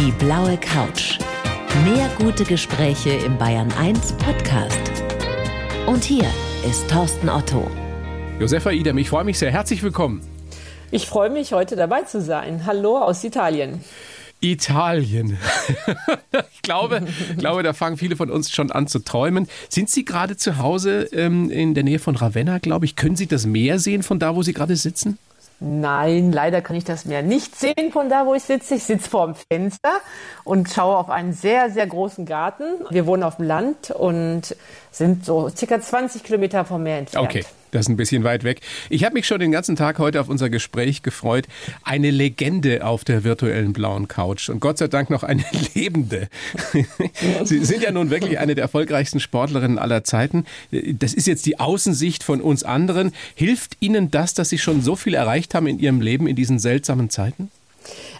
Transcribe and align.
Die 0.00 0.12
blaue 0.12 0.56
Couch. 0.58 1.18
Mehr 1.82 2.08
gute 2.18 2.44
Gespräche 2.44 3.10
im 3.10 3.36
Bayern 3.36 3.72
1 3.72 4.12
Podcast. 4.12 4.78
Und 5.88 6.04
hier 6.04 6.24
ist 6.64 6.88
Thorsten 6.88 7.28
Otto. 7.28 7.68
Josefa 8.38 8.70
Idem, 8.70 8.96
ich 8.98 9.08
freue 9.08 9.24
mich 9.24 9.40
sehr. 9.40 9.50
Herzlich 9.50 9.82
willkommen. 9.82 10.20
Ich 10.92 11.08
freue 11.08 11.30
mich, 11.30 11.52
heute 11.52 11.74
dabei 11.74 12.02
zu 12.02 12.20
sein. 12.20 12.64
Hallo 12.64 12.98
aus 12.98 13.24
Italien. 13.24 13.82
Italien. 14.38 15.36
ich 16.52 16.62
glaube, 16.62 17.02
glaube, 17.36 17.64
da 17.64 17.72
fangen 17.72 17.96
viele 17.96 18.14
von 18.14 18.30
uns 18.30 18.52
schon 18.52 18.70
an 18.70 18.86
zu 18.86 19.00
träumen. 19.00 19.48
Sind 19.68 19.90
Sie 19.90 20.04
gerade 20.04 20.36
zu 20.36 20.58
Hause 20.58 21.08
ähm, 21.10 21.50
in 21.50 21.74
der 21.74 21.82
Nähe 21.82 21.98
von 21.98 22.14
Ravenna, 22.14 22.58
glaube 22.58 22.84
ich? 22.84 22.94
Können 22.94 23.16
Sie 23.16 23.26
das 23.26 23.46
Meer 23.46 23.80
sehen 23.80 24.04
von 24.04 24.20
da, 24.20 24.36
wo 24.36 24.44
Sie 24.44 24.52
gerade 24.52 24.76
sitzen? 24.76 25.18
Nein, 25.60 26.30
leider 26.30 26.62
kann 26.62 26.76
ich 26.76 26.84
das 26.84 27.04
Meer 27.04 27.22
nicht 27.22 27.56
sehen 27.56 27.90
von 27.92 28.08
da, 28.08 28.26
wo 28.26 28.34
ich 28.34 28.44
sitze. 28.44 28.76
Ich 28.76 28.84
sitze 28.84 29.10
vor 29.10 29.26
dem 29.26 29.34
Fenster 29.34 29.90
und 30.44 30.70
schaue 30.70 30.96
auf 30.96 31.10
einen 31.10 31.32
sehr, 31.32 31.70
sehr 31.70 31.86
großen 31.86 32.26
Garten. 32.26 32.64
Wir 32.90 33.06
wohnen 33.06 33.24
auf 33.24 33.36
dem 33.36 33.46
Land 33.46 33.90
und 33.90 34.54
sind 34.92 35.24
so 35.24 35.48
circa 35.48 35.80
20 35.80 36.22
Kilometer 36.22 36.64
vom 36.64 36.84
Meer 36.84 36.98
entfernt. 36.98 37.28
Okay. 37.28 37.44
Das 37.70 37.82
ist 37.82 37.88
ein 37.88 37.96
bisschen 37.96 38.24
weit 38.24 38.44
weg. 38.44 38.60
Ich 38.88 39.04
habe 39.04 39.14
mich 39.14 39.26
schon 39.26 39.40
den 39.40 39.52
ganzen 39.52 39.76
Tag 39.76 39.98
heute 39.98 40.20
auf 40.20 40.28
unser 40.28 40.50
Gespräch 40.50 41.02
gefreut. 41.02 41.46
Eine 41.82 42.10
Legende 42.10 42.84
auf 42.84 43.04
der 43.04 43.24
virtuellen 43.24 43.72
blauen 43.72 44.08
Couch 44.08 44.48
und 44.48 44.60
Gott 44.60 44.78
sei 44.78 44.88
Dank 44.88 45.10
noch 45.10 45.22
eine 45.22 45.44
lebende. 45.74 46.28
Sie 47.44 47.64
sind 47.64 47.82
ja 47.82 47.90
nun 47.90 48.10
wirklich 48.10 48.38
eine 48.38 48.54
der 48.54 48.62
erfolgreichsten 48.62 49.20
Sportlerinnen 49.20 49.78
aller 49.78 50.04
Zeiten. 50.04 50.44
Das 50.70 51.14
ist 51.14 51.26
jetzt 51.26 51.46
die 51.46 51.60
Außensicht 51.60 52.22
von 52.22 52.40
uns 52.40 52.62
anderen. 52.62 53.12
Hilft 53.34 53.76
Ihnen 53.80 54.10
das, 54.10 54.34
dass 54.34 54.48
Sie 54.48 54.58
schon 54.58 54.82
so 54.82 54.96
viel 54.96 55.14
erreicht 55.14 55.54
haben 55.54 55.66
in 55.66 55.78
Ihrem 55.78 56.00
Leben 56.00 56.26
in 56.26 56.36
diesen 56.36 56.58
seltsamen 56.58 57.10
Zeiten? 57.10 57.50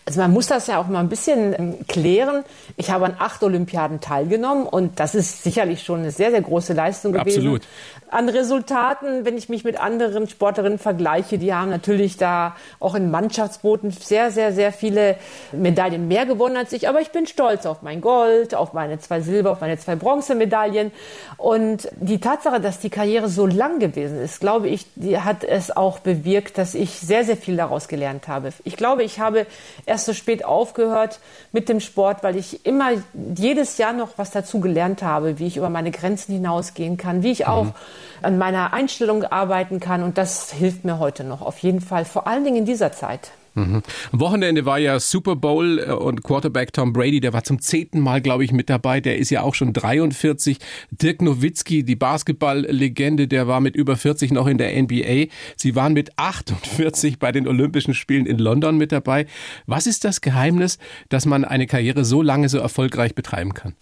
Also 0.09 0.23
man 0.23 0.33
muss 0.33 0.47
das 0.47 0.69
ja 0.69 0.79
auch 0.79 0.87
mal 0.87 1.01
ein 1.01 1.11
bisschen 1.11 1.53
ähm, 1.53 1.87
klären. 1.87 2.43
Ich 2.79 2.91
habe 2.91 3.05
an 3.05 3.17
acht 3.19 3.43
Olympiaden 3.43 4.01
teilgenommen 4.01 4.65
und 4.65 4.99
das 5.01 5.15
ist 5.15 5.43
sicherlich 5.43 5.83
schon 5.83 5.99
eine 5.99 6.13
sehr, 6.13 6.31
sehr 6.31 6.41
große 6.41 6.73
Leistung 6.73 7.13
gewesen. 7.13 7.41
Absolut. 7.41 7.63
An 8.11 8.31
Resultaten, 8.31 9.27
wenn 9.27 9.37
ich 9.37 9.51
mich 9.51 9.65
mit 9.65 9.79
anderen 9.79 10.27
Sportlerinnen 10.27 10.79
vergleiche, 10.79 11.37
die 11.37 11.53
haben 11.53 11.69
natürlich 11.69 12.17
da 12.17 12.57
auch 12.81 12.95
in 12.95 13.11
Mannschaftsbooten 13.11 13.91
sehr, 13.91 14.31
sehr, 14.31 14.55
sehr 14.55 14.73
viele 14.73 15.17
Medaillen 15.53 16.09
mehr 16.09 16.25
gewonnen 16.25 16.57
als 16.57 16.73
ich. 16.73 16.89
Aber 16.89 17.03
ich 17.03 17.11
bin 17.11 17.27
stolz 17.27 17.67
auf 17.67 17.83
mein 17.83 18.01
Gold, 18.01 18.55
auf 18.55 18.73
meine 18.73 18.99
zwei 18.99 19.21
Silber, 19.21 19.51
auf 19.51 19.61
meine 19.61 19.79
zwei 19.79 19.95
Bronzemedaillen. 19.95 20.91
Und 21.37 21.91
die 22.01 22.19
Tatsache, 22.19 22.61
dass 22.61 22.79
die 22.79 22.89
Karriere 22.89 23.29
so 23.29 23.45
lang 23.45 23.79
gewesen 23.79 24.23
ist, 24.23 24.41
glaube 24.41 24.69
ich, 24.69 24.87
die 24.95 25.21
hat 25.21 25.45
es 25.45 25.77
auch 25.77 25.99
bewirkt, 25.99 26.57
dass 26.57 26.75
ich 26.75 26.93
sehr, 26.93 27.25
sehr 27.25 27.37
viel 27.37 27.59
daraus 27.59 27.89
gelernt 27.89 28.27
habe. 28.27 28.55
Ich 28.65 28.79
glaube, 28.79 29.03
ich 29.03 29.21
habe 29.21 29.47
erst 29.85 29.98
erst 29.99 30.07
so 30.07 30.13
spät 30.15 30.45
aufgehört 30.45 31.19
mit 31.51 31.69
dem 31.69 31.81
Sport, 31.81 32.23
weil 32.23 32.37
ich 32.37 32.65
immer 32.65 32.91
jedes 33.35 33.79
Jahr 33.79 33.93
noch 33.93 34.11
was 34.17 34.31
dazu 34.31 34.61
gelernt 34.61 35.03
habe, 35.03 35.41
wie 35.41 35.49
ich 35.49 35.57
über 35.57 35.71
meine 35.71 35.91
Grenzen 35.91 36.33
hinausgehen 36.33 36.97
kann, 36.97 37.25
wie 37.25 37.33
ich 37.33 37.49
auch 37.49 37.65
mhm. 37.65 37.75
an 38.23 38.39
meiner 38.39 38.73
Einstellung 38.73 39.25
arbeiten 39.25 39.81
kann. 39.81 40.05
Und 40.05 40.17
das 40.17 40.53
hilft 40.53 40.85
mir 40.85 41.01
heute 41.01 41.25
noch 41.25 41.43
auf 41.43 41.59
jeden 41.59 41.81
Fall, 41.81 42.05
vor 42.05 42.29
allen 42.29 42.45
Dingen 42.45 42.59
in 42.59 42.65
dieser 42.65 42.93
Zeit. 42.93 43.33
Mhm. 43.59 43.83
Am 44.13 44.21
Wochenende 44.21 44.65
war 44.65 44.79
ja 44.79 45.01
Super 45.01 45.37
Bowl 45.37 45.79
äh, 45.79 45.93
und 45.93 46.23
Quarterback 46.23 46.73
Tom 46.73 46.93
Brady, 46.93 47.21
der 47.21 47.33
war 47.33 47.45
zum 47.45 47.61
zehnten 47.61 48.01
Mal, 48.01 48.21
glaube 48.21 48.45
ich, 48.45 48.53
mit 48.53 48.71
dabei. 48.71 49.01
Der 49.01 49.19
ist 49.19 49.31
ja 49.31 49.43
auch 49.43 49.55
schon 49.55 49.73
43. 49.73 50.59
Dirk 50.91 51.23
Nowitzki, 51.23 51.83
die 51.83 51.97
Basketball-Legende, 51.97 53.29
der 53.29 53.49
war 53.49 53.61
mit 53.61 53.75
über 53.75 53.97
40 53.97 54.33
noch 54.33 54.47
in 54.47 54.59
der 54.59 54.81
NBA. 54.81 55.27
Sie 55.57 55.75
waren 55.75 55.93
mit 55.93 56.19
48 56.19 57.19
bei 57.19 57.33
den 57.33 57.49
Olympischen 57.49 57.95
Spielen 57.95 58.27
in 58.27 58.39
London 58.39 58.77
mit 58.77 58.93
dabei. 58.93 59.27
Was 59.67 59.87
ist 59.87 60.05
das 60.05 60.21
Geheimnis, 60.21 60.79
dass 61.09 61.27
man 61.27 61.45
eine 61.45 61.67
Karriere 61.67 62.05
so 62.05 62.23
lange 62.23 62.49
so 62.49 62.59
erfolgreich 62.59 63.15
betreiben 63.15 63.55
kann? 63.55 63.75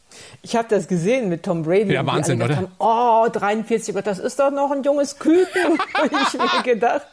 Ich 0.43 0.55
habe 0.55 0.69
das 0.69 0.87
gesehen 0.87 1.29
mit 1.29 1.43
Tom 1.43 1.63
Brady. 1.63 1.93
Ja, 1.93 2.07
Wahnsinn, 2.07 2.41
oder? 2.41 2.57
Haben, 2.57 2.69
oh, 2.79 3.27
43, 3.31 3.95
das 3.97 4.19
ist 4.19 4.39
doch 4.39 4.51
noch 4.51 4.71
ein 4.71 4.83
junges 4.83 5.19
Küken, 5.19 5.79
habe 5.95 6.11
ich 6.23 6.39
mir 6.39 6.63
gedacht. 6.63 7.09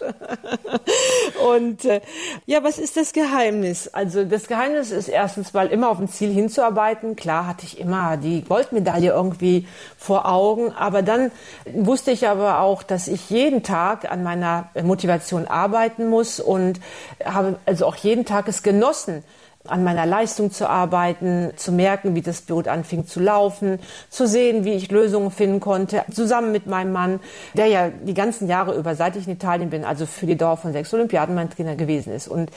Und 1.53 1.85
äh, 1.85 2.01
ja, 2.45 2.52
was 2.61 2.77
ist 2.77 2.97
das 2.97 3.13
Geheimnis? 3.13 3.87
Also 3.87 4.25
das 4.25 4.47
Geheimnis 4.47 4.91
ist 4.91 5.07
erstens 5.07 5.53
mal 5.53 5.67
immer 5.67 5.89
auf 5.89 5.97
ein 5.97 6.09
Ziel 6.09 6.29
hinzuarbeiten. 6.29 7.15
Klar 7.15 7.47
hatte 7.47 7.65
ich 7.65 7.79
immer 7.79 8.17
die 8.17 8.43
Goldmedaille 8.43 9.11
irgendwie 9.11 9.65
vor 9.97 10.29
Augen, 10.29 10.73
aber 10.73 11.01
dann 11.03 11.31
wusste 11.65 12.11
ich 12.11 12.27
aber 12.27 12.59
auch, 12.59 12.83
dass 12.83 13.07
ich 13.07 13.29
jeden 13.29 13.63
Tag 13.63 14.11
an 14.11 14.23
meiner 14.23 14.69
Motivation 14.83 15.47
arbeiten 15.47 16.09
muss 16.09 16.41
und 16.41 16.81
habe 17.23 17.57
also 17.65 17.85
auch 17.85 17.95
jeden 17.95 18.25
Tag 18.25 18.49
es 18.49 18.61
genossen, 18.61 19.23
an 19.65 19.83
meiner 19.83 20.05
Leistung 20.05 20.51
zu 20.51 20.69
arbeiten, 20.69 21.51
zu 21.55 21.71
merken, 21.71 22.15
wie 22.15 22.21
das 22.21 22.41
Boot 22.41 22.67
anfing 22.67 23.07
zu 23.07 23.21
laufen, 23.21 23.79
zu 24.09 24.27
sehen, 24.27 24.65
wie 24.65 24.73
ich 24.73 24.91
Lösungen 24.91 25.31
finden 25.31 25.61
konnte, 25.61 26.03
zusammen 26.11 26.51
mit 26.51 26.67
meinem 26.67 26.91
Mann, 26.91 27.21
der 27.53 27.67
ja 27.67 27.89
die 27.89 28.13
ganzen 28.13 28.49
Jahre 28.49 28.75
über, 28.75 28.95
seit 28.95 29.15
ich 29.15 29.25
in 29.25 29.33
Italien 29.33 29.69
bin, 29.69 29.85
also 29.85 30.05
für 30.05 30.25
die 30.25 30.35
Dauer 30.35 30.57
von 30.57 30.73
sechs 30.73 30.93
Olympiaden 30.93 31.33
mein 31.33 31.49
Trainer 31.49 31.75
gewesen 31.75 32.13
ist. 32.13 32.27
Und 32.27 32.51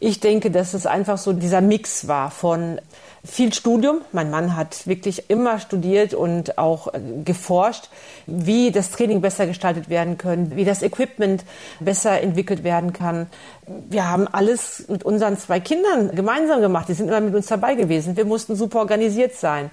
ich 0.00 0.20
denke, 0.20 0.50
dass 0.50 0.72
es 0.72 0.86
einfach 0.86 1.18
so 1.18 1.34
dieser 1.34 1.60
Mix 1.60 2.08
war 2.08 2.30
von 2.30 2.80
viel 3.26 3.52
Studium. 3.52 4.02
Mein 4.12 4.30
Mann 4.30 4.56
hat 4.56 4.86
wirklich 4.86 5.28
immer 5.28 5.58
studiert 5.58 6.14
und 6.14 6.58
auch 6.58 6.94
äh, 6.94 7.00
geforscht, 7.24 7.88
wie 8.26 8.70
das 8.70 8.90
Training 8.90 9.20
besser 9.20 9.46
gestaltet 9.46 9.88
werden 9.88 10.16
kann, 10.16 10.54
wie 10.56 10.64
das 10.64 10.82
Equipment 10.82 11.44
besser 11.80 12.20
entwickelt 12.20 12.64
werden 12.64 12.92
kann. 12.92 13.26
Wir 13.66 14.08
haben 14.08 14.28
alles 14.28 14.86
mit 14.88 15.04
unseren 15.04 15.36
zwei 15.36 15.60
Kindern 15.60 16.14
gemeinsam 16.14 16.60
gemacht. 16.60 16.88
Die 16.88 16.94
sind 16.94 17.08
immer 17.08 17.20
mit 17.20 17.34
uns 17.34 17.46
dabei 17.46 17.74
gewesen. 17.74 18.16
Wir 18.16 18.24
mussten 18.24 18.54
super 18.54 18.78
organisiert 18.78 19.34
sein 19.34 19.70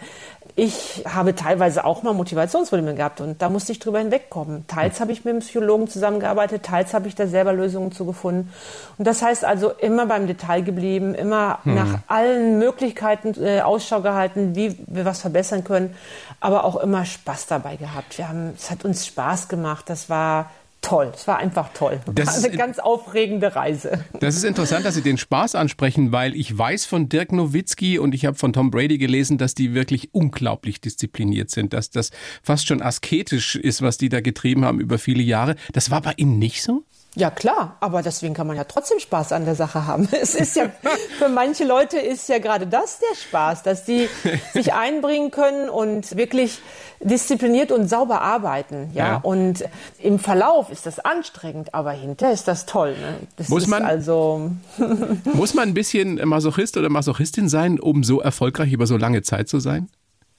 ich 0.55 1.03
habe 1.07 1.33
teilweise 1.33 1.83
auch 1.83 2.03
mal 2.03 2.13
Motivationsprobleme 2.13 2.93
gehabt 2.93 3.21
und 3.21 3.41
da 3.41 3.49
musste 3.49 3.71
ich 3.71 3.79
drüber 3.79 3.97
hinwegkommen. 3.97 4.67
Teils 4.67 4.99
habe 4.99 5.11
ich 5.11 5.25
mit 5.25 5.31
einem 5.31 5.39
Psychologen 5.39 5.87
zusammengearbeitet, 5.87 6.63
teils 6.63 6.93
habe 6.93 7.07
ich 7.07 7.15
da 7.15 7.25
selber 7.25 7.53
Lösungen 7.53 7.91
zugefunden. 7.91 8.53
Und 8.99 9.07
das 9.07 9.23
heißt 9.23 9.45
also 9.45 9.71
immer 9.71 10.05
beim 10.05 10.27
Detail 10.27 10.61
geblieben, 10.61 11.15
immer 11.15 11.57
hm. 11.63 11.73
nach 11.73 11.99
allen 12.07 12.59
Möglichkeiten 12.59 13.33
äh, 13.43 13.61
Ausschau 13.61 14.01
gehalten, 14.01 14.55
wie 14.55 14.77
wir 14.85 15.05
was 15.05 15.21
verbessern 15.21 15.63
können, 15.63 15.95
aber 16.39 16.65
auch 16.65 16.75
immer 16.75 17.03
Spaß 17.03 17.47
dabei 17.47 17.75
gehabt. 17.75 18.19
Wir 18.19 18.29
haben, 18.29 18.53
es 18.55 18.69
hat 18.69 18.85
uns 18.85 19.07
Spaß 19.07 19.47
gemacht. 19.47 19.85
Das 19.89 20.07
war 20.07 20.51
toll. 20.83 21.11
Es 21.15 21.27
war 21.27 21.37
einfach 21.37 21.73
toll. 21.73 21.99
Das 22.13 22.27
war 22.27 22.49
eine 22.49 22.55
ganz 22.55 22.77
aufregende 22.77 23.55
Reise. 23.55 24.05
Das 24.19 24.35
ist 24.35 24.43
interessant, 24.43 24.85
dass 24.85 24.93
Sie 24.93 25.01
den 25.01 25.17
Spaß 25.17 25.55
ansprechen, 25.55 26.11
weil 26.11 26.35
ich 26.35 26.55
weiß 26.55 26.85
von 26.85 27.09
Dirk 27.09 27.31
Nowitzki 27.31 27.97
und 27.97 28.13
ich 28.13 28.25
habe 28.25 28.37
von 28.37 28.53
Tom 28.53 28.69
Brady 28.69 28.99
gelesen, 28.99 29.37
dass 29.37 29.55
die 29.55 29.73
wirklich 29.73 30.13
unglaublich 30.13 30.81
diszipliniert 30.81 31.49
sind, 31.49 31.73
dass 31.73 31.89
das 31.89 32.11
fast 32.43 32.67
schon 32.67 32.81
asketisch 32.81 33.55
ist, 33.55 33.81
was 33.81 33.97
die 33.97 34.09
da 34.09 34.21
getrieben 34.21 34.65
haben 34.65 34.79
über 34.79 34.99
viele 34.99 35.23
Jahre. 35.23 35.55
Das 35.71 35.89
war 35.89 36.01
bei 36.01 36.13
Ihnen 36.17 36.37
nicht 36.37 36.61
so? 36.61 36.83
Ja 37.15 37.29
klar, 37.29 37.77
aber 37.79 38.01
deswegen 38.01 38.33
kann 38.33 38.47
man 38.47 38.57
ja 38.57 38.63
trotzdem 38.63 38.97
Spaß 38.99 39.33
an 39.33 39.45
der 39.45 39.53
Sache 39.53 39.85
haben. 39.85 40.07
Es 40.23 40.33
ist 40.33 40.55
ja 40.55 40.71
für 41.19 41.29
manche 41.29 41.63
Leute 41.63 41.99
ist 41.99 42.27
ja 42.27 42.39
gerade 42.39 42.65
das 42.65 42.99
der 42.99 43.15
Spaß, 43.15 43.61
dass 43.63 43.85
die 43.85 44.09
sich 44.53 44.73
einbringen 44.73 45.29
können 45.29 45.69
und 45.69 46.15
wirklich 46.15 46.59
diszipliniert 47.01 47.71
und 47.71 47.87
sauber 47.87 48.21
arbeiten. 48.21 48.89
Ja, 48.93 49.07
ja. 49.07 49.15
und 49.17 49.63
im 49.99 50.17
Verlauf 50.17 50.71
ist 50.71 50.85
das 50.85 50.99
anstrengend, 50.99 51.73
aber 51.75 51.91
hinterher 51.91 52.33
ist 52.33 52.47
das 52.47 52.65
toll. 52.65 52.95
Ne? 52.99 53.15
Das 53.35 53.49
muss 53.49 53.67
man 53.67 53.83
also 53.83 54.51
muss 55.33 55.53
man 55.53 55.69
ein 55.69 55.73
bisschen 55.73 56.15
Masochist 56.27 56.77
oder 56.77 56.89
Masochistin 56.89 57.47
sein, 57.47 57.79
um 57.79 58.03
so 58.03 58.21
erfolgreich 58.21 58.71
über 58.71 58.87
so 58.87 58.97
lange 58.97 59.21
Zeit 59.21 59.49
zu 59.49 59.59
sein? 59.59 59.89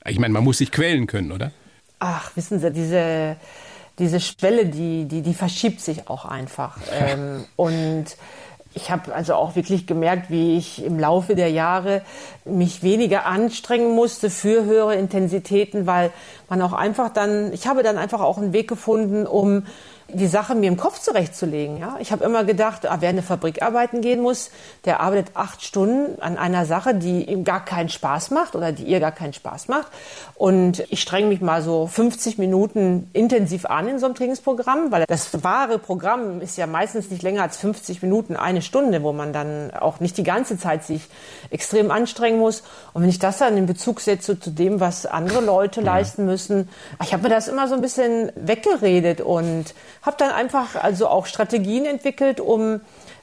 Ich 0.06 0.18
meine, 0.18 0.34
man 0.34 0.42
muss 0.42 0.58
sich 0.58 0.72
quälen 0.72 1.06
können, 1.06 1.30
oder? 1.30 1.52
Ach, 2.00 2.32
wissen 2.34 2.58
Sie, 2.58 2.70
diese 2.70 3.36
diese 3.98 4.20
Schwelle, 4.20 4.66
die, 4.66 5.06
die, 5.06 5.22
die 5.22 5.34
verschiebt 5.34 5.80
sich 5.80 6.08
auch 6.08 6.24
einfach. 6.24 6.78
Ähm, 6.92 7.44
und 7.56 8.06
ich 8.74 8.90
habe 8.90 9.14
also 9.14 9.34
auch 9.34 9.54
wirklich 9.54 9.86
gemerkt, 9.86 10.30
wie 10.30 10.58
ich 10.58 10.84
im 10.84 10.98
Laufe 10.98 11.36
der 11.36 11.50
Jahre 11.50 12.02
mich 12.44 12.82
weniger 12.82 13.24
anstrengen 13.24 13.94
musste 13.94 14.30
für 14.30 14.64
höhere 14.64 14.96
Intensitäten, 14.96 15.86
weil 15.86 16.10
man 16.48 16.60
auch 16.60 16.72
einfach 16.72 17.10
dann, 17.10 17.52
ich 17.52 17.68
habe 17.68 17.84
dann 17.84 17.98
einfach 17.98 18.20
auch 18.20 18.36
einen 18.36 18.52
Weg 18.52 18.68
gefunden, 18.68 19.26
um 19.26 19.64
die 20.08 20.26
Sache 20.26 20.54
mir 20.54 20.68
im 20.68 20.76
Kopf 20.76 21.00
zurechtzulegen. 21.00 21.78
Ja? 21.78 21.96
Ich 22.00 22.12
habe 22.12 22.24
immer 22.24 22.44
gedacht, 22.44 22.86
ah, 22.86 22.96
wer 23.00 23.10
in 23.10 23.16
eine 23.16 23.22
Fabrik 23.22 23.62
arbeiten 23.62 24.00
gehen 24.00 24.20
muss, 24.20 24.50
der 24.84 25.00
arbeitet 25.00 25.34
acht 25.34 25.62
Stunden 25.62 26.20
an 26.20 26.36
einer 26.36 26.66
Sache, 26.66 26.94
die 26.94 27.24
ihm 27.24 27.44
gar 27.44 27.64
keinen 27.64 27.88
Spaß 27.88 28.30
macht 28.30 28.54
oder 28.54 28.72
die 28.72 28.84
ihr 28.84 29.00
gar 29.00 29.12
keinen 29.12 29.32
Spaß 29.32 29.68
macht. 29.68 29.88
Und 30.34 30.84
ich 30.90 31.00
strenge 31.00 31.28
mich 31.28 31.40
mal 31.40 31.62
so 31.62 31.86
50 31.86 32.38
Minuten 32.38 33.08
intensiv 33.12 33.66
an 33.66 33.88
in 33.88 33.98
so 33.98 34.06
einem 34.06 34.14
Trainingsprogramm, 34.14 34.92
weil 34.92 35.04
das 35.06 35.42
wahre 35.42 35.78
Programm 35.78 36.40
ist 36.40 36.58
ja 36.58 36.66
meistens 36.66 37.10
nicht 37.10 37.22
länger 37.22 37.42
als 37.42 37.56
50 37.56 38.02
Minuten, 38.02 38.36
eine 38.36 38.62
Stunde, 38.62 39.02
wo 39.02 39.12
man 39.12 39.32
dann 39.32 39.70
auch 39.72 40.00
nicht 40.00 40.16
die 40.18 40.22
ganze 40.22 40.58
Zeit 40.58 40.84
sich 40.84 41.08
extrem 41.50 41.90
anstrengen 41.90 42.38
muss. 42.38 42.62
Und 42.92 43.02
wenn 43.02 43.08
ich 43.08 43.18
das 43.18 43.38
dann 43.38 43.56
in 43.56 43.66
Bezug 43.66 44.00
setze 44.00 44.38
zu 44.38 44.50
dem, 44.50 44.80
was 44.80 45.06
andere 45.06 45.40
Leute 45.40 45.80
ja. 45.80 45.86
leisten 45.86 46.24
müssen, 46.24 46.68
ich 47.02 47.12
habe 47.12 47.24
mir 47.24 47.28
das 47.28 47.48
immer 47.48 47.68
so 47.68 47.74
ein 47.74 47.80
bisschen 47.80 48.30
weggeredet 48.34 49.20
und 49.20 49.74
habe 50.04 50.16
dann 50.18 50.30
einfach 50.30 50.76
also 50.76 51.08
auch 51.08 51.26
Strategien 51.26 51.86
entwickelt, 51.86 52.40
um 52.40 52.80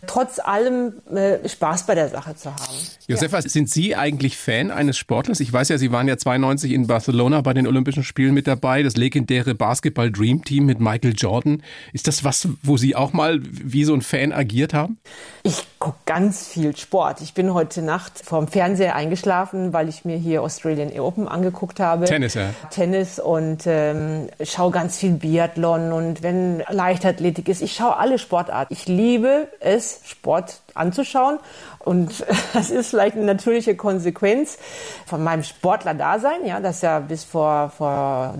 trotz 0.07 0.39
allem 0.39 0.93
äh, 1.13 1.47
Spaß 1.47 1.85
bei 1.85 1.93
der 1.93 2.09
Sache 2.09 2.35
zu 2.35 2.53
haben. 2.53 2.73
Josefa, 3.07 3.37
ja. 3.37 3.41
sind 3.47 3.69
Sie 3.69 3.95
eigentlich 3.95 4.35
Fan 4.35 4.71
eines 4.71 4.97
Sportlers? 4.97 5.39
Ich 5.39 5.53
weiß 5.53 5.69
ja, 5.69 5.77
Sie 5.77 5.91
waren 5.91 6.07
ja 6.07 6.17
92 6.17 6.71
in 6.71 6.87
Barcelona 6.87 7.41
bei 7.41 7.53
den 7.53 7.67
Olympischen 7.67 8.03
Spielen 8.03 8.33
mit 8.33 8.47
dabei, 8.47 8.81
das 8.81 8.97
legendäre 8.97 9.53
Basketball 9.53 10.11
Dream 10.11 10.43
Team 10.43 10.65
mit 10.65 10.79
Michael 10.79 11.13
Jordan. 11.15 11.61
Ist 11.93 12.07
das 12.07 12.23
was, 12.23 12.47
wo 12.63 12.77
Sie 12.77 12.95
auch 12.95 13.13
mal 13.13 13.39
wie 13.43 13.83
so 13.83 13.93
ein 13.93 14.01
Fan 14.01 14.31
agiert 14.31 14.73
haben? 14.73 14.97
Ich 15.43 15.63
gucke 15.81 15.97
ganz 16.05 16.47
viel 16.47 16.77
Sport. 16.77 17.21
Ich 17.21 17.33
bin 17.33 17.53
heute 17.53 17.81
Nacht 17.81 18.21
vorm 18.23 18.47
Fernseher 18.47 18.95
eingeschlafen, 18.95 19.73
weil 19.73 19.89
ich 19.89 20.05
mir 20.05 20.15
hier 20.15 20.43
Australian 20.43 20.97
Open 20.97 21.27
angeguckt 21.27 21.79
habe. 21.79 22.05
Tennis, 22.05 22.35
ja. 22.35 22.51
Tennis 22.69 23.19
und 23.19 23.63
ähm, 23.65 24.29
schaue 24.43 24.71
ganz 24.71 24.99
viel 24.99 25.13
Biathlon 25.13 25.91
und 25.91 26.21
wenn 26.21 26.63
Leichtathletik 26.69 27.49
ist, 27.49 27.63
ich 27.63 27.73
schaue 27.73 27.97
alle 27.97 28.19
Sportarten. 28.19 28.71
Ich 28.71 28.87
liebe 28.87 29.47
es, 29.59 30.01
Sport 30.05 30.61
anzuschauen. 30.75 31.39
Und 31.83 32.25
das 32.53 32.69
ist 32.69 32.89
vielleicht 32.89 33.15
eine 33.15 33.25
natürliche 33.25 33.75
Konsequenz 33.75 34.57
von 35.05 35.23
meinem 35.23 35.43
Sportler-Dasein, 35.43 36.45
ja, 36.45 36.59
das 36.59 36.81
ja 36.81 36.99
bis 36.99 37.23
vor, 37.23 37.69
vor 37.69 38.35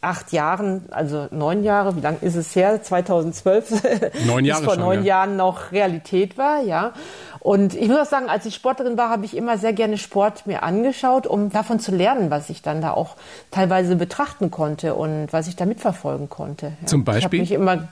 acht 0.00 0.32
Jahren, 0.32 0.84
also 0.90 1.26
neun 1.30 1.64
Jahre, 1.64 1.96
wie 1.96 2.00
lange 2.00 2.18
ist 2.20 2.36
es 2.36 2.54
her? 2.54 2.82
2012, 2.82 4.24
neun 4.26 4.44
Jahre 4.44 4.60
bis 4.60 4.66
vor 4.66 4.74
schon, 4.74 4.84
neun 4.84 4.98
ja. 5.00 5.18
Jahren 5.18 5.36
noch 5.36 5.72
Realität 5.72 6.36
war, 6.38 6.62
ja. 6.62 6.92
Und 7.40 7.74
ich 7.74 7.88
muss 7.88 7.98
auch 7.98 8.06
sagen, 8.06 8.28
als 8.28 8.46
ich 8.46 8.54
Sportlerin 8.54 8.96
war, 8.96 9.10
habe 9.10 9.24
ich 9.24 9.36
immer 9.36 9.58
sehr 9.58 9.72
gerne 9.72 9.98
Sport 9.98 10.46
mir 10.46 10.62
angeschaut, 10.62 11.26
um 11.26 11.50
davon 11.50 11.80
zu 11.80 11.90
lernen, 11.90 12.30
was 12.30 12.50
ich 12.50 12.62
dann 12.62 12.80
da 12.80 12.92
auch 12.92 13.16
teilweise 13.50 13.96
betrachten 13.96 14.52
konnte 14.52 14.94
und 14.94 15.32
was 15.32 15.48
ich 15.48 15.56
da 15.56 15.66
mitverfolgen 15.66 16.28
konnte. 16.28 16.74
Ja. 16.82 16.86
Zum 16.86 17.02
Beispiel? 17.04 17.42
Ich 17.42 17.50
mich 17.50 17.58
immer, 17.58 17.88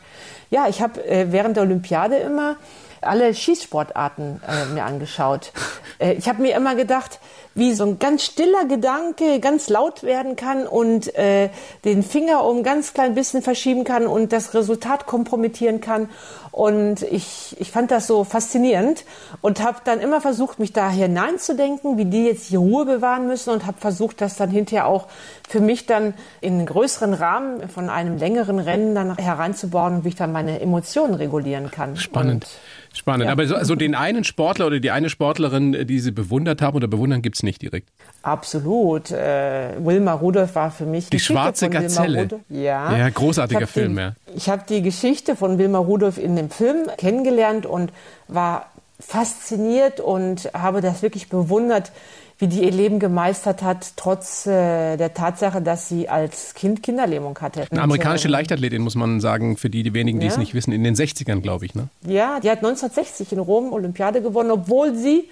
ja, 0.50 0.66
ich 0.68 0.80
habe 0.80 1.04
äh, 1.04 1.32
während 1.32 1.56
der 1.56 1.64
Olympiade 1.64 2.16
immer 2.16 2.56
alle 3.02 3.34
Schießsportarten 3.34 4.40
äh, 4.46 4.66
mir 4.72 4.84
angeschaut. 4.84 5.52
Äh, 5.98 6.14
ich 6.14 6.28
habe 6.28 6.42
mir 6.42 6.56
immer 6.56 6.74
gedacht, 6.74 7.20
wie 7.54 7.74
so 7.74 7.84
ein 7.84 7.98
ganz 7.98 8.22
stiller 8.22 8.64
Gedanke 8.64 9.40
ganz 9.40 9.68
laut 9.68 10.02
werden 10.02 10.36
kann 10.36 10.66
und 10.66 11.14
äh, 11.16 11.50
den 11.84 12.02
Finger 12.02 12.44
um 12.44 12.62
ganz 12.62 12.94
klein 12.94 13.14
bisschen 13.14 13.42
verschieben 13.42 13.84
kann 13.84 14.06
und 14.06 14.32
das 14.32 14.54
Resultat 14.54 15.06
kompromittieren 15.06 15.80
kann. 15.80 16.08
Und 16.52 17.02
ich, 17.02 17.56
ich 17.60 17.70
fand 17.70 17.90
das 17.90 18.06
so 18.06 18.24
faszinierend 18.24 19.04
und 19.40 19.62
habe 19.62 19.78
dann 19.84 20.00
immer 20.00 20.20
versucht, 20.20 20.58
mich 20.58 20.72
da 20.72 20.90
hineinzudenken, 20.90 21.96
wie 21.96 22.06
die 22.06 22.26
jetzt 22.26 22.50
die 22.50 22.56
Ruhe 22.56 22.84
bewahren 22.84 23.26
müssen 23.26 23.50
und 23.50 23.66
habe 23.66 23.78
versucht, 23.78 24.20
das 24.20 24.36
dann 24.36 24.50
hinterher 24.50 24.86
auch 24.86 25.06
für 25.48 25.60
mich 25.60 25.86
dann 25.86 26.14
in 26.40 26.54
einen 26.54 26.66
größeren 26.66 27.14
Rahmen 27.14 27.68
von 27.68 27.88
einem 27.88 28.16
längeren 28.16 28.58
Rennen 28.58 28.94
dann 28.94 29.16
hereinzubauen 29.16 29.96
und 29.96 30.04
wie 30.04 30.08
ich 30.08 30.16
dann 30.16 30.32
meine 30.32 30.60
Emotionen 30.60 31.14
regulieren 31.14 31.70
kann. 31.70 31.96
Spannend. 31.96 32.44
Und 32.44 32.46
Spannend. 32.92 33.26
Ja. 33.26 33.32
Aber 33.32 33.46
so, 33.46 33.54
also 33.54 33.76
den 33.76 33.94
einen 33.94 34.24
Sportler 34.24 34.66
oder 34.66 34.80
die 34.80 34.90
eine 34.90 35.10
Sportlerin, 35.10 35.86
die 35.86 36.00
Sie 36.00 36.10
bewundert 36.10 36.60
haben 36.60 36.76
oder 36.76 36.88
bewundern, 36.88 37.22
gibt 37.22 37.36
es 37.36 37.42
nicht 37.42 37.62
direkt. 37.62 37.88
Absolut. 38.22 39.12
Äh, 39.12 39.74
Wilma 39.78 40.12
Rudolph 40.12 40.56
war 40.56 40.70
für 40.70 40.86
mich 40.86 41.06
die 41.06 41.10
Geschichte 41.16 41.32
schwarze 41.32 41.70
Gazelle. 41.70 42.28
Ja. 42.48 42.96
ja, 42.96 43.08
großartiger 43.08 43.68
Film. 43.68 43.94
Den, 43.94 43.98
ja. 43.98 44.14
Ich 44.34 44.48
habe 44.48 44.64
die 44.68 44.82
Geschichte 44.82 45.36
von 45.36 45.58
Wilma 45.58 45.78
Rudolph 45.78 46.18
in 46.18 46.36
dem 46.40 46.50
Film 46.50 46.88
kennengelernt 46.96 47.66
und 47.66 47.92
war 48.28 48.70
fasziniert 48.98 50.00
und 50.00 50.50
habe 50.52 50.80
das 50.80 51.02
wirklich 51.02 51.28
bewundert, 51.28 51.92
wie 52.38 52.48
die 52.48 52.64
ihr 52.64 52.70
Leben 52.70 52.98
gemeistert 52.98 53.62
hat, 53.62 53.92
trotz 53.96 54.46
äh, 54.46 54.96
der 54.96 55.12
Tatsache, 55.12 55.60
dass 55.60 55.88
sie 55.88 56.08
als 56.08 56.54
Kind 56.54 56.82
Kinderlähmung 56.82 57.38
hatte. 57.38 57.66
Eine 57.70 57.82
amerikanische 57.82 58.28
Leichtathletin, 58.28 58.80
muss 58.80 58.94
man 58.94 59.20
sagen, 59.20 59.58
für 59.58 59.68
die, 59.68 59.82
die 59.82 59.92
wenigen, 59.92 60.20
die 60.20 60.26
ja. 60.26 60.32
es 60.32 60.38
nicht 60.38 60.54
wissen, 60.54 60.72
in 60.72 60.82
den 60.82 60.94
60ern, 60.94 61.40
glaube 61.40 61.66
ich. 61.66 61.74
Ne? 61.74 61.88
Ja, 62.06 62.40
die 62.40 62.50
hat 62.50 62.58
1960 62.58 63.32
in 63.32 63.40
Rom 63.40 63.72
Olympiade 63.72 64.22
gewonnen, 64.22 64.50
obwohl 64.50 64.94
sie 64.94 65.28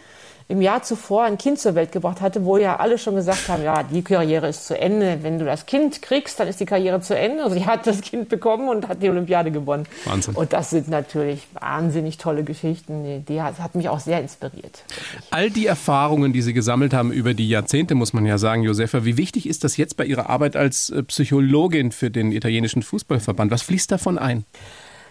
im 0.51 0.63
Jahr 0.63 0.83
zuvor 0.83 1.25
ein 1.25 1.37
Kind 1.37 1.59
zur 1.59 1.75
Welt 1.75 1.93
gebracht 1.93 2.23
hatte, 2.23 2.47
wo 2.47 2.57
ja 2.57 2.77
alle 2.77 2.97
schon 2.97 3.15
gesagt 3.15 3.49
haben, 3.49 3.63
ja, 3.63 3.83
die 3.83 4.01
Karriere 4.01 4.49
ist 4.49 4.67
zu 4.67 4.79
Ende. 4.79 5.19
Wenn 5.21 5.39
du 5.39 5.45
das 5.45 5.67
Kind 5.67 6.01
kriegst, 6.01 6.41
dann 6.41 6.49
ist 6.49 6.59
die 6.59 6.65
Karriere 6.65 7.03
zu 7.03 7.17
Ende. 7.17 7.45
Also 7.45 7.55
sie 7.55 7.67
hat 7.67 7.87
das 7.87 8.01
Kind 8.01 8.31
bekommen 8.31 8.71
und 8.71 8.89
hat 8.89 9.03
die 9.03 9.11
Olympiade 9.11 9.51
gewonnen. 9.51 9.85
Wahnsinn. 10.07 10.35
Und 10.35 10.55
das 10.55 10.71
sind 10.71 10.89
natürlich 10.89 11.47
wahnsinnig 11.53 12.17
tolle 12.17 12.45
Geschichten. 12.45 13.27
Die 13.27 13.43
hat, 13.43 13.59
hat 13.59 13.75
mich 13.75 13.91
auch 13.91 14.01
sehr 14.01 14.23
inspiriert. 14.23 14.85
All 15.31 15.51
die 15.51 15.67
Erfahrungen, 15.67 16.33
die 16.33 16.41
Sie 16.41 16.55
gesammelt 16.55 16.95
haben 16.95 17.13
über 17.13 17.35
die 17.35 17.49
Jahrzehnte, 17.49 17.95
muss 17.95 18.15
man 18.15 18.25
ja 18.25 18.39
sagen, 18.39 18.63
Josefa, 18.63 19.05
wie 19.05 19.19
wichtig 19.19 19.47
ist 19.47 19.65
das 19.65 19.77
jetzt 19.77 19.99
bei 19.99 20.07
Ihrer 20.07 20.31
Arbeit 20.31 20.57
als 20.57 20.89
äh, 20.89 21.03
Psychologin 21.03 21.93
für 21.93 22.11
den 22.11 22.33
italienischen 22.33 22.83
Fußballverband? 22.83 23.51
Was 23.51 23.61
fließt 23.61 23.93
davon 23.93 24.17
ein? 24.17 24.47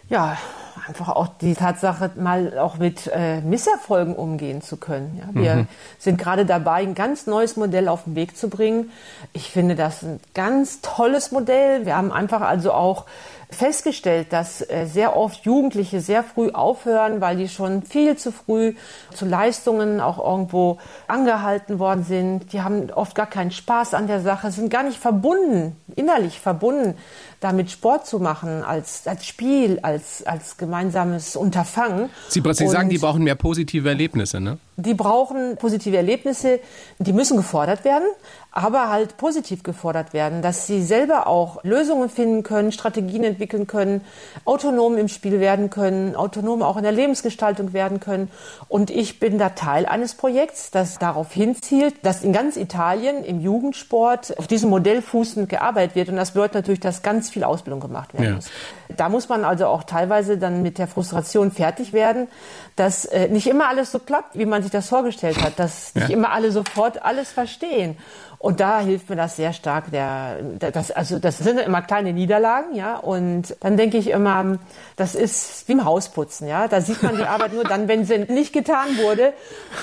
Ja, 0.09 0.37
einfach 0.87 1.09
auch 1.09 1.27
die 1.41 1.53
Tatsache, 1.53 2.11
mal 2.15 2.57
auch 2.57 2.77
mit 2.77 3.07
äh, 3.13 3.41
Misserfolgen 3.41 4.15
umgehen 4.15 4.61
zu 4.61 4.77
können. 4.77 5.19
Ja, 5.19 5.41
wir 5.41 5.55
mhm. 5.55 5.67
sind 5.97 6.17
gerade 6.17 6.45
dabei, 6.45 6.81
ein 6.81 6.95
ganz 6.95 7.27
neues 7.27 7.55
Modell 7.55 7.87
auf 7.87 8.03
den 8.03 8.15
Weg 8.15 8.37
zu 8.37 8.49
bringen. 8.49 8.91
Ich 9.33 9.51
finde 9.51 9.75
das 9.75 10.03
ein 10.03 10.19
ganz 10.33 10.81
tolles 10.81 11.31
Modell. 11.31 11.85
Wir 11.85 11.95
haben 11.95 12.11
einfach 12.11 12.41
also 12.41 12.71
auch 12.73 13.05
festgestellt, 13.49 14.33
dass 14.33 14.61
äh, 14.61 14.85
sehr 14.85 15.15
oft 15.15 15.45
Jugendliche 15.45 16.01
sehr 16.01 16.23
früh 16.23 16.51
aufhören, 16.51 17.21
weil 17.21 17.37
die 17.37 17.47
schon 17.47 17.81
viel 17.81 18.17
zu 18.17 18.31
früh 18.31 18.75
zu 19.13 19.25
Leistungen 19.25 20.01
auch 20.01 20.17
irgendwo 20.19 20.79
angehalten 21.07 21.79
worden 21.79 22.03
sind. 22.03 22.51
Die 22.51 22.61
haben 22.61 22.91
oft 22.91 23.15
gar 23.15 23.25
keinen 23.25 23.51
Spaß 23.51 23.93
an 23.93 24.07
der 24.07 24.19
Sache, 24.19 24.51
sind 24.51 24.69
gar 24.69 24.83
nicht 24.83 24.99
verbunden, 24.99 25.77
innerlich 25.95 26.41
verbunden 26.41 26.95
damit 27.39 27.71
Sport 27.71 28.07
zu 28.07 28.19
machen, 28.19 28.63
als, 28.63 29.07
als 29.07 29.25
Spiel, 29.25 29.79
als, 29.81 30.25
als 30.25 30.57
gemeinsames 30.57 31.35
Unterfangen. 31.35 32.09
Sie, 32.29 32.41
Sie 32.51 32.67
sagen, 32.67 32.89
die 32.89 32.97
brauchen 32.97 33.23
mehr 33.23 33.35
positive 33.35 33.87
Erlebnisse, 33.89 34.39
ne? 34.39 34.57
Die 34.79 34.93
brauchen 34.93 35.57
positive 35.57 35.97
Erlebnisse, 35.97 36.59
die 36.99 37.11
müssen 37.11 37.35
gefordert 37.35 37.83
werden, 37.83 38.05
aber 38.51 38.89
halt 38.89 39.17
positiv 39.17 39.61
gefordert 39.63 40.13
werden, 40.13 40.41
dass 40.41 40.67
sie 40.67 40.83
selber 40.83 41.27
auch 41.27 41.63
Lösungen 41.63 42.09
finden 42.09 42.43
können, 42.43 42.71
Strategien 42.71 43.23
entwickeln 43.23 43.67
können, 43.67 44.01
autonom 44.45 44.97
im 44.97 45.07
Spiel 45.07 45.39
werden 45.39 45.69
können, 45.69 46.15
autonom 46.15 46.61
auch 46.61 46.77
in 46.77 46.83
der 46.83 46.91
Lebensgestaltung 46.91 47.73
werden 47.73 47.99
können. 47.99 48.31
Und 48.67 48.89
ich 48.89 49.19
bin 49.19 49.37
da 49.37 49.49
Teil 49.49 49.87
eines 49.87 50.13
Projekts, 50.13 50.71
das 50.71 50.99
darauf 50.99 51.31
hinzielt, 51.31 51.95
dass 52.03 52.23
in 52.23 52.31
ganz 52.31 52.55
Italien 52.55 53.23
im 53.23 53.41
Jugendsport 53.41 54.37
auf 54.37 54.47
diesem 54.47 54.69
Modell 54.69 55.01
fußend 55.01 55.49
gearbeitet 55.49 55.95
wird. 55.95 56.09
Und 56.09 56.17
das 56.17 56.31
bedeutet 56.31 56.55
natürlich, 56.55 56.79
dass 56.79 57.01
ganz 57.01 57.29
viel 57.29 57.43
Ausbildung 57.43 57.79
gemacht 57.79 58.13
werden 58.13 58.25
ja. 58.25 58.35
muss. 58.35 58.49
Da 58.95 59.09
muss 59.09 59.27
man 59.27 59.43
also 59.43 59.67
auch 59.67 59.83
teilweise 59.83 60.37
dann 60.37 60.61
mit 60.61 60.77
der 60.77 60.87
Frustration 60.87 61.51
fertig 61.51 61.93
werden, 61.93 62.27
dass 62.75 63.05
äh, 63.05 63.27
nicht 63.27 63.47
immer 63.47 63.67
alles 63.67 63.91
so 63.91 63.99
klappt, 63.99 64.37
wie 64.37 64.45
man 64.45 64.63
sich 64.67 64.71
das 64.71 64.89
vorgestellt 64.89 65.41
hat, 65.41 65.59
dass 65.59 65.95
nicht 65.95 66.09
immer 66.09 66.31
alle 66.31 66.51
sofort 66.51 67.03
alles 67.03 67.31
verstehen. 67.31 67.97
Und 68.39 68.59
da 68.59 68.81
hilft 68.81 69.09
mir 69.09 69.15
das 69.15 69.35
sehr 69.35 69.51
stark. 69.51 69.89
Der, 69.91 70.37
das, 70.59 70.91
also 70.91 71.17
das 71.17 71.39
sind 71.39 71.59
immer 71.59 71.81
kleine 71.81 72.13
Niederlagen, 72.13 72.75
ja. 72.75 72.97
Und 72.97 73.55
dann 73.61 73.77
denke 73.77 73.97
ich 73.97 74.11
immer, 74.11 74.59
das 74.95 75.15
ist 75.15 75.67
wie 75.67 75.71
im 75.71 75.85
Hausputzen, 75.85 76.47
ja. 76.47 76.67
Da 76.67 76.81
sieht 76.81 77.01
man 77.01 77.17
die 77.17 77.23
Arbeit 77.27 77.53
nur 77.53 77.63
dann, 77.63 77.87
wenn 77.87 78.05
sie 78.05 78.19
nicht 78.19 78.53
getan 78.53 78.97
wurde. 78.97 79.33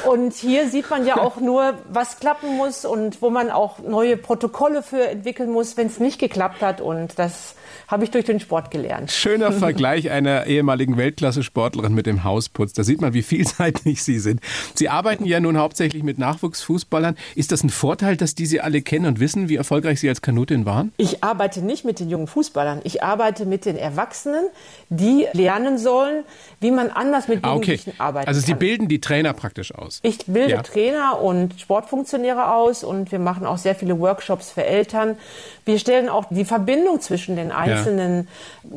Und 0.07 0.35
hier 0.35 0.69
sieht 0.69 0.89
man 0.89 1.05
ja 1.05 1.17
auch 1.17 1.39
nur, 1.39 1.75
was 1.89 2.21
klappen 2.21 2.57
muss 2.57 2.85
und 2.85 3.23
wo 3.23 3.31
man 3.31 3.51
auch 3.51 3.81
neue 3.81 4.17
Protokolle 4.17 4.83
für 4.83 5.09
entwickeln 5.09 5.51
muss, 5.51 5.77
wenn 5.77 5.89
es 5.89 5.99
nicht 5.99 6.21
geklappt 6.21 6.63
hat. 6.63 6.81
Und 6.81 7.19
das 7.19 7.57
habe 7.89 8.05
ich 8.05 8.11
durch 8.11 8.25
den 8.25 8.41
Sport 8.41 8.71
gelernt. 8.71 9.11
Schöner 9.11 9.53
Vergleich 9.65 10.11
einer 10.11 10.47
ehemaligen 10.47 10.97
Weltklasse-Sportlerin 10.97 11.95
mit 11.95 12.07
dem 12.07 12.25
Hausputz. 12.25 12.73
Da 12.73 12.85
sieht 12.85 13.01
man, 13.01 13.15
wie 13.15 13.23
vielseitig 13.23 14.03
Sie 14.03 14.19
sind. 14.19 14.41
Sie 14.75 14.89
arbeiten 14.89 15.25
ja 15.25 15.41
nun 15.41 15.59
hauptsächlich 15.59 16.03
mit 16.03 16.19
Nachwuchsfußballern. 16.19 17.17
Ist 17.35 17.53
das 17.53 17.63
ein 17.63 17.71
Vorteil, 17.71 18.17
dass 18.17 18.35
die 18.35 18.47
Sie 18.47 18.61
alle 18.61 18.83
kennen 18.83 19.07
und 19.07 19.21
wissen, 19.21 19.49
wie 19.49 19.57
erfolgreich 19.57 20.01
Sie 20.01 20.09
als 20.09 20.23
Kanutin 20.23 20.67
waren? 20.67 20.93
Ich 20.97 21.23
arbeite 21.23 21.63
nicht 21.63 21.85
mit 21.85 22.01
den 22.01 22.11
jungen 22.11 22.27
Fußballern. 22.27 22.81
Ich 22.85 23.03
arbeite 23.03 23.47
mit 23.47 23.67
den 23.67 23.77
Erwachsenen, 23.77 24.47
die 24.89 25.27
lernen 25.33 25.79
sollen, 25.79 26.25
wie 26.61 26.71
man 26.71 26.91
anders 26.91 27.29
mit 27.29 27.45
Jugendlichen 27.45 27.91
ah, 27.91 27.93
okay. 27.93 28.03
arbeitet. 28.03 28.29
Also 28.29 28.41
Sie 28.41 28.55
bilden 28.55 28.89
die 28.89 29.01
Trainer 29.01 29.33
praktisch 29.33 29.75
aus? 29.75 30.01
Ich 30.03 30.27
bilde 30.27 30.51
ja. 30.51 30.63
Trainer 30.63 31.21
und 31.21 31.61
Sportfunktionäre 31.61 32.53
aus 32.53 32.85
und 32.85 33.13
wir 33.13 33.19
machen 33.19 33.47
auch 33.47 33.59
sehr 33.59 33.75
viele 33.75 33.99
Workshops 33.99 34.51
für 34.51 34.65
Eltern. 34.65 35.17
Wir 35.65 35.79
stellen 35.79 36.09
auch 36.09 36.27
die 36.31 36.45
Verbindung 36.45 37.01
zwischen 37.01 37.37
den 37.37 37.53
einzelnen 37.53 37.74
ja. 37.75 38.25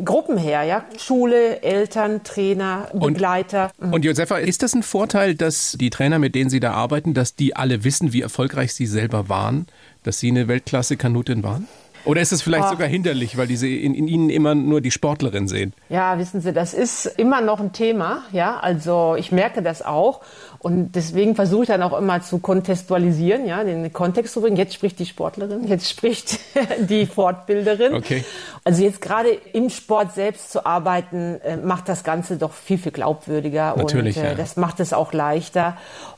Gruppen 0.04 0.38
her, 0.38 0.64
ja? 0.64 0.86
Schule, 0.98 1.62
Eltern, 1.62 2.24
Trainer, 2.24 2.90
Begleiter. 2.94 3.72
Und, 3.80 3.94
und 3.94 4.06
Josefa, 4.06 4.38
ist 4.38 4.64
das 4.64 4.74
ein 4.74 4.84
Vorteil, 4.84 5.36
dass 5.36 5.78
die 5.80 5.90
Trainer, 5.90 6.20
mit 6.20 6.36
denen 6.36 6.50
Sie 6.50 6.60
da 6.60 6.72
arbeiten, 6.72 7.14
dass 7.14 7.36
die 7.36 7.56
alle 7.56 7.84
wissen, 7.84 8.14
wie 8.14 8.22
erfolgreich 8.22 8.74
Sie 8.74 8.86
selber 8.86 9.30
waren, 9.30 9.68
dass 10.04 10.20
Sie 10.20 10.30
eine 10.30 10.48
Weltklasse-Kanutin 10.48 11.44
waren? 11.44 11.68
Oder 12.08 12.22
ist 12.22 12.32
es 12.32 12.42
vielleicht 12.42 12.64
Ach. 12.66 12.72
sogar 12.72 12.88
hinderlich, 12.88 13.36
weil 13.38 13.48
diese 13.48 13.68
in, 13.68 13.94
in, 13.94 14.08
Ihnen 14.08 14.30
immer 14.30 14.56
nur 14.56 14.80
die 14.80 14.92
Sportlerin 14.92 15.50
sehen? 15.50 15.74
Ja, 15.90 16.18
wissen 16.18 16.40
Sie, 16.40 16.54
das 16.54 16.74
ist 16.74 17.06
immer 17.06 17.42
noch 17.42 17.60
ein 17.60 17.74
Thema. 17.74 18.24
Ja, 18.32 18.58
also 18.60 19.16
ich 19.18 19.34
merke 19.34 19.62
das 19.62 19.82
auch. 19.82 20.22
Und 20.68 20.92
deswegen 20.96 21.34
versuche 21.34 21.64
ich 21.64 21.68
dann 21.70 21.82
auch 21.82 21.98
immer 21.98 22.22
zu 22.22 22.40
kontextualisieren, 22.40 23.48
ja, 23.48 23.64
den 23.64 23.94
Kontext 23.94 24.34
zu 24.34 24.42
bringen. 24.42 24.58
Jetzt 24.58 24.74
spricht 24.74 25.00
die 25.00 25.06
Sportlerin, 25.06 25.66
jetzt 25.66 25.90
spricht 25.90 26.40
die 26.90 27.06
Fortbilderin. 27.06 27.94
Okay. 27.94 28.26
Also 28.66 28.84
jetzt 28.84 29.00
gerade 29.00 29.30
im 29.54 29.70
Sport 29.70 30.14
selbst 30.14 30.52
zu 30.52 30.66
arbeiten, 30.66 31.40
äh, 31.42 31.56
macht 31.56 31.88
das 31.88 32.04
Ganze 32.04 32.36
doch 32.36 32.52
viel, 32.52 32.78
viel 32.78 32.92
glaubwürdiger. 32.92 33.76
Natürlich, 33.78 34.18
und 34.18 34.24
äh, 34.24 34.28
ja. 34.30 34.36
das 34.36 34.58
macht 34.58 34.82
es 34.82 34.92
auch 34.92 35.14
leichter. 35.14 35.78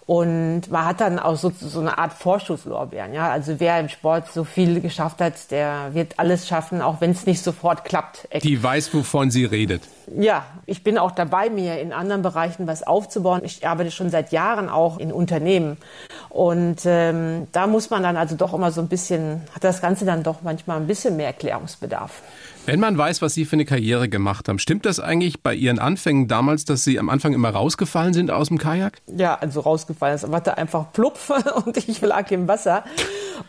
Und 0.10 0.72
man 0.72 0.86
hat 0.86 1.02
dann 1.02 1.20
auch 1.20 1.36
so, 1.36 1.52
so 1.56 1.80
eine 1.80 2.00
Art 2.00 2.14
Vorschusslorbeeren. 2.14 3.14
Ja? 3.14 3.30
Also 3.30 3.60
wer 3.60 3.80
im 3.80 3.90
Sport 3.90 4.34
so 4.34 4.44
viel 4.44 4.82
geschafft 4.82 5.22
hat, 5.22 5.52
der 5.52 5.94
wird 5.94 6.18
alles 6.18 6.48
schaffen, 6.48 6.82
auch 6.82 7.00
wenn 7.00 7.12
es 7.12 7.28
nicht 7.28 7.44
sofort 7.44 7.86
klappt. 7.86 8.28
Die 8.42 8.64
weiß, 8.64 8.92
wovon 8.96 9.30
sie 9.30 9.46
redet. 9.46 9.84
Ja, 10.18 10.46
ich 10.66 10.84
bin 10.84 10.98
auch 10.98 11.12
dabei, 11.12 11.52
mir 11.52 11.80
in 11.80 11.94
anderen 11.94 12.24
Bereichen 12.24 12.66
was 12.66 12.82
aufzubauen. 12.82 13.42
Ich 13.44 13.68
arbeite 13.68 13.92
schon 13.92 14.10
seit 14.10 14.32
Jahren 14.32 14.39
auch 14.48 14.98
in 15.00 15.12
Unternehmen. 15.12 15.78
Und 16.30 16.82
ähm, 16.86 17.48
da 17.52 17.68
muss 17.68 17.90
man 17.90 18.04
dann 18.04 18.16
also 18.16 18.36
doch 18.36 18.54
immer 18.54 18.72
so 18.72 18.82
ein 18.82 18.88
bisschen, 18.88 19.42
hat 19.54 19.64
das 19.64 19.82
Ganze 19.82 20.06
dann 20.06 20.24
doch 20.24 20.42
manchmal 20.44 20.78
ein 20.78 20.88
bisschen 20.88 21.18
mehr 21.18 21.28
Erklärungsbedarf. 21.28 22.22
Wenn 22.66 22.80
man 22.80 22.98
weiß, 22.98 23.24
was 23.24 23.34
Sie 23.34 23.46
für 23.46 23.54
eine 23.54 23.66
Karriere 23.66 24.10
gemacht 24.10 24.48
haben, 24.48 24.60
stimmt 24.60 24.86
das 24.86 25.00
eigentlich 25.00 25.42
bei 25.42 25.56
Ihren 25.56 25.80
Anfängen 25.80 26.28
damals, 26.28 26.66
dass 26.66 26.84
Sie 26.84 27.00
am 27.00 27.10
Anfang 27.10 27.34
immer 27.34 27.50
rausgefallen 27.50 28.14
sind 28.14 28.30
aus 28.30 28.50
dem 28.50 28.60
Kajak? 28.60 29.00
Ja, 29.08 29.36
also 29.36 29.62
rausgefallen. 29.62 30.16
Es 30.16 30.32
war 30.32 30.42
da 30.42 30.54
einfach 30.54 30.94
plupf 30.94 31.32
und 31.66 31.78
ich 31.78 32.00
lag 32.02 32.30
im 32.30 32.48
Wasser. 32.48 32.84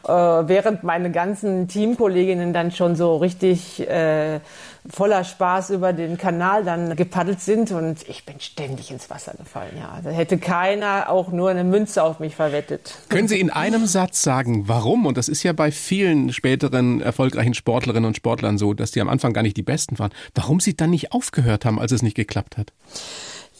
Äh, 0.04 0.12
während 0.12 0.84
meine 0.84 1.10
ganzen 1.10 1.68
Teamkolleginnen 1.68 2.54
dann 2.54 2.70
schon 2.70 2.96
so 2.96 3.16
richtig 3.18 3.86
äh, 3.86 4.40
voller 4.88 5.24
Spaß 5.24 5.70
über 5.70 5.92
den 5.92 6.16
Kanal 6.16 6.64
dann 6.64 6.96
gepaddelt 6.96 7.40
sind 7.40 7.70
und 7.72 8.08
ich 8.08 8.24
bin 8.24 8.40
ständig 8.40 8.90
ins 8.90 9.10
Wasser 9.10 9.34
gefallen. 9.36 9.72
Ja, 9.78 10.00
da 10.02 10.10
hätte 10.10 10.38
keiner 10.38 11.10
auch 11.10 11.32
nur 11.32 11.50
eine 11.50 11.64
Münze 11.64 12.02
auf 12.02 12.20
mich 12.20 12.34
verwettet. 12.34 12.94
Können 13.08 13.28
Sie 13.28 13.38
in 13.38 13.50
einem 13.50 13.86
Satz 13.86 14.22
sagen, 14.22 14.68
warum? 14.68 15.06
Und 15.06 15.18
das 15.18 15.28
ist 15.28 15.42
ja 15.42 15.52
bei 15.52 15.70
vielen 15.70 16.32
späteren 16.32 17.00
erfolgreichen 17.00 17.54
Sportlerinnen 17.54 18.06
und 18.06 18.16
Sportlern 18.16 18.58
so, 18.58 18.74
dass 18.74 18.90
die 18.90 19.00
am 19.00 19.08
Anfang 19.08 19.32
gar 19.32 19.42
nicht 19.42 19.56
die 19.56 19.62
Besten 19.62 19.98
waren. 19.98 20.12
Warum 20.34 20.60
Sie 20.60 20.76
dann 20.76 20.90
nicht 20.90 21.12
aufgehört 21.12 21.64
haben, 21.64 21.78
als 21.78 21.92
es 21.92 22.02
nicht 22.02 22.16
geklappt 22.16 22.56
hat? 22.56 22.72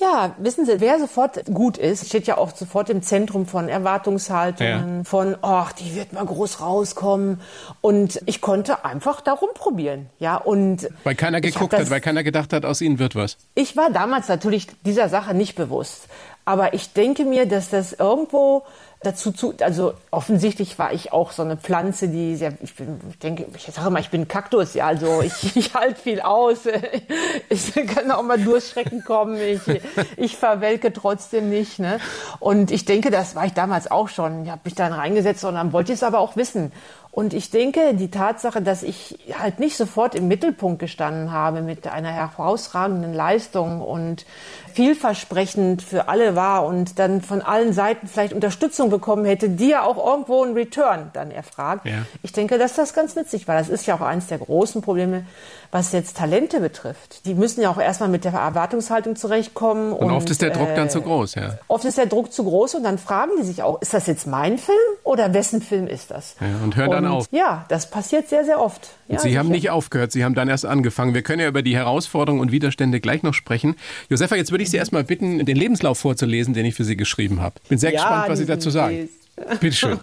Ja, 0.01 0.35
wissen 0.39 0.65
Sie, 0.65 0.81
wer 0.81 0.99
sofort 0.99 1.45
gut 1.53 1.77
ist, 1.77 2.07
steht 2.07 2.27
ja 2.27 2.39
auch 2.39 2.57
sofort 2.57 2.89
im 2.89 3.03
Zentrum 3.03 3.47
von 3.47 3.69
Erwartungshaltungen, 3.69 4.99
ja. 4.99 5.05
von, 5.05 5.37
ach, 5.43 5.73
die 5.73 5.95
wird 5.95 6.15
mal 6.15 6.25
groß 6.25 6.63
rauskommen. 6.63 7.41
Und 7.83 8.19
ich 8.25 8.41
konnte 8.41 8.87
einfach 8.87 9.21
darum 9.21 9.51
probieren, 9.53 10.07
ja. 10.19 10.37
Und 10.37 10.89
weil 11.05 11.17
keiner 11.17 11.43
geguckt 11.43 11.75
das, 11.75 11.81
hat, 11.81 11.91
weil 11.91 12.01
keiner 12.01 12.23
gedacht 12.23 12.55
hat, 12.55 12.65
aus 12.65 12.81
ihnen 12.81 12.99
wird 12.99 13.15
was. 13.15 13.37
Ich 13.55 13.77
war 13.77 13.91
damals 13.91 14.29
natürlich 14.29 14.69
dieser 14.87 15.11
Sache 15.11 15.35
nicht 15.35 15.55
bewusst. 15.55 16.09
Aber 16.47 16.73
ich 16.73 16.95
denke 16.95 17.27
mir, 17.27 17.45
dass 17.45 17.69
das 17.69 17.93
irgendwo 17.93 18.65
dazu 19.03 19.33
zu, 19.33 19.55
also 19.61 19.95
offensichtlich 20.11 20.79
war 20.79 20.93
ich 20.93 21.13
auch 21.13 21.33
so 21.33 21.43
eine 21.43 21.57
Pflanze, 21.57 22.09
die 22.09 22.37
sehr, 22.37 22.53
ich 22.61 22.75
bin, 22.75 23.01
ich 23.09 23.19
denke, 23.19 23.47
ich 23.57 23.63
sage 23.63 23.89
mal, 23.89 24.01
ich 24.01 24.11
bin 24.11 24.29
Kaktus, 24.29 24.75
ja, 24.75 24.87
also 24.87 25.23
ich, 25.23 25.57
ich 25.57 25.75
halte 25.75 26.01
viel 26.01 26.21
aus, 26.21 26.59
ich 27.49 27.75
kann 27.87 28.11
auch 28.11 28.23
mal 28.23 28.39
Durchschrecken 28.39 29.03
kommen, 29.03 29.39
ich, 29.41 29.63
ich 30.17 30.37
verwelke 30.37 30.93
trotzdem 30.93 31.49
nicht, 31.49 31.79
ne? 31.79 31.99
Und 32.41 32.71
ich 32.71 32.85
denke, 32.85 33.11
das 33.11 33.35
war 33.35 33.47
ich 33.47 33.55
damals 33.55 33.91
auch 33.91 34.09
schon. 34.09 34.45
Ich 34.45 34.51
habe 34.51 34.61
mich 34.65 34.75
dann 34.75 34.93
reingesetzt 34.93 35.45
und 35.45 35.55
dann 35.55 35.73
wollte 35.73 35.93
ich 35.93 35.99
es 35.99 36.03
aber 36.03 36.19
auch 36.19 36.37
wissen. 36.37 36.71
Und 37.13 37.35
ich 37.35 37.51
denke, 37.51 37.95
die 37.95 38.11
Tatsache, 38.11 38.63
dass 38.63 38.85
ich 38.85 39.19
halt 39.37 39.59
nicht 39.59 39.77
sofort 39.77 40.15
im 40.15 40.29
Mittelpunkt 40.29 40.79
gestanden 40.79 41.33
habe 41.33 41.61
mit 41.61 41.89
einer 41.89 42.13
herausragenden 42.13 43.13
Leistung 43.13 43.81
und 43.81 44.27
vielversprechend 44.73 45.83
für 45.83 46.09
alle 46.09 46.37
war 46.37 46.65
und 46.65 46.99
dann 46.99 47.23
von 47.23 47.43
allen 47.43 47.73
Seiten 47.73 48.07
vielleicht 48.07 48.33
Unterstützung 48.33 48.91
bekommen 48.91 49.25
hätte, 49.25 49.49
die 49.49 49.69
ja 49.69 49.83
auch 49.83 50.05
irgendwo 50.05 50.43
einen 50.43 50.55
Return 50.55 51.11
dann 51.13 51.31
erfragt. 51.31 51.87
Ja. 51.87 52.07
Ich 52.23 52.33
denke, 52.33 52.59
dass 52.59 52.75
das 52.75 52.95
ganz 52.95 53.17
nützlich 53.17 53.49
war. 53.49 53.57
Das 53.57 53.69
ist 53.69 53.87
ja 53.87 53.95
auch 53.95 54.01
eines 54.01 54.29
der 54.29 54.39
großen 54.39 54.83
Probleme, 54.83 55.25
was 55.71 55.93
jetzt 55.93 56.17
Talente 56.17 56.61
betrifft. 56.61 57.27
Die 57.27 57.35
müssen 57.35 57.61
ja 57.61 57.71
auch 57.71 57.79
erstmal 57.79 58.09
mit 58.09 58.25
der 58.25 58.33
Erwartungshaltung 58.33 59.17
zurechtkommen. 59.17 59.93
Und, 59.93 60.09
und 60.09 60.13
oft 60.13 60.31
ist 60.31 60.43
der 60.43 60.51
Druck 60.51 60.71
äh, 60.71 60.75
dann 60.75 60.91
zu 60.91 61.03
groß, 61.03 61.35
ja. 61.35 61.59
Oft 61.69 61.85
ist 61.85 61.99
der 61.99 62.07
Druck 62.07 62.33
zu 62.33 62.45
groß 62.45 62.77
und 62.77 62.85
dann 62.85 62.99
fragen 62.99 63.33
die 63.39 63.45
sich 63.45 63.63
auch, 63.63 63.81
ist 63.81 63.95
das 63.95 64.07
jetzt 64.07 64.27
mein 64.27 64.59
Film 64.59 64.79
oder 65.05 65.33
wessen 65.35 65.63
Film 65.63 65.87
ist 65.87 66.11
das? 66.11 66.37
Ja, 66.41 66.47
und 66.65 66.77
hören 66.77 66.91
dann 66.91 67.07
auf. 67.07 67.27
Ja, 67.31 67.65
das 67.69 67.91
passiert 67.91 68.29
sehr, 68.29 68.45
sehr 68.45 68.61
oft. 68.61 68.91
Ja, 69.11 69.19
Sie 69.19 69.29
sicher. 69.29 69.41
haben 69.41 69.49
nicht 69.49 69.71
aufgehört, 69.71 70.13
Sie 70.13 70.25
haben 70.25 70.35
dann 70.35 70.49
erst 70.49 70.65
angefangen. 70.65 71.15
Wir 71.15 71.23
können 71.23 71.41
ja 71.41 71.49
über 71.49 71.63
die 71.63 71.75
Herausforderungen 71.75 72.41
und 72.41 72.53
Widerstände 72.53 73.01
gleich 73.01 73.23
noch 73.23 73.35
sprechen. 73.35 73.75
Josefa, 74.09 74.37
jetzt 74.37 74.53
würde 74.53 74.63
ich 74.63 74.71
Sie 74.71 74.77
erstmal 74.77 75.03
bitten, 75.03 75.45
den 75.45 75.57
Lebenslauf 75.57 75.99
vorzulesen, 75.99 76.55
den 76.55 76.65
ich 76.65 76.77
für 76.77 76.85
Sie 76.85 76.97
geschrieben 76.97 77.41
habe. 77.41 77.57
Bin 77.69 77.79
sehr 77.79 77.93
ja, 77.93 78.01
gespannt, 78.01 78.29
was 78.29 78.39
Sie 78.39 78.47
dazu 78.47 78.71
sagen. 78.71 79.09
Bitte 79.61 79.73
schön. 79.73 79.99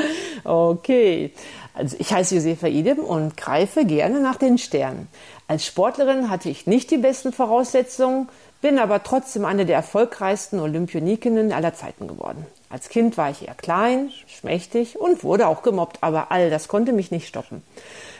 okay. 0.44 1.32
Also 1.74 1.96
ich 1.98 2.12
heiße 2.12 2.36
Josefa 2.36 2.68
Idem 2.68 2.98
und 2.98 3.36
greife 3.36 3.84
gerne 3.84 4.20
nach 4.20 4.36
den 4.36 4.58
Sternen. 4.58 5.08
Als 5.48 5.66
Sportlerin 5.66 6.30
hatte 6.30 6.48
ich 6.48 6.66
nicht 6.66 6.90
die 6.90 6.98
besten 6.98 7.32
Voraussetzungen, 7.32 8.28
bin 8.60 8.78
aber 8.78 9.02
trotzdem 9.02 9.44
eine 9.44 9.66
der 9.66 9.76
erfolgreichsten 9.76 10.60
Olympionikinnen 10.60 11.52
aller 11.52 11.74
Zeiten 11.74 12.06
geworden. 12.06 12.46
Als 12.72 12.88
Kind 12.88 13.18
war 13.18 13.28
ich 13.28 13.46
eher 13.46 13.54
klein, 13.54 14.10
schmächtig 14.26 14.98
und 14.98 15.24
wurde 15.24 15.46
auch 15.46 15.60
gemobbt, 15.62 15.98
aber 16.00 16.32
all 16.32 16.48
das 16.48 16.68
konnte 16.68 16.94
mich 16.94 17.10
nicht 17.10 17.28
stoppen. 17.28 17.62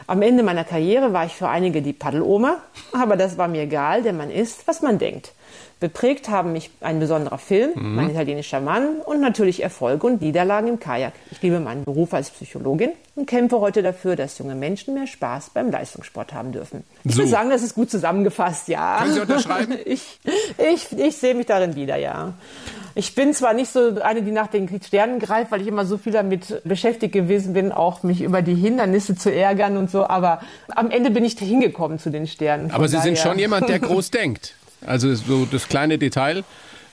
Am 0.06 0.20
Ende 0.20 0.42
meiner 0.42 0.64
Karriere 0.64 1.14
war 1.14 1.24
ich 1.24 1.32
für 1.32 1.48
einige 1.48 1.80
die 1.80 1.94
Paddeloma, 1.94 2.58
aber 2.92 3.16
das 3.16 3.38
war 3.38 3.48
mir 3.48 3.62
egal, 3.62 4.02
denn 4.02 4.18
man 4.18 4.30
ist, 4.30 4.68
was 4.68 4.82
man 4.82 4.98
denkt. 4.98 5.32
Beprägt 5.82 6.28
haben 6.28 6.52
mich 6.52 6.70
ein 6.80 7.00
besonderer 7.00 7.38
Film, 7.38 7.72
mhm. 7.74 7.96
mein 7.96 8.10
italienischer 8.10 8.60
Mann 8.60 9.00
und 9.04 9.20
natürlich 9.20 9.64
Erfolge 9.64 10.06
und 10.06 10.22
Niederlagen 10.22 10.68
im 10.68 10.78
Kajak. 10.78 11.12
Ich 11.32 11.42
liebe 11.42 11.58
meinen 11.58 11.82
Beruf 11.82 12.14
als 12.14 12.30
Psychologin 12.30 12.90
und 13.16 13.26
kämpfe 13.26 13.58
heute 13.58 13.82
dafür, 13.82 14.14
dass 14.14 14.38
junge 14.38 14.54
Menschen 14.54 14.94
mehr 14.94 15.08
Spaß 15.08 15.50
beim 15.50 15.72
Leistungssport 15.72 16.34
haben 16.34 16.52
dürfen. 16.52 16.84
Ich 17.02 17.14
so. 17.14 17.18
würde 17.18 17.30
sagen, 17.30 17.50
das 17.50 17.64
ist 17.64 17.74
gut 17.74 17.90
zusammengefasst, 17.90 18.68
ja. 18.68 18.98
Können 19.00 19.14
Sie 19.14 19.20
unterschreiben? 19.20 19.72
Ich, 19.84 20.20
ich, 20.56 20.96
ich 20.96 21.16
sehe 21.16 21.34
mich 21.34 21.46
darin 21.46 21.74
wieder, 21.74 21.96
ja. 21.96 22.34
Ich 22.94 23.16
bin 23.16 23.34
zwar 23.34 23.52
nicht 23.52 23.72
so 23.72 24.00
eine, 24.02 24.22
die 24.22 24.30
nach 24.30 24.46
den 24.46 24.68
Sternen 24.80 25.18
greift, 25.18 25.50
weil 25.50 25.62
ich 25.62 25.66
immer 25.66 25.84
so 25.84 25.98
viel 25.98 26.12
damit 26.12 26.62
beschäftigt 26.62 27.12
gewesen 27.12 27.54
bin, 27.54 27.72
auch 27.72 28.04
mich 28.04 28.20
über 28.20 28.40
die 28.40 28.54
Hindernisse 28.54 29.16
zu 29.16 29.34
ärgern 29.34 29.76
und 29.76 29.90
so, 29.90 30.06
aber 30.06 30.42
am 30.68 30.92
Ende 30.92 31.10
bin 31.10 31.24
ich 31.24 31.36
hingekommen 31.36 31.98
zu 31.98 32.10
den 32.10 32.28
Sternen. 32.28 32.70
Aber 32.70 32.86
Sie 32.86 32.94
daher. 32.96 33.04
sind 33.04 33.18
schon 33.18 33.40
jemand, 33.40 33.68
der 33.68 33.78
groß 33.80 34.12
denkt. 34.12 34.54
Also 34.86 35.14
so 35.14 35.46
das 35.50 35.68
kleine 35.68 35.98
Detail 35.98 36.44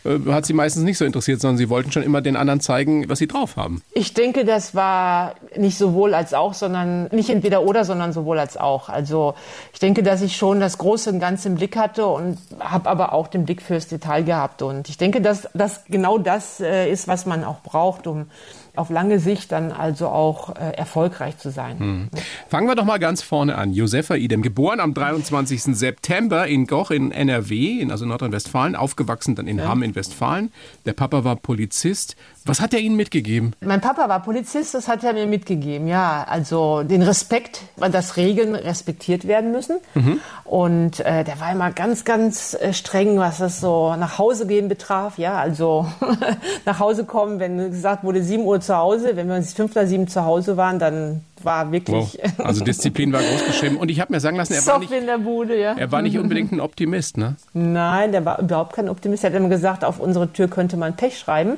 äh, 0.06 0.32
hat 0.32 0.46
sie 0.46 0.54
meistens 0.54 0.84
nicht 0.84 0.98
so 0.98 1.06
interessiert, 1.06 1.42
sondern 1.42 1.58
sie 1.58 1.70
wollten 1.70 1.92
schon 1.92 2.04
immer 2.04 2.22
den 2.22 2.36
anderen 2.36 2.62
zeigen, 2.62 3.10
was 3.10 3.20
sie 3.20 3.28
drauf 3.28 3.58
haben. 3.58 3.82
Ich 3.94 4.14
denke, 4.14 4.46
das 4.46 4.74
war 4.74 5.36
nicht 5.58 5.78
sowohl 5.78 6.14
als 6.14 6.34
auch, 6.34 6.54
sondern 6.54 7.08
nicht 7.12 7.30
entweder 7.30 7.64
oder, 7.64 7.84
sondern 7.84 8.14
sowohl 8.14 8.40
als 8.40 8.56
auch. 8.58 8.90
Also 8.90 9.36
ich 9.74 9.80
denke, 9.80 10.04
dass 10.04 10.22
ich 10.22 10.38
schon 10.38 10.60
das 10.60 10.78
Große 10.78 11.10
und 11.10 11.20
Ganze 11.20 11.50
im 11.50 11.56
Blick 11.56 11.76
hatte 11.76 12.08
und 12.08 12.38
habe 12.60 12.90
aber 12.90 13.14
auch 13.14 13.28
den 13.28 13.46
Blick 13.46 13.62
fürs 13.62 13.88
Detail 13.88 14.24
gehabt. 14.24 14.62
Und 14.62 14.90
ich 14.90 14.98
denke, 14.98 15.22
dass 15.22 15.50
das 15.54 15.84
genau 15.90 16.18
das 16.18 16.60
äh, 16.60 16.90
ist, 16.90 17.08
was 17.08 17.26
man 17.26 17.44
auch 17.44 17.62
braucht, 17.62 18.08
um 18.08 18.28
auf 18.80 18.90
lange 18.90 19.20
Sicht 19.20 19.52
dann 19.52 19.72
also 19.72 20.08
auch 20.08 20.56
äh, 20.56 20.72
erfolgreich 20.76 21.38
zu 21.38 21.52
sein. 21.52 21.80
Hm. 21.80 22.10
Fangen 22.48 22.68
wir 22.68 22.76
doch 22.76 22.86
mal 22.86 22.98
ganz 22.98 23.22
vorne 23.22 23.56
an. 23.56 23.74
Josefa 23.74 24.16
Idem, 24.16 24.42
geboren 24.42 24.80
am 24.80 24.94
23. 24.94 25.64
September 25.64 26.48
in 26.48 26.66
Goch 26.66 26.90
in 26.92 27.12
NRW, 27.12 27.80
in, 27.80 27.92
also 27.92 28.06
Nordrhein-Westfalen, 28.06 28.76
aufgewachsen 28.76 29.36
dann 29.36 29.48
in 29.48 29.58
ja. 29.58 29.68
Hamm 29.68 29.84
in 29.84 29.96
Westfalen. 29.96 30.52
Der 30.86 30.94
Papa 30.94 31.24
war 31.24 31.36
Polizist. 31.36 32.16
Was 32.46 32.62
hat 32.62 32.74
er 32.74 32.80
Ihnen 32.80 32.96
mitgegeben? 32.96 33.54
Mein 33.60 33.82
Papa 33.82 34.08
war 34.08 34.22
Polizist, 34.24 34.74
das 34.74 34.88
hat 34.88 35.04
er 35.04 35.14
mir 35.14 35.28
mitgegeben, 35.28 35.88
ja. 35.88 36.26
Also 36.28 36.84
den 36.84 37.02
Respekt, 37.02 37.62
dass 37.78 38.16
Regeln 38.18 38.56
respektiert 38.56 39.28
werden 39.28 39.52
müssen. 39.52 39.78
Mhm. 39.94 40.20
Und 40.46 41.02
äh, 41.02 41.24
der 41.24 41.40
war 41.40 41.52
immer 41.52 41.72
ganz, 41.72 42.06
ganz 42.06 42.54
äh, 42.54 42.74
streng, 42.74 43.20
was 43.20 43.40
das 43.40 43.60
so 43.60 43.96
nach 43.96 44.18
Hause 44.18 44.48
gehen 44.48 44.70
betraf. 44.70 45.18
Ja, 45.18 45.38
also 45.38 45.86
nach 46.66 46.80
Hause 46.80 47.04
kommen, 47.04 47.40
wenn 47.40 47.70
gesagt 47.70 48.04
wurde, 48.04 48.24
7 48.24 48.44
Uhr 48.44 48.62
zu 48.70 48.78
Hause, 48.78 49.16
wenn 49.16 49.28
wir 49.28 49.42
fünf 49.42 49.72
oder 49.72 49.88
sieben 49.88 50.08
zu 50.08 50.24
Hause 50.26 50.56
waren, 50.56 50.78
dann 50.78 51.22
war 51.42 51.72
wirklich. 51.72 52.20
Wow. 52.22 52.46
Also 52.46 52.64
Disziplin 52.64 53.12
war 53.12 53.22
groß 53.22 53.46
geschrieben. 53.48 53.78
Und 53.78 53.90
ich 53.90 54.00
habe 54.00 54.14
mir 54.14 54.20
sagen 54.20 54.38
lassen, 54.38 54.54
er 54.54 54.64
war, 54.68 54.78
nicht, 54.78 54.92
in 54.92 55.08
der 55.08 55.18
Bude, 55.18 55.60
ja. 55.60 55.74
er 55.74 55.92
war 55.92 56.04
nicht 56.04 56.20
unbedingt 56.20 56.52
ein 56.52 56.60
Optimist, 56.60 57.18
ne? 57.18 57.36
Nein, 57.54 58.12
der 58.12 58.26
war 58.26 58.40
überhaupt 58.40 58.74
kein 58.74 58.88
Optimist. 58.88 59.24
Er 59.24 59.32
hat 59.32 59.38
immer 59.38 59.50
gesagt, 59.50 59.84
auf 59.84 60.00
unsere 60.00 60.32
Tür 60.32 60.48
könnte 60.50 60.78
man 60.78 60.96
Pech 60.96 61.18
schreiben. 61.18 61.58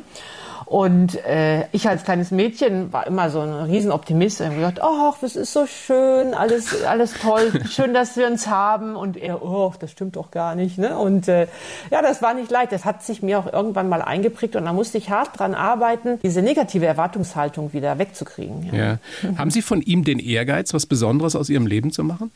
Und 0.72 1.22
äh, 1.26 1.66
ich 1.74 1.90
als 1.90 2.06
kleines 2.06 2.32
Mädchen 2.32 2.94
war 2.94 3.06
immer 3.06 3.30
so 3.30 3.42
ein 3.42 3.52
Riesenoptimist. 3.52 4.40
Ich 4.40 4.46
habe 4.46 4.56
gedacht, 4.56 4.80
ach, 4.82 5.18
das 5.20 5.36
ist 5.36 5.52
so 5.52 5.66
schön, 5.66 6.34
alles, 6.34 6.86
alles 6.86 7.14
toll, 7.22 7.52
schön, 7.70 7.94
dass 7.94 8.16
wir 8.16 8.26
uns 8.26 8.48
haben. 8.48 8.96
Und 8.96 9.18
er, 9.18 9.44
oh, 9.44 9.74
das 9.78 9.92
stimmt 9.92 10.16
doch 10.16 10.32
gar 10.32 10.56
nicht. 10.56 10.78
Ne? 10.78 10.98
Und 10.98 11.28
äh, 11.28 11.48
ja, 11.90 12.02
das 12.02 12.22
war 12.22 12.34
nicht 12.34 12.50
leicht. 12.50 12.72
Das 12.72 12.86
hat 12.86 13.04
sich 13.04 13.22
mir 13.22 13.40
auch 13.40 13.52
irgendwann 13.52 13.90
mal 13.90 14.02
eingeprägt 14.02 14.56
und 14.56 14.64
da 14.64 14.72
musste 14.72 14.98
ich 14.98 15.10
hart 15.10 15.38
dran 15.38 15.56
arbeiten, 15.56 16.20
diese 16.24 16.42
negative 16.42 16.86
Erwartungshaltung 16.86 17.74
wieder 17.74 18.00
wegzukriegen. 18.00 18.70
Ja. 18.72 18.74
ja. 18.74 18.98
Haben 19.38 19.52
Sie 19.52 19.62
von 19.62 19.82
ihm 19.82 20.06
den 20.06 20.20
Ehrgeiz, 20.20 20.74
was 20.74 20.86
Besonderes 20.86 21.36
aus 21.36 21.50
Ihrem 21.50 21.68
Leben 21.68 21.92
zu 21.92 22.06
machen? 22.06 22.32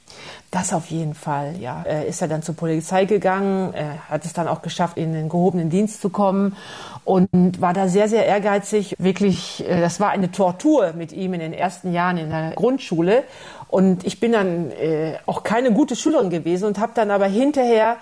Das 0.52 0.74
auf 0.74 0.88
jeden 0.88 1.14
Fall, 1.14 1.56
ja. 1.62 1.84
Er 1.86 2.06
ist 2.06 2.20
ja 2.20 2.28
dann 2.28 2.44
zur 2.44 2.56
Polizei 2.56 3.06
gegangen, 3.06 3.74
er 3.74 4.10
hat 4.10 4.26
es 4.26 4.34
dann 4.34 4.50
auch 4.50 4.62
geschafft, 4.62 4.98
in 4.98 5.14
den 5.14 5.30
gehobenen 5.30 5.70
Dienst 5.70 6.02
zu 6.02 6.10
kommen 6.10 6.58
und 7.06 7.62
war 7.62 7.74
da 7.74 7.88
sehr, 7.88 8.10
sehr 8.10 8.25
ehrgeizig. 8.26 8.96
Wirklich, 8.98 9.64
äh, 9.68 9.80
das 9.80 10.00
war 10.00 10.10
eine 10.10 10.32
Tortur 10.32 10.94
mit 10.94 11.14
ihm 11.14 11.34
in 11.34 11.40
den 11.40 11.54
ersten 11.54 11.94
Jahren 11.94 12.18
in 12.18 12.30
der 12.30 12.52
Grundschule. 12.56 13.24
Und 13.68 14.06
ich 14.06 14.20
bin 14.20 14.32
dann 14.32 14.72
äh, 14.72 15.18
auch 15.26 15.44
keine 15.44 15.72
gute 15.72 15.96
Schülerin 15.96 16.30
gewesen 16.30 16.66
und 16.66 16.80
habe 16.80 16.92
dann 16.96 17.12
aber 17.12 17.26
hinterher 17.28 17.98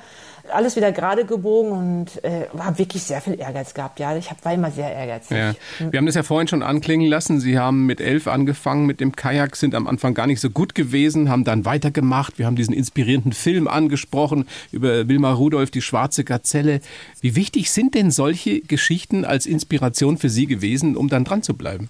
alles 0.51 0.75
wieder 0.75 0.91
gerade 0.91 1.25
gebogen 1.25 1.71
und 1.71 2.23
äh, 2.23 2.47
habe 2.57 2.77
wirklich 2.79 3.03
sehr 3.03 3.21
viel 3.21 3.39
Ehrgeiz 3.39 3.73
gehabt. 3.73 3.99
Ja, 3.99 4.15
ich 4.15 4.29
hab, 4.29 4.43
war 4.43 4.53
immer 4.53 4.71
sehr 4.71 4.91
ehrgeizig. 4.93 5.37
Ja. 5.37 5.55
Wir 5.91 5.97
haben 5.97 6.05
das 6.05 6.15
ja 6.15 6.23
vorhin 6.23 6.47
schon 6.47 6.63
anklingen 6.63 7.07
lassen. 7.07 7.39
Sie 7.39 7.57
haben 7.57 7.85
mit 7.85 8.01
elf 8.01 8.27
angefangen 8.27 8.85
mit 8.85 8.99
dem 8.99 9.15
Kajak, 9.15 9.55
sind 9.55 9.75
am 9.75 9.87
Anfang 9.87 10.13
gar 10.13 10.27
nicht 10.27 10.41
so 10.41 10.49
gut 10.49 10.75
gewesen, 10.75 11.29
haben 11.29 11.43
dann 11.43 11.65
weitergemacht. 11.65 12.37
Wir 12.37 12.45
haben 12.45 12.55
diesen 12.55 12.73
inspirierenden 12.73 13.33
Film 13.33 13.67
angesprochen 13.67 14.47
über 14.71 15.07
Wilma 15.07 15.31
Rudolph, 15.31 15.71
die 15.71 15.81
schwarze 15.81 16.23
Gazelle. 16.23 16.81
Wie 17.21 17.35
wichtig 17.35 17.71
sind 17.71 17.95
denn 17.95 18.11
solche 18.11 18.61
Geschichten 18.61 19.25
als 19.25 19.45
Inspiration 19.45 20.17
für 20.17 20.29
Sie 20.29 20.45
gewesen, 20.45 20.95
um 20.97 21.09
dann 21.09 21.23
dran 21.23 21.43
zu 21.43 21.53
bleiben? 21.53 21.89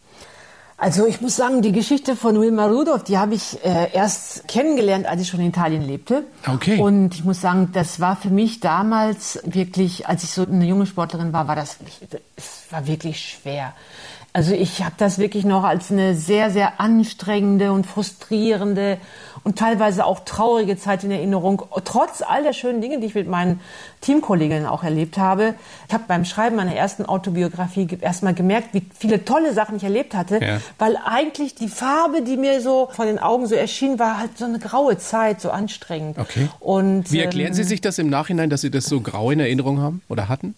Also 0.77 1.05
ich 1.05 1.21
muss 1.21 1.35
sagen, 1.35 1.61
die 1.61 1.71
Geschichte 1.71 2.15
von 2.15 2.39
Wilma 2.39 2.65
Rudolph, 2.65 3.03
die 3.03 3.17
habe 3.17 3.35
ich 3.35 3.63
äh, 3.63 3.91
erst 3.93 4.47
kennengelernt, 4.47 5.05
als 5.05 5.21
ich 5.21 5.27
schon 5.27 5.39
in 5.39 5.47
Italien 5.47 5.83
lebte. 5.83 6.23
Okay. 6.47 6.79
Und 6.79 7.13
ich 7.13 7.23
muss 7.23 7.41
sagen, 7.41 7.69
das 7.73 7.99
war 7.99 8.15
für 8.15 8.29
mich 8.29 8.59
damals 8.59 9.39
wirklich, 9.45 10.07
als 10.07 10.23
ich 10.23 10.31
so 10.31 10.45
eine 10.45 10.65
junge 10.65 10.85
Sportlerin 10.85 11.31
war, 11.31 11.47
war 11.47 11.55
das, 11.55 11.77
es 12.35 12.63
war 12.71 12.87
wirklich 12.87 13.19
schwer. 13.19 13.73
Also 14.35 14.55
ich 14.55 14.83
habe 14.83 14.95
das 14.97 15.19
wirklich 15.19 15.45
noch 15.45 15.63
als 15.63 15.91
eine 15.91 16.15
sehr, 16.15 16.49
sehr 16.49 16.81
anstrengende 16.81 17.71
und 17.71 17.85
frustrierende 17.85 18.97
und 19.43 19.59
teilweise 19.59 20.05
auch 20.05 20.21
traurige 20.21 20.75
Zeit 20.75 21.03
in 21.03 21.11
Erinnerung, 21.11 21.61
trotz 21.85 22.23
all 22.23 22.41
der 22.41 22.53
schönen 22.53 22.81
Dinge, 22.81 22.99
die 22.99 23.05
ich 23.05 23.13
mit 23.13 23.27
meinen 23.27 23.59
Teamkolleginnen 24.01 24.65
auch 24.65 24.83
erlebt 24.83 25.19
habe. 25.19 25.53
Ich 25.87 25.93
habe 25.93 26.05
beim 26.07 26.25
Schreiben 26.25 26.55
meiner 26.55 26.75
ersten 26.75 27.05
Autobiografie 27.05 27.87
erstmal 28.01 28.33
gemerkt, 28.33 28.69
wie 28.73 28.81
viele 28.97 29.23
tolle 29.23 29.53
Sachen 29.53 29.75
ich 29.75 29.83
erlebt 29.83 30.15
hatte, 30.15 30.43
ja. 30.43 30.61
weil 30.79 30.97
eigentlich 31.05 31.53
die 31.53 31.67
Farbe, 31.67 32.23
die 32.23 32.35
mir 32.35 32.59
so 32.59 32.89
vor 32.91 33.05
den 33.05 33.19
Augen 33.19 33.45
so 33.45 33.53
erschien, 33.53 33.99
war 33.99 34.17
halt 34.17 34.35
so 34.39 34.45
eine 34.45 34.57
graue 34.57 34.97
Zeit, 34.97 35.41
so 35.41 35.51
anstrengend. 35.51 36.17
Okay. 36.17 36.49
Und, 36.59 37.11
wie 37.11 37.19
erklären 37.19 37.49
ähm, 37.49 37.53
Sie 37.53 37.63
sich 37.63 37.81
das 37.81 37.99
im 37.99 38.09
Nachhinein, 38.09 38.49
dass 38.49 38.61
Sie 38.61 38.71
das 38.71 38.85
so 38.85 38.99
grau 39.01 39.29
in 39.29 39.39
Erinnerung 39.39 39.79
haben 39.79 40.01
oder 40.09 40.27
hatten? 40.27 40.55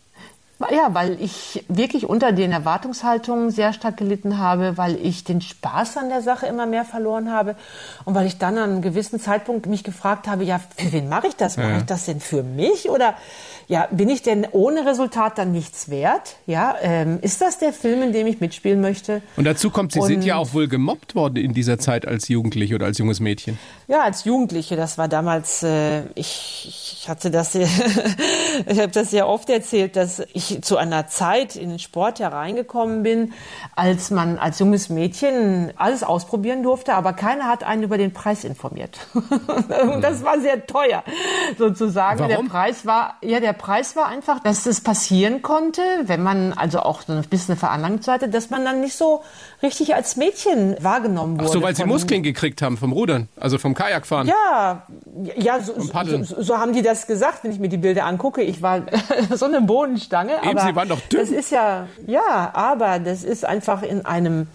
Ja, 0.59 0.93
weil 0.93 1.21
ich 1.21 1.65
wirklich 1.67 2.07
unter 2.07 2.31
den 2.31 2.53
Erwartungshaltungen 2.53 3.51
sehr 3.51 3.73
stark 3.73 3.97
gelitten 3.97 4.37
habe, 4.37 4.77
weil 4.77 4.95
ich 4.95 5.25
den 5.25 5.41
Spaß 5.41 5.97
an 5.97 6.07
der 6.07 6.21
Sache 6.21 6.45
immer 6.45 6.65
mehr 6.65 6.85
verloren 6.85 7.29
habe 7.29 7.55
und 8.05 8.15
weil 8.15 8.25
ich 8.25 8.37
dann 8.37 8.57
an 8.57 8.69
einem 8.69 8.81
gewissen 8.81 9.19
Zeitpunkt 9.19 9.65
mich 9.65 9.83
gefragt 9.83 10.27
habe, 10.27 10.45
ja, 10.45 10.61
für 10.77 10.93
wen 10.93 11.09
mache 11.09 11.27
ich 11.27 11.35
das? 11.35 11.57
Mache 11.57 11.71
ja. 11.71 11.77
ich 11.79 11.85
das 11.85 12.05
denn 12.05 12.21
für 12.21 12.41
mich 12.41 12.89
oder 12.89 13.15
ja, 13.67 13.87
bin 13.91 14.09
ich 14.09 14.21
denn 14.21 14.47
ohne 14.51 14.85
Resultat 14.85 15.37
dann 15.37 15.51
nichts 15.51 15.89
wert? 15.89 16.35
Ja, 16.45 16.75
ähm, 16.81 17.19
ist 17.21 17.41
das 17.41 17.57
der 17.57 17.73
Film, 17.73 18.03
in 18.03 18.13
dem 18.13 18.27
ich 18.27 18.39
mitspielen 18.39 18.79
möchte? 18.79 19.21
Und 19.37 19.45
dazu 19.45 19.69
kommt, 19.69 19.91
Sie 19.91 19.99
und, 19.99 20.07
sind 20.07 20.23
ja 20.23 20.35
auch 20.35 20.53
wohl 20.53 20.67
gemobbt 20.67 21.15
worden 21.15 21.37
in 21.37 21.53
dieser 21.53 21.79
Zeit 21.79 22.07
als 22.07 22.27
Jugendliche 22.27 22.75
oder 22.75 22.85
als 22.85 22.97
junges 22.97 23.19
Mädchen. 23.19 23.57
Ja, 23.87 24.03
als 24.03 24.23
Jugendliche. 24.23 24.75
Das 24.75 24.97
war 24.97 25.07
damals, 25.07 25.63
äh, 25.63 26.03
ich, 26.13 26.99
ich 27.03 27.09
hatte 27.09 27.31
das, 27.31 27.55
ich 27.55 28.79
habe 28.79 28.91
das 28.91 29.09
sehr 29.09 29.27
oft 29.27 29.49
erzählt, 29.49 29.95
dass 29.95 30.21
ich 30.33 30.61
zu 30.61 30.77
einer 30.77 31.07
Zeit 31.07 31.55
in 31.55 31.69
den 31.69 31.79
Sport 31.79 32.19
hereingekommen 32.19 33.01
bin, 33.03 33.33
als 33.75 34.11
man 34.11 34.37
als 34.37 34.59
junges 34.59 34.89
Mädchen 34.89 35.73
alles 35.75 36.03
ausprobieren 36.03 36.61
durfte, 36.61 36.93
aber 36.93 37.13
keiner 37.13 37.45
hat 37.45 37.63
einen 37.63 37.83
über 37.83 37.97
den 37.97 38.13
Preis 38.13 38.43
informiert. 38.43 38.99
das 40.01 40.23
war 40.23 40.39
sehr 40.39 40.65
teuer, 40.67 41.03
sozusagen. 41.57 42.19
Warum? 42.19 42.45
Der 42.45 42.49
Preis 42.49 42.85
war, 42.85 43.17
ja, 43.21 43.39
der 43.39 43.54
Preis 43.57 43.95
war 43.95 44.07
einfach, 44.07 44.39
dass 44.39 44.63
das 44.63 44.81
passieren 44.81 45.41
konnte, 45.41 45.81
wenn 46.03 46.21
man 46.21 46.53
also 46.53 46.79
auch 46.79 47.01
so 47.01 47.13
ein 47.13 47.23
bisschen 47.23 47.53
eine 47.53 47.59
Veranlagung 47.59 47.99
hatte, 48.07 48.29
dass 48.29 48.49
man 48.49 48.63
dann 48.63 48.81
nicht 48.81 48.95
so 48.95 49.23
richtig 49.63 49.95
als 49.95 50.15
Mädchen 50.15 50.75
wahrgenommen 50.79 51.39
wurde. 51.39 51.49
Ach 51.49 51.53
so, 51.53 51.61
weil 51.61 51.75
sie 51.75 51.85
Muskeln 51.85 52.23
gekriegt 52.23 52.61
haben 52.61 52.77
vom 52.77 52.91
Rudern, 52.91 53.27
also 53.37 53.57
vom 53.57 53.73
Kajakfahren. 53.73 54.27
Ja, 54.27 54.85
ja, 55.35 55.59
so, 55.61 55.73
so, 55.79 56.41
so, 56.41 56.57
haben 56.57 56.73
die 56.73 56.81
das 56.81 57.07
gesagt, 57.07 57.43
wenn 57.43 57.51
ich 57.51 57.59
mir 57.59 57.69
die 57.69 57.77
Bilder 57.77 58.05
angucke. 58.05 58.41
Ich 58.41 58.61
war 58.61 58.83
so 59.33 59.45
eine 59.45 59.61
Bodenstange. 59.61 60.33
Eben, 60.43 60.57
aber 60.57 60.67
sie 60.67 60.75
waren 60.75 60.89
doch 60.89 60.99
dünn. 61.01 61.21
Das 61.21 61.29
ist 61.29 61.51
ja, 61.51 61.87
ja, 62.05 62.51
aber 62.53 62.99
das 62.99 63.23
ist 63.23 63.45
einfach 63.45 63.81
in 63.81 64.05
einem 64.05 64.47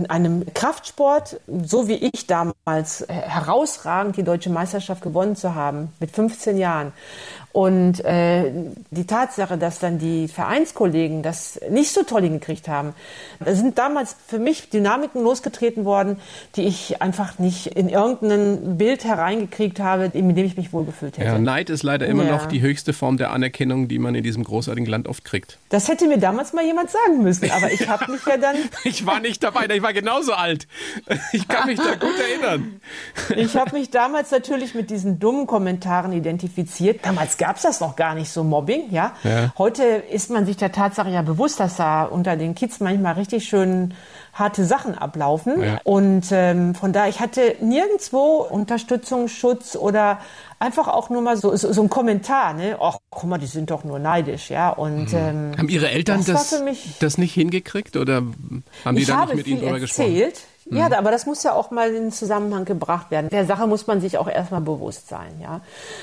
in 0.00 0.08
einem 0.08 0.46
Kraftsport, 0.54 1.40
so 1.62 1.86
wie 1.86 1.96
ich 1.96 2.26
damals, 2.26 3.04
herausragend 3.06 4.16
die 4.16 4.22
deutsche 4.22 4.48
Meisterschaft 4.48 5.02
gewonnen 5.02 5.36
zu 5.36 5.54
haben, 5.54 5.92
mit 6.00 6.10
15 6.10 6.56
Jahren. 6.56 6.92
Und 7.52 8.04
äh, 8.04 8.52
die 8.90 9.06
Tatsache, 9.06 9.58
dass 9.58 9.80
dann 9.80 9.98
die 9.98 10.28
Vereinskollegen 10.28 11.22
das 11.22 11.60
nicht 11.68 11.90
so 11.90 12.04
toll 12.04 12.22
hingekriegt 12.22 12.68
haben, 12.68 12.94
da 13.40 13.54
sind 13.56 13.76
damals 13.76 14.14
für 14.28 14.38
mich 14.38 14.70
Dynamiken 14.70 15.22
losgetreten 15.22 15.84
worden, 15.84 16.18
die 16.54 16.62
ich 16.62 17.02
einfach 17.02 17.40
nicht 17.40 17.66
in 17.66 17.88
irgendein 17.88 18.78
Bild 18.78 19.04
hereingekriegt 19.04 19.80
habe, 19.80 20.10
in 20.12 20.32
dem 20.34 20.46
ich 20.46 20.56
mich 20.56 20.72
wohlgefühlt 20.72 21.18
hätte. 21.18 21.26
Ja, 21.26 21.38
Neid 21.38 21.70
ist 21.70 21.82
leider 21.82 22.06
immer 22.06 22.24
ja. 22.24 22.32
noch 22.32 22.46
die 22.46 22.60
höchste 22.60 22.92
Form 22.92 23.16
der 23.16 23.32
Anerkennung, 23.32 23.88
die 23.88 23.98
man 23.98 24.14
in 24.14 24.22
diesem 24.22 24.44
großartigen 24.44 24.88
Land 24.88 25.08
oft 25.08 25.24
kriegt. 25.24 25.58
Das 25.70 25.88
hätte 25.88 26.06
mir 26.06 26.18
damals 26.18 26.52
mal 26.52 26.64
jemand 26.64 26.90
sagen 26.90 27.22
müssen, 27.22 27.50
aber 27.50 27.72
ich 27.72 27.88
habe 27.88 28.12
mich 28.12 28.24
ja 28.26 28.36
dann... 28.36 28.56
ich 28.84 29.06
war 29.06 29.18
nicht 29.18 29.42
dabei, 29.42 29.66
ich 29.66 29.82
war 29.82 29.92
genauso 29.92 30.34
alt. 30.34 30.68
Ich 31.32 31.48
kann 31.48 31.66
mich 31.66 31.78
da 31.78 31.96
gut 31.96 32.14
erinnern. 32.18 32.80
ich 33.36 33.56
habe 33.56 33.76
mich 33.76 33.90
damals 33.90 34.30
natürlich 34.30 34.74
mit 34.74 34.90
diesen 34.90 35.18
dummen 35.18 35.48
Kommentaren 35.48 36.12
identifiziert. 36.12 37.00
Damals 37.02 37.39
gab 37.40 37.56
es 37.56 37.62
das 37.62 37.80
noch 37.80 37.96
gar 37.96 38.14
nicht 38.14 38.30
so 38.30 38.44
Mobbing, 38.44 38.90
ja? 38.90 39.14
ja. 39.24 39.52
Heute 39.56 39.82
ist 39.82 40.30
man 40.30 40.44
sich 40.44 40.58
der 40.58 40.72
Tatsache 40.72 41.08
ja 41.08 41.22
bewusst, 41.22 41.58
dass 41.58 41.76
da 41.76 42.04
unter 42.04 42.36
den 42.36 42.54
Kids 42.54 42.80
manchmal 42.80 43.14
richtig 43.14 43.46
schön 43.48 43.94
harte 44.34 44.64
Sachen 44.66 44.94
ablaufen. 44.94 45.62
Ja. 45.62 45.80
Und 45.84 46.26
ähm, 46.32 46.74
von 46.74 46.92
daher, 46.92 47.08
ich 47.08 47.18
hatte 47.18 47.56
nirgendwo 47.60 48.46
Unterstützung, 48.48 49.28
Schutz 49.28 49.74
oder 49.74 50.20
einfach 50.58 50.86
auch 50.86 51.08
nur 51.08 51.22
mal 51.22 51.38
so, 51.38 51.56
so, 51.56 51.72
so 51.72 51.82
ein 51.82 51.88
Kommentar, 51.88 52.52
ne? 52.52 52.76
Ach, 52.78 52.98
guck 53.08 53.28
mal, 53.28 53.38
die 53.38 53.46
sind 53.46 53.70
doch 53.70 53.84
nur 53.84 53.98
neidisch, 53.98 54.50
ja. 54.50 54.68
Und 54.68 55.12
mhm. 55.12 55.18
ähm, 55.18 55.52
haben 55.56 55.68
Ihre 55.70 55.90
Eltern 55.90 56.22
das, 56.24 56.50
das, 56.50 56.62
das, 57.00 57.18
nicht 57.18 57.32
hingekriegt 57.32 57.96
oder 57.96 58.16
haben 58.84 58.96
die 58.96 59.06
da 59.06 59.24
nicht 59.24 59.34
mit 59.34 59.46
Ihnen 59.46 59.60
drüber 59.60 59.80
erzählt. 59.80 60.34
gesprochen? 60.34 60.50
Ja, 60.70 60.86
mhm. 60.86 60.94
aber 60.94 61.10
das 61.10 61.26
muss 61.26 61.42
ja 61.42 61.52
auch 61.52 61.70
mal 61.70 61.88
in 61.88 61.94
den 61.94 62.12
Zusammenhang 62.12 62.64
gebracht 62.64 63.10
werden. 63.10 63.28
Der 63.30 63.44
Sache 63.44 63.66
muss 63.66 63.86
man 63.86 64.00
sich 64.00 64.18
auch 64.18 64.28
erstmal 64.28 64.60
bewusst 64.60 65.08
sein, 65.08 65.40
ja. 65.40 65.60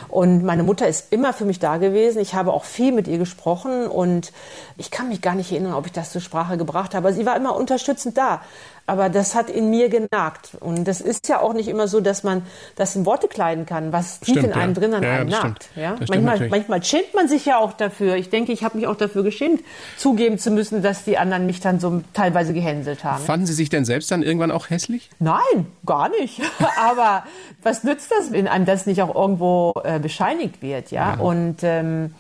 Und 0.09 0.43
meine 0.43 0.63
Mutter 0.63 0.87
ist 0.87 1.11
immer 1.11 1.33
für 1.33 1.45
mich 1.45 1.59
da 1.59 1.77
gewesen. 1.77 2.19
Ich 2.19 2.35
habe 2.35 2.51
auch 2.51 2.65
viel 2.65 2.91
mit 2.91 3.07
ihr 3.07 3.17
gesprochen 3.17 3.87
und 3.87 4.33
ich 4.75 4.91
kann 4.91 5.07
mich 5.07 5.21
gar 5.21 5.35
nicht 5.35 5.51
erinnern, 5.51 5.73
ob 5.73 5.85
ich 5.85 5.93
das 5.93 6.11
zur 6.11 6.21
Sprache 6.21 6.57
gebracht 6.57 6.93
habe. 6.95 7.13
Sie 7.13 7.25
war 7.25 7.35
immer 7.35 7.55
unterstützend 7.55 8.17
da. 8.17 8.41
Aber 8.87 9.09
das 9.09 9.35
hat 9.35 9.49
in 9.49 9.69
mir 9.69 9.89
genagt. 9.89 10.51
Und 10.61 10.87
das 10.87 11.01
ist 11.01 11.27
ja 11.27 11.41
auch 11.41 11.53
nicht 11.53 11.67
immer 11.67 11.89
so, 11.89 11.99
dass 11.99 12.23
man 12.23 12.43
das 12.77 12.95
in 12.95 13.05
Worte 13.05 13.27
kleiden 13.27 13.65
kann, 13.65 13.91
was 13.91 14.21
tief 14.21 14.37
in 14.37 14.53
einem 14.53 14.73
ja. 14.73 14.79
drin 14.79 14.93
an 14.93 15.03
ja, 15.03 15.11
einem 15.11 15.29
nagt. 15.29 15.67
Ja? 15.75 15.97
Manchmal, 16.07 16.47
manchmal 16.47 16.83
schämt 16.83 17.13
man 17.13 17.27
sich 17.27 17.45
ja 17.45 17.57
auch 17.57 17.73
dafür. 17.73 18.15
Ich 18.15 18.29
denke, 18.29 18.53
ich 18.53 18.63
habe 18.63 18.77
mich 18.77 18.87
auch 18.87 18.95
dafür 18.95 19.23
geschämt, 19.23 19.61
zugeben 19.97 20.39
zu 20.39 20.51
müssen, 20.51 20.81
dass 20.81 21.03
die 21.03 21.17
anderen 21.17 21.45
mich 21.45 21.59
dann 21.59 21.81
so 21.81 22.01
teilweise 22.13 22.53
gehänselt 22.53 23.03
haben. 23.03 23.23
Fanden 23.23 23.45
Sie 23.45 23.53
sich 23.53 23.67
denn 23.67 23.83
selbst 23.83 24.09
dann 24.09 24.23
irgendwann 24.23 24.51
auch 24.51 24.69
hässlich? 24.69 25.09
Nein, 25.19 25.67
gar 25.85 26.07
nicht. 26.07 26.41
Aber 26.79 27.25
was 27.63 27.83
nützt 27.83 28.09
das, 28.11 28.31
wenn 28.31 28.47
einem 28.47 28.65
das 28.65 28.85
nicht 28.85 29.01
auch 29.01 29.13
irgendwo 29.13 29.73
äh, 29.83 29.99
bescheinigt 29.99 30.61
wird? 30.61 30.91
Ja. 30.91 31.15
ja. 31.15 31.19
Und 31.19 31.57
ähm, 31.63 32.13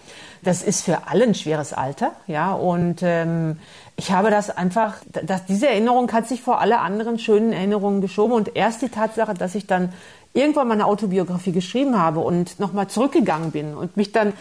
das 0.43 0.61
ist 0.61 0.83
für 0.83 1.07
alle 1.07 1.23
ein 1.23 1.35
schweres 1.35 1.73
Alter. 1.73 2.11
Ja. 2.27 2.53
Und 2.53 2.99
ähm, 3.01 3.59
ich 3.95 4.11
habe 4.11 4.29
das 4.29 4.49
einfach, 4.49 4.95
dass 5.23 5.45
diese 5.45 5.67
Erinnerung 5.67 6.11
hat 6.11 6.27
sich 6.27 6.41
vor 6.41 6.61
alle 6.61 6.79
anderen 6.79 7.19
schönen 7.19 7.53
Erinnerungen 7.53 8.01
geschoben 8.01 8.33
und 8.33 8.55
erst 8.55 8.81
die 8.81 8.89
Tatsache, 8.89 9.33
dass 9.33 9.55
ich 9.55 9.67
dann 9.67 9.93
irgendwann 10.33 10.67
meine 10.67 10.85
Autobiografie 10.85 11.51
geschrieben 11.51 11.97
habe 11.97 12.19
und 12.19 12.59
nochmal 12.59 12.87
zurückgegangen 12.87 13.51
bin 13.51 13.73
und 13.73 13.97
mich 13.97 14.11
dann 14.11 14.33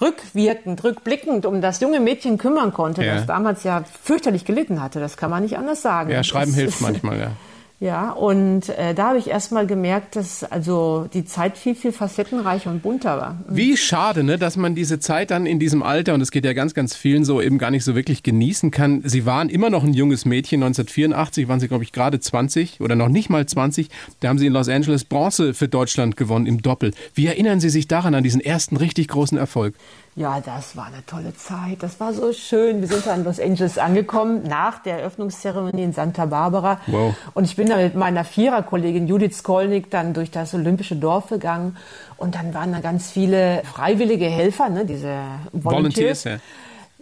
rückwirkend, 0.00 0.82
rückblickend 0.82 1.46
um 1.46 1.60
das 1.60 1.80
junge 1.80 2.00
Mädchen 2.00 2.38
kümmern 2.38 2.72
konnte, 2.72 3.04
ja. 3.04 3.14
das 3.14 3.26
damals 3.26 3.62
ja 3.62 3.84
fürchterlich 4.02 4.44
gelitten 4.44 4.82
hatte. 4.82 4.98
Das 4.98 5.16
kann 5.16 5.30
man 5.30 5.44
nicht 5.44 5.56
anders 5.56 5.80
sagen. 5.80 6.10
Ja, 6.10 6.24
Schreiben 6.24 6.50
das 6.50 6.60
hilft 6.60 6.80
manchmal, 6.80 7.18
ja. 7.18 7.30
Ja, 7.80 8.12
und 8.12 8.68
äh, 8.68 8.94
da 8.94 9.08
habe 9.08 9.18
ich 9.18 9.28
erst 9.28 9.50
mal 9.50 9.66
gemerkt, 9.66 10.14
dass 10.14 10.44
also 10.44 11.08
die 11.12 11.24
Zeit 11.24 11.58
viel, 11.58 11.74
viel 11.74 11.90
facettenreicher 11.90 12.70
und 12.70 12.82
bunter 12.82 13.18
war. 13.18 13.38
Wie 13.48 13.76
schade, 13.76 14.22
ne, 14.22 14.38
dass 14.38 14.56
man 14.56 14.76
diese 14.76 15.00
Zeit 15.00 15.32
dann 15.32 15.44
in 15.44 15.58
diesem 15.58 15.82
Alter, 15.82 16.14
und 16.14 16.20
es 16.20 16.30
geht 16.30 16.44
ja 16.44 16.52
ganz, 16.52 16.72
ganz 16.72 16.94
vielen 16.94 17.24
so, 17.24 17.42
eben 17.42 17.58
gar 17.58 17.72
nicht 17.72 17.84
so 17.84 17.96
wirklich 17.96 18.22
genießen 18.22 18.70
kann. 18.70 19.02
Sie 19.04 19.26
waren 19.26 19.48
immer 19.48 19.70
noch 19.70 19.82
ein 19.82 19.92
junges 19.92 20.24
Mädchen. 20.24 20.62
1984 20.62 21.48
waren 21.48 21.58
Sie, 21.58 21.68
glaube 21.68 21.82
ich, 21.82 21.90
gerade 21.90 22.20
20 22.20 22.80
oder 22.80 22.94
noch 22.94 23.08
nicht 23.08 23.28
mal 23.28 23.44
20. 23.44 23.88
Da 24.20 24.28
haben 24.28 24.38
Sie 24.38 24.46
in 24.46 24.52
Los 24.52 24.68
Angeles 24.68 25.04
Bronze 25.04 25.52
für 25.52 25.66
Deutschland 25.68 26.16
gewonnen 26.16 26.46
im 26.46 26.62
Doppel. 26.62 26.92
Wie 27.14 27.26
erinnern 27.26 27.58
Sie 27.58 27.70
sich 27.70 27.88
daran, 27.88 28.14
an 28.14 28.22
diesen 28.22 28.40
ersten 28.40 28.76
richtig 28.76 29.08
großen 29.08 29.36
Erfolg? 29.36 29.74
Ja, 30.16 30.40
das 30.40 30.76
war 30.76 30.86
eine 30.86 31.04
tolle 31.06 31.34
Zeit. 31.34 31.82
Das 31.82 31.98
war 31.98 32.12
so 32.12 32.32
schön. 32.32 32.80
Wir 32.80 32.86
sind 32.86 33.04
da 33.04 33.14
in 33.16 33.24
Los 33.24 33.40
Angeles 33.40 33.78
angekommen, 33.78 34.44
nach 34.44 34.80
der 34.80 35.00
Eröffnungszeremonie 35.00 35.82
in 35.82 35.92
Santa 35.92 36.26
Barbara. 36.26 36.80
Wow. 36.86 37.14
Und 37.34 37.44
ich 37.44 37.56
bin 37.56 37.68
da 37.68 37.76
mit 37.76 37.96
meiner 37.96 38.24
Viererkollegin 38.24 39.08
Judith 39.08 39.38
Skolnick 39.38 39.90
dann 39.90 40.14
durch 40.14 40.30
das 40.30 40.54
Olympische 40.54 40.94
Dorf 40.94 41.30
gegangen. 41.30 41.76
Und 42.16 42.36
dann 42.36 42.54
waren 42.54 42.70
da 42.70 42.78
ganz 42.78 43.10
viele 43.10 43.62
freiwillige 43.64 44.26
Helfer, 44.26 44.68
ne, 44.68 44.86
diese 44.86 45.18
Volunteers. 45.52 46.24
Volunteers 46.24 46.24
ja. 46.24 46.38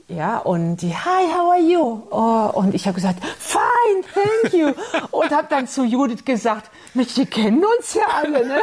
Ja, 0.09 0.39
und 0.39 0.77
die, 0.77 0.95
hi, 0.95 1.27
how 1.35 1.53
are 1.53 1.61
you? 1.61 2.03
Oh, 2.11 2.59
und 2.59 2.75
ich 2.75 2.87
habe 2.87 2.95
gesagt, 2.95 3.23
fine, 3.39 4.03
thank 4.13 4.55
you. 4.55 4.73
und 5.11 5.31
habe 5.31 5.47
dann 5.51 5.69
zu 5.69 5.85
Judith 5.85 6.25
gesagt, 6.25 6.71
Mensch, 6.95 7.15
die 7.15 7.27
kennen 7.27 7.63
uns 7.79 7.95
ja 7.95 8.03
alle, 8.23 8.47
ne? 8.47 8.59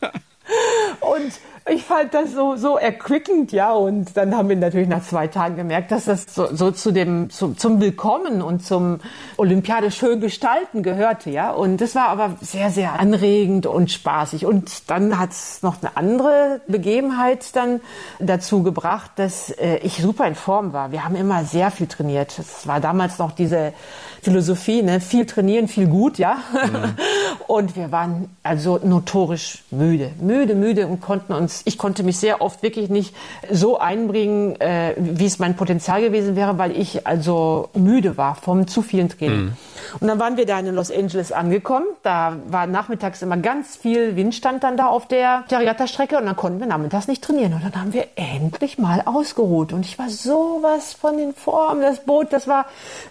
Und 1.00 1.32
ich 1.70 1.84
fand 1.84 2.12
das 2.12 2.32
so, 2.32 2.56
so 2.56 2.76
erquickend, 2.76 3.52
ja. 3.52 3.72
Und 3.72 4.16
dann 4.16 4.36
haben 4.36 4.48
wir 4.48 4.56
natürlich 4.56 4.88
nach 4.88 5.04
zwei 5.04 5.28
Tagen 5.28 5.56
gemerkt, 5.56 5.92
dass 5.92 6.06
das 6.06 6.26
so, 6.28 6.54
so 6.54 6.70
zu 6.72 6.90
dem, 6.90 7.30
zu, 7.30 7.54
zum 7.54 7.80
Willkommen 7.80 8.42
und 8.42 8.64
zum 8.64 8.98
Olympiade 9.36 9.90
schön 9.90 10.20
gestalten 10.20 10.82
gehörte, 10.82 11.30
ja. 11.30 11.52
Und 11.52 11.80
das 11.80 11.94
war 11.94 12.08
aber 12.08 12.36
sehr, 12.40 12.70
sehr 12.70 12.98
anregend 12.98 13.66
und 13.66 13.90
spaßig. 13.90 14.44
Und 14.44 14.90
dann 14.90 15.18
hat 15.18 15.30
es 15.30 15.62
noch 15.62 15.76
eine 15.82 15.96
andere 15.96 16.60
Begebenheit 16.66 17.54
dann 17.54 17.80
dazu 18.18 18.62
gebracht, 18.62 19.12
dass 19.16 19.50
äh, 19.50 19.76
ich 19.78 20.02
super 20.02 20.26
in 20.26 20.34
Form 20.34 20.72
war. 20.72 20.90
Wir 20.90 21.04
haben 21.04 21.14
immer 21.14 21.44
sehr 21.44 21.70
viel 21.70 21.86
trainiert. 21.86 22.38
Es 22.38 22.66
war 22.66 22.80
damals 22.80 23.18
noch 23.18 23.32
diese 23.32 23.72
Philosophie, 24.22 24.82
ne? 24.82 25.00
viel 25.00 25.26
trainieren, 25.26 25.66
viel 25.66 25.88
gut, 25.88 26.16
ja. 26.16 26.36
Mhm. 26.52 26.94
Und 27.48 27.76
wir 27.76 27.90
waren 27.90 28.30
also 28.44 28.78
notorisch 28.82 29.64
müde, 29.72 30.10
müde, 30.20 30.54
müde 30.54 30.86
und 30.86 31.00
konnten 31.00 31.32
uns, 31.32 31.62
ich 31.64 31.76
konnte 31.76 32.02
mich 32.02 32.18
sehr 32.18 32.40
oft 32.40 32.62
wirklich 32.62 32.88
nicht 32.88 33.14
so 33.50 33.78
einbringen, 33.78 34.58
äh, 34.60 34.94
wie 34.96 35.26
es 35.26 35.38
mein 35.38 35.56
Potenzial 35.56 36.00
gewesen 36.00 36.36
wäre, 36.36 36.56
weil 36.56 36.78
ich 36.78 37.06
also 37.06 37.68
müde 37.74 38.16
war 38.16 38.36
vom 38.36 38.68
zu 38.68 38.80
vielen 38.80 39.08
Training. 39.08 39.44
Mhm. 39.46 39.52
Und 40.00 40.08
dann 40.08 40.18
waren 40.18 40.36
wir 40.36 40.46
da 40.46 40.58
in 40.58 40.66
Los 40.74 40.90
Angeles 40.90 41.32
angekommen. 41.32 41.86
Da 42.02 42.36
war 42.48 42.66
nachmittags 42.66 43.22
immer 43.22 43.36
ganz 43.36 43.76
viel 43.76 44.16
Windstand 44.16 44.62
dann 44.64 44.76
da 44.76 44.86
auf 44.86 45.08
der, 45.08 45.44
Regattastrecke 45.50 46.18
und 46.18 46.26
dann 46.26 46.36
konnten 46.36 46.60
wir 46.60 46.66
nachmittags 46.66 47.08
nicht 47.08 47.22
trainieren. 47.22 47.54
Und 47.54 47.64
dann 47.64 47.80
haben 47.80 47.92
wir 47.92 48.06
endlich 48.16 48.78
mal 48.78 49.02
ausgeruht. 49.04 49.72
Und 49.72 49.84
ich 49.86 49.98
war 49.98 50.08
sowas 50.08 50.92
von 50.92 51.16
den 51.16 51.34
Formen. 51.34 51.82
Das 51.82 52.04
Boot, 52.04 52.32
das 52.32 52.48
war 52.48 52.66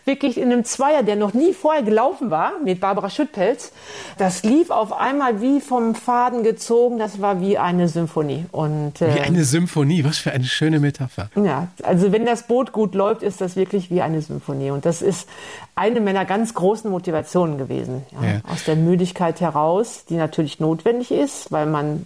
wirklich 0.05 0.37
in 0.37 0.51
einem 0.51 0.63
Zweier, 0.63 1.03
der 1.03 1.15
noch 1.15 1.33
nie 1.33 1.53
vorher 1.53 1.83
gelaufen 1.83 2.29
war, 2.29 2.53
mit 2.63 2.79
Barbara 2.79 3.09
Schüttpelz. 3.09 3.71
Das 4.17 4.43
lief 4.43 4.69
auf 4.69 4.93
einmal 4.93 5.41
wie 5.41 5.61
vom 5.61 5.95
Faden 5.95 6.43
gezogen. 6.43 6.97
Das 6.97 7.21
war 7.21 7.41
wie 7.41 7.57
eine 7.57 7.87
Symphonie. 7.87 8.45
Und, 8.51 9.01
äh, 9.01 9.15
wie 9.15 9.21
eine 9.21 9.43
Symphonie. 9.43 10.03
Was 10.03 10.17
für 10.17 10.31
eine 10.31 10.45
schöne 10.45 10.79
Metapher. 10.79 11.29
Ja, 11.35 11.67
also 11.83 12.11
wenn 12.11 12.25
das 12.25 12.43
Boot 12.43 12.71
gut 12.71 12.95
läuft, 12.95 13.23
ist 13.23 13.41
das 13.41 13.55
wirklich 13.55 13.89
wie 13.89 14.01
eine 14.01 14.21
Symphonie. 14.21 14.71
Und 14.71 14.85
das 14.85 15.01
ist 15.01 15.27
eine 15.75 16.01
meiner 16.01 16.25
ganz 16.25 16.53
großen 16.53 16.60
Motivationen 16.89 17.57
gewesen. 17.57 18.05
Ja. 18.11 18.27
Ja. 18.27 18.41
Aus 18.51 18.63
der 18.65 18.75
Müdigkeit 18.75 19.41
heraus, 19.41 20.05
die 20.09 20.15
natürlich 20.15 20.59
notwendig 20.59 21.11
ist, 21.11 21.51
weil 21.51 21.65
man 21.65 22.05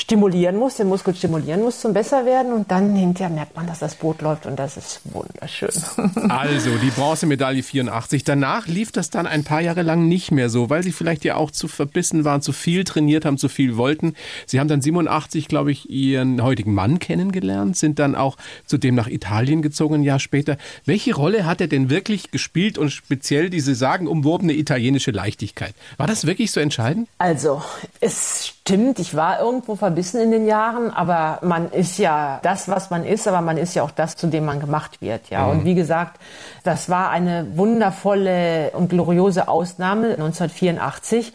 stimulieren 0.00 0.56
muss, 0.56 0.76
den 0.76 0.88
Muskel 0.88 1.14
stimulieren 1.14 1.60
muss 1.60 1.80
zum 1.80 1.92
besser 1.92 2.24
werden 2.24 2.52
und 2.52 2.70
dann 2.70 2.96
hinterher 2.96 3.32
merkt 3.34 3.54
man, 3.54 3.66
dass 3.66 3.80
das 3.80 3.94
Boot 3.94 4.22
läuft 4.22 4.46
und 4.46 4.58
das 4.58 4.76
ist 4.76 5.00
wunderschön. 5.04 5.70
Also 6.30 6.70
die 6.76 6.90
Bronzemedaille 6.90 7.62
84. 7.62 8.24
Danach 8.24 8.66
lief 8.66 8.92
das 8.92 9.10
dann 9.10 9.26
ein 9.26 9.44
paar 9.44 9.60
Jahre 9.60 9.82
lang 9.82 10.08
nicht 10.08 10.30
mehr 10.30 10.48
so, 10.48 10.70
weil 10.70 10.82
sie 10.82 10.92
vielleicht 10.92 11.24
ja 11.24 11.36
auch 11.36 11.50
zu 11.50 11.68
verbissen 11.68 12.24
waren, 12.24 12.40
zu 12.40 12.52
viel 12.52 12.84
trainiert 12.84 13.24
haben, 13.24 13.36
zu 13.36 13.48
viel 13.48 13.76
wollten. 13.76 14.14
Sie 14.46 14.60
haben 14.60 14.68
dann 14.68 14.80
87, 14.80 15.48
glaube 15.48 15.72
ich, 15.72 15.90
ihren 15.90 16.42
heutigen 16.42 16.72
Mann 16.72 16.98
kennengelernt, 16.98 17.76
sind 17.76 17.98
dann 17.98 18.14
auch 18.14 18.36
zudem 18.66 18.94
nach 18.94 19.08
Italien 19.08 19.60
gezogen 19.60 19.96
ein 19.96 20.02
Jahr 20.02 20.18
später. 20.18 20.56
Welche 20.84 21.14
Rolle 21.14 21.46
hat 21.46 21.60
er 21.60 21.68
denn 21.68 21.90
wirklich 21.90 22.30
gespielt 22.30 22.78
und 22.78 22.90
speziell 22.90 23.50
diese 23.50 23.74
sagenumwobene 23.74 24.54
italienische 24.54 25.10
Leichtigkeit? 25.10 25.74
War 25.96 26.06
das 26.06 26.26
wirklich 26.26 26.52
so 26.52 26.60
entscheidend? 26.60 27.08
Also, 27.18 27.62
es 28.00 28.46
stimmt, 28.46 28.98
ich 28.98 29.14
war 29.14 29.40
irgendwo 29.40 29.76
verbissen 29.90 30.20
in 30.20 30.30
den 30.30 30.46
Jahren, 30.46 30.90
aber 30.90 31.40
man 31.42 31.68
ist 31.72 31.98
ja 31.98 32.38
das, 32.42 32.68
was 32.68 32.90
man 32.90 33.04
ist, 33.04 33.26
aber 33.26 33.40
man 33.40 33.56
ist 33.56 33.74
ja 33.74 33.82
auch 33.82 33.90
das, 33.90 34.14
zu 34.14 34.28
dem 34.28 34.44
man 34.44 34.60
gemacht 34.60 35.02
wird. 35.02 35.30
Ja, 35.30 35.46
mhm. 35.46 35.50
und 35.50 35.64
wie 35.64 35.74
gesagt, 35.74 36.20
das 36.62 36.88
war 36.88 37.10
eine 37.10 37.46
wundervolle 37.56 38.70
und 38.70 38.88
gloriose 38.88 39.48
Ausnahme 39.48 40.10
1984. 40.10 41.32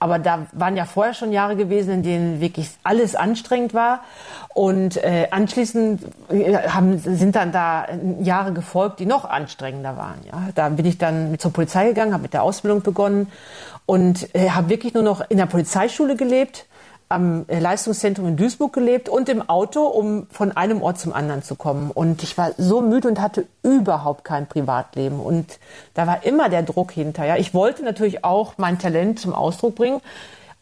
Aber 0.00 0.18
da 0.18 0.46
waren 0.52 0.76
ja 0.76 0.86
vorher 0.86 1.12
schon 1.12 1.32
Jahre 1.32 1.56
gewesen, 1.56 1.92
in 1.92 2.02
denen 2.02 2.40
wirklich 2.40 2.70
alles 2.82 3.14
anstrengend 3.14 3.74
war. 3.74 4.00
Und 4.54 4.96
äh, 4.96 5.26
anschließend 5.30 6.00
äh, 6.30 6.68
haben, 6.68 6.98
sind 6.98 7.36
dann 7.36 7.52
da 7.52 7.86
Jahre 8.20 8.52
gefolgt, 8.52 9.00
die 9.00 9.06
noch 9.06 9.24
anstrengender 9.26 9.96
waren. 9.96 10.20
Ja, 10.24 10.48
da 10.54 10.68
bin 10.70 10.86
ich 10.86 10.96
dann 10.98 11.32
mit 11.32 11.42
zur 11.42 11.52
Polizei 11.52 11.88
gegangen, 11.88 12.12
habe 12.14 12.22
mit 12.22 12.32
der 12.32 12.42
Ausbildung 12.42 12.82
begonnen 12.82 13.30
und 13.84 14.34
äh, 14.34 14.50
habe 14.50 14.70
wirklich 14.70 14.94
nur 14.94 15.02
noch 15.02 15.20
in 15.28 15.36
der 15.36 15.46
Polizeischule 15.46 16.16
gelebt 16.16 16.64
am 17.08 17.46
Leistungszentrum 17.48 18.28
in 18.28 18.36
Duisburg 18.36 18.72
gelebt 18.72 19.08
und 19.08 19.28
im 19.28 19.48
Auto, 19.48 19.82
um 19.86 20.26
von 20.30 20.56
einem 20.56 20.82
Ort 20.82 20.98
zum 20.98 21.12
anderen 21.12 21.42
zu 21.42 21.54
kommen. 21.54 21.90
Und 21.90 22.22
ich 22.22 22.36
war 22.36 22.52
so 22.58 22.82
müde 22.82 23.08
und 23.08 23.20
hatte 23.20 23.46
überhaupt 23.62 24.24
kein 24.24 24.46
Privatleben. 24.46 25.18
Und 25.20 25.58
da 25.94 26.06
war 26.06 26.24
immer 26.24 26.48
der 26.48 26.62
Druck 26.62 26.92
hinter. 26.92 27.24
Ja, 27.24 27.36
ich 27.36 27.54
wollte 27.54 27.82
natürlich 27.82 28.24
auch 28.24 28.54
mein 28.58 28.78
Talent 28.78 29.20
zum 29.20 29.34
Ausdruck 29.34 29.74
bringen 29.74 30.00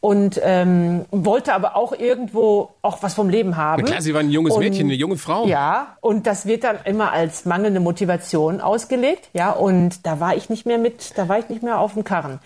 und 0.01 0.41
ähm, 0.45 1.05
wollte 1.11 1.55
aber 1.55 1.75
auch 1.75 1.93
irgendwo 1.93 2.71
auch 2.83 3.03
was 3.03 3.15
vom 3.15 3.29
Leben 3.29 3.57
haben. 3.57 3.83
Na 3.83 3.89
klar, 3.89 4.03
Sie 4.03 4.15
waren 4.15 4.27
ein 4.27 4.31
junges 4.31 4.55
und, 4.55 4.61
Mädchen, 4.61 4.87
eine 4.87 4.95
junge 4.95 5.17
Frau. 5.17 5.47
Ja, 5.47 5.97
und 6.01 6.27
das 6.27 6.47
wird 6.47 6.65
dann 6.65 6.79
immer 6.85 7.13
als 7.13 7.45
mangelnde 7.45 7.81
Motivation 7.81 8.61
ausgelegt, 8.61 9.31
ja, 9.33 9.51
und 9.51 10.07
da 10.07 10.21
war 10.21 10.37
ich 10.37 10.51
nicht 10.51 10.67
mehr 10.67 10.79
mit, 10.79 11.17
da 11.17 11.29
war 11.29 11.39
ich 11.39 11.49
nicht 11.49 11.63
mehr 11.63 11.81
auf 11.81 11.95
dem 11.95 12.05
Karren. 12.05 12.41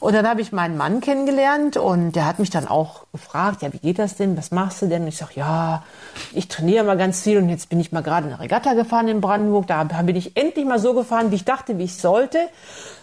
Und 0.00 0.14
dann 0.14 0.28
habe 0.28 0.40
ich 0.40 0.52
meinen 0.52 0.76
Mann 0.76 1.00
kennengelernt 1.00 1.76
und 1.76 2.12
der 2.12 2.26
hat 2.26 2.38
mich 2.38 2.50
dann 2.50 2.66
auch 2.66 3.04
gefragt, 3.12 3.62
ja, 3.62 3.72
wie 3.72 3.78
geht 3.78 3.98
das 3.98 4.16
denn, 4.16 4.36
was 4.36 4.50
machst 4.50 4.82
du 4.82 4.86
denn? 4.86 5.02
Und 5.02 5.08
ich 5.08 5.16
sag, 5.16 5.36
ja, 5.36 5.84
ich 6.32 6.48
trainiere 6.48 6.84
mal 6.84 6.96
ganz 6.96 7.22
viel 7.22 7.38
und 7.38 7.48
jetzt 7.48 7.68
bin 7.68 7.78
ich 7.78 7.92
mal 7.92 8.02
gerade 8.02 8.26
eine 8.26 8.40
Regatta 8.40 8.74
gefahren 8.74 9.08
in 9.08 9.20
Brandenburg, 9.20 9.66
da 9.66 9.84
bin 9.84 10.16
ich 10.16 10.36
endlich 10.36 10.64
mal 10.64 10.78
so 10.78 10.94
gefahren, 10.94 11.30
wie 11.30 11.36
ich 11.36 11.44
dachte, 11.44 11.78
wie 11.78 11.84
ich 11.84 11.96
sollte 11.96 12.38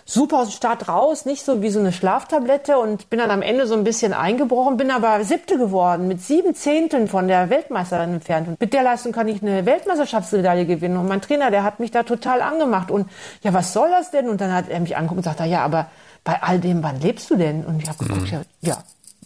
super 0.06 0.40
aus 0.40 0.50
dem 0.50 0.54
Start 0.54 0.88
raus, 0.88 1.26
nicht 1.26 1.44
so 1.44 1.62
wie 1.62 1.70
so 1.70 1.80
eine 1.80 1.92
Schlaftablette 1.92 2.78
und 2.78 3.10
bin 3.10 3.20
dann 3.20 3.32
am 3.32 3.42
Ende 3.42 3.68
so 3.68 3.74
ein 3.76 3.84
bisschen 3.84 4.14
eingebrochen, 4.14 4.78
bin 4.78 4.92
aber 4.92 5.24
siebte 5.24 5.58
geworden, 5.58 6.08
mit 6.08 6.22
sieben 6.22 6.56
Zehnteln 6.56 7.08
von 7.08 7.28
der 7.28 7.50
Weltmeisterin 7.50 8.14
entfernt. 8.16 8.48
Und 8.48 8.60
mit 8.60 8.74
der 8.74 8.84
Leistung 8.84 9.12
kann 9.12 9.28
ich 9.28 9.42
eine 9.42 9.66
Weltmeisterschaftsmedaille 9.66 10.66
gewinnen. 10.66 10.98
Und 10.98 11.08
mein 11.08 11.22
Trainer, 11.22 11.52
der 11.52 11.64
hat 11.64 11.80
mich 11.80 11.92
da 11.92 12.04
total 12.04 12.42
angemacht. 12.42 12.92
Und 12.92 13.10
ja, 13.42 13.54
was 13.54 13.74
soll 13.74 13.90
das 13.90 14.12
denn? 14.12 14.30
Und 14.30 14.42
dann 14.42 14.54
hat 14.54 14.70
er 14.70 14.80
mich 14.80 14.98
angeguckt 14.98 15.20
und 15.20 15.24
sagt, 15.24 15.40
ja, 15.42 15.64
aber 15.64 15.88
bei 16.24 16.42
all 16.42 16.60
dem, 16.60 16.84
wann 16.84 17.00
lebst 17.00 17.30
du 17.30 17.36
denn? 17.36 17.64
Und 17.66 17.82
ich 17.82 17.90
habe 17.90 17.98
gesagt, 18.04 18.32
mhm. 18.32 18.42
ja, 18.62 18.78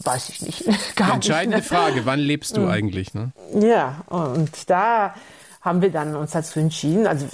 weiß 0.03 0.29
ich 0.29 0.41
nicht. 0.41 0.65
Gar 0.95 1.15
Entscheidende 1.15 1.57
nicht, 1.57 1.71
ne? 1.71 1.77
Frage, 1.77 2.05
wann 2.05 2.19
lebst 2.19 2.57
du 2.57 2.61
mhm. 2.61 2.69
eigentlich? 2.69 3.13
Ne? 3.13 3.31
Ja, 3.59 4.01
und 4.07 4.69
da 4.69 5.15
haben 5.61 5.81
wir 5.81 5.91
dann 5.91 6.15
uns 6.15 6.31
dazu 6.31 6.59
entschieden, 6.59 7.07
also 7.07 7.25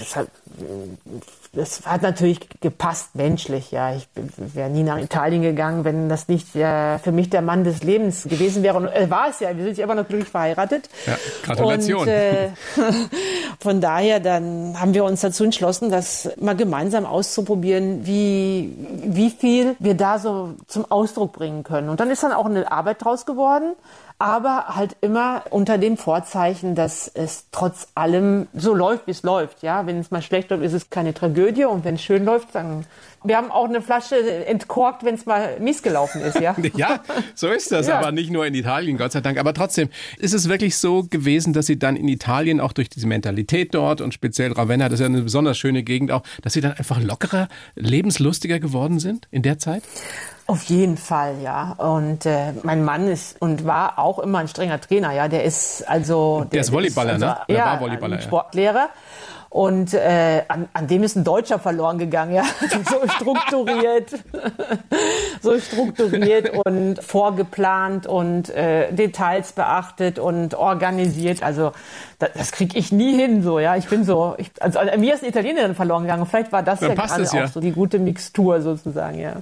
das 1.55 1.85
hat 1.85 2.01
natürlich 2.01 2.39
gepasst 2.61 3.13
menschlich. 3.13 3.69
Ja, 3.69 3.95
ich 3.95 4.07
wäre 4.37 4.71
nie 4.71 4.81
nach 4.81 4.97
Italien 4.97 5.43
gegangen, 5.43 5.85
wenn 5.85 6.09
das 6.09 6.27
nicht 6.27 6.55
äh, 6.55 6.97
für 6.97 7.11
mich 7.11 7.29
der 7.29 7.43
Mann 7.43 7.63
des 7.63 7.83
Lebens 7.83 8.23
gewesen 8.23 8.63
wäre. 8.63 8.75
Und 8.77 8.87
äh, 8.87 9.07
war 9.11 9.29
es 9.29 9.39
ja. 9.39 9.55
Wir 9.55 9.63
sind 9.65 9.77
ja 9.77 9.83
immer 9.83 9.93
noch 9.93 10.07
glücklich 10.07 10.29
verheiratet. 10.29 10.89
Ja, 11.05 11.15
Gratulation. 11.43 12.01
Und, 12.01 12.07
äh, 12.07 12.49
von 13.59 13.81
daher 13.81 14.19
dann 14.19 14.79
haben 14.79 14.95
wir 14.95 15.03
uns 15.03 15.21
dazu 15.21 15.43
entschlossen, 15.43 15.91
das 15.91 16.31
mal 16.39 16.55
gemeinsam 16.55 17.05
auszuprobieren, 17.05 18.07
wie 18.07 18.73
wie 19.03 19.29
viel 19.29 19.75
wir 19.77 19.93
da 19.93 20.17
so 20.17 20.55
zum 20.67 20.89
Ausdruck 20.89 21.33
bringen 21.33 21.63
können. 21.63 21.89
Und 21.89 21.99
dann 21.99 22.09
ist 22.09 22.23
dann 22.23 22.31
auch 22.31 22.47
eine 22.47 22.71
Arbeit 22.71 23.03
draus 23.03 23.27
geworden 23.27 23.75
aber 24.19 24.65
halt 24.69 24.95
immer 25.01 25.43
unter 25.49 25.77
dem 25.77 25.97
Vorzeichen, 25.97 26.75
dass 26.75 27.07
es 27.07 27.45
trotz 27.51 27.87
allem 27.95 28.47
so 28.53 28.73
läuft, 28.73 29.07
wie 29.07 29.11
es 29.11 29.23
läuft. 29.23 29.63
Ja, 29.63 29.85
wenn 29.85 29.99
es 29.99 30.11
mal 30.11 30.21
schlecht 30.21 30.49
läuft, 30.49 30.63
ist 30.63 30.73
es 30.73 30.89
keine 30.89 31.13
Tragödie 31.13 31.65
und 31.65 31.83
wenn 31.83 31.95
es 31.95 32.01
schön 32.01 32.25
läuft, 32.25 32.55
dann 32.55 32.85
wir 33.23 33.37
haben 33.37 33.51
auch 33.51 33.67
eine 33.67 33.81
Flasche 33.81 34.45
entkorkt, 34.45 35.03
wenn 35.03 35.15
es 35.15 35.25
mal 35.25 35.59
missgelaufen 35.59 36.21
ist, 36.21 36.39
ja. 36.39 36.55
ja, 36.75 36.99
so 37.35 37.47
ist 37.47 37.71
das, 37.71 37.87
ja. 37.87 37.99
aber 37.99 38.11
nicht 38.11 38.31
nur 38.31 38.45
in 38.45 38.53
Italien, 38.53 38.97
Gott 38.97 39.11
sei 39.11 39.21
Dank. 39.21 39.37
Aber 39.37 39.53
trotzdem 39.53 39.89
ist 40.17 40.33
es 40.33 40.49
wirklich 40.49 40.77
so 40.77 41.03
gewesen, 41.03 41.53
dass 41.53 41.65
Sie 41.65 41.79
dann 41.79 41.95
in 41.95 42.07
Italien 42.07 42.59
auch 42.59 42.73
durch 42.73 42.89
diese 42.89 43.07
Mentalität 43.07 43.73
dort 43.73 44.01
und 44.01 44.13
speziell 44.13 44.51
Ravenna, 44.51 44.89
das 44.89 44.95
ist 44.95 44.99
ja 45.01 45.05
eine 45.07 45.21
besonders 45.21 45.57
schöne 45.57 45.83
Gegend 45.83 46.11
auch, 46.11 46.23
dass 46.41 46.53
Sie 46.53 46.61
dann 46.61 46.73
einfach 46.73 47.01
lockerer, 47.01 47.47
lebenslustiger 47.75 48.59
geworden 48.59 48.99
sind 48.99 49.27
in 49.31 49.41
der 49.41 49.59
Zeit? 49.59 49.83
Auf 50.45 50.63
jeden 50.65 50.97
Fall, 50.97 51.37
ja. 51.41 51.71
Und 51.77 52.25
äh, 52.25 52.51
mein 52.63 52.83
Mann 52.83 53.07
ist 53.07 53.41
und 53.41 53.65
war 53.65 53.97
auch 53.97 54.19
immer 54.19 54.39
ein 54.39 54.49
strenger 54.49 54.79
Trainer, 54.81 55.13
ja. 55.13 55.29
Der 55.29 55.45
ist 55.45 55.87
also. 55.87 56.41
Der, 56.41 56.49
der 56.49 56.61
ist 56.61 56.71
Volleyballer, 56.73 57.15
ist 57.15 57.23
also, 57.23 57.39
ne? 57.39 57.45
Der 57.47 57.55
ja, 57.55 57.65
war 57.65 57.79
Volleyballer. 57.79 58.21
Sportlehrer. 58.21 58.75
Ja. 58.75 58.89
Und 59.53 59.93
äh, 59.93 60.41
an, 60.47 60.67
an 60.73 60.87
dem 60.87 61.03
ist 61.03 61.15
ein 61.15 61.23
Deutscher 61.23 61.59
verloren 61.59 61.99
gegangen, 61.99 62.33
ja. 62.33 62.43
so 62.89 63.07
strukturiert, 63.07 64.09
so 65.43 65.59
strukturiert 65.59 66.49
und 66.65 67.03
vorgeplant 67.03 68.07
und 68.07 68.49
äh, 68.49 68.91
Details 68.91 69.51
beachtet 69.51 70.17
und 70.17 70.55
organisiert. 70.55 71.43
Also 71.43 71.71
das, 72.17 72.31
das 72.33 72.51
kriege 72.51 72.79
ich 72.79 72.91
nie 72.91 73.15
hin, 73.15 73.43
so 73.43 73.59
ja. 73.59 73.75
Ich 73.75 73.87
bin 73.87 74.03
so, 74.05 74.33
ich, 74.39 74.49
also 74.59 74.79
an 74.79 74.99
mir 74.99 75.13
ist 75.13 75.21
eine 75.21 75.29
Italienerin 75.29 75.75
verloren 75.75 76.05
gegangen. 76.05 76.25
Vielleicht 76.25 76.51
war 76.51 76.63
das 76.63 76.79
Dann 76.79 76.89
ja 76.89 76.95
gerade 76.95 77.21
ja. 77.21 77.45
auch 77.45 77.49
so 77.49 77.59
die 77.59 77.73
gute 77.73 77.99
Mixtur 77.99 78.59
sozusagen, 78.59 79.19
ja. 79.19 79.33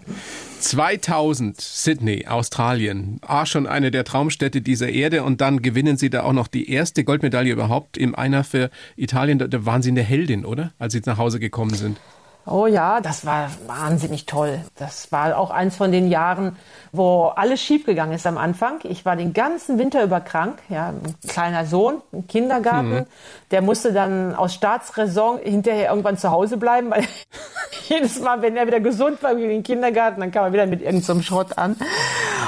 2000 0.62 1.60
Sydney, 1.60 2.28
Australien. 2.28 3.20
Ah, 3.22 3.46
schon 3.46 3.68
eine 3.68 3.92
der 3.92 4.04
Traumstädte 4.04 4.62
dieser 4.62 4.90
Erde. 4.90 5.24
Und 5.24 5.42
dann 5.42 5.62
gewinnen 5.62 5.98
Sie 5.98 6.10
da 6.10 6.24
auch 6.24 6.34
noch 6.34 6.48
die 6.48 6.70
erste 6.70 7.04
Goldmedaille 7.04 7.52
überhaupt 7.52 7.98
im 7.98 8.16
Einer 8.16 8.44
für 8.44 8.70
Italien. 8.96 9.40
Da 9.40 9.66
waren 9.66 9.82
Sie 9.82 9.90
eine 9.90 10.04
Heldin, 10.04 10.46
oder? 10.46 10.74
Als 10.80 10.94
Sie 10.94 11.02
nach 11.06 11.18
Hause 11.18 11.40
gekommen 11.40 11.74
sind. 11.74 11.98
Oh 12.46 12.66
ja, 12.66 13.02
das 13.02 13.26
war 13.26 13.52
wahnsinnig 13.68 14.26
toll. 14.26 14.62
Das 14.76 15.12
war 15.12 15.38
auch 15.38 15.52
eins 15.52 15.76
von 15.76 15.92
den 15.92 16.08
Jahren, 16.08 16.58
wo 16.92 17.26
alles 17.36 17.62
schiefgegangen 17.62 18.16
ist 18.16 18.26
am 18.26 18.38
Anfang. 18.38 18.80
Ich 18.84 19.06
war 19.06 19.16
den 19.16 19.34
ganzen 19.34 19.78
Winter 19.78 20.04
über 20.04 20.22
krank. 20.22 20.58
Ja, 20.68 20.90
ein 20.90 21.16
kleiner 21.28 21.68
Sohn 21.68 22.02
im 22.12 22.28
Kindergarten. 22.28 22.90
Mhm. 22.90 23.06
Der 23.52 23.62
musste 23.62 23.94
dann 23.94 24.34
aus 24.34 24.56
Staatsräson 24.56 25.40
hinterher 25.44 25.90
irgendwann 25.90 26.18
zu 26.18 26.32
Hause 26.32 26.58
bleiben, 26.58 26.90
weil 26.90 27.04
jedes 27.88 28.20
Mal, 28.20 28.42
wenn 28.42 28.58
er 28.58 28.66
wieder 28.66 28.80
gesund 28.80 29.22
war, 29.22 29.34
in 29.34 29.50
den 29.50 29.64
Kindergarten, 29.64 30.20
dann 30.20 30.32
kam 30.32 30.46
er 30.46 30.54
wieder 30.54 30.66
mit 30.66 30.82
irgendeinem 30.82 31.18
so 31.18 31.22
Schrott 31.22 31.60
an. 31.60 31.76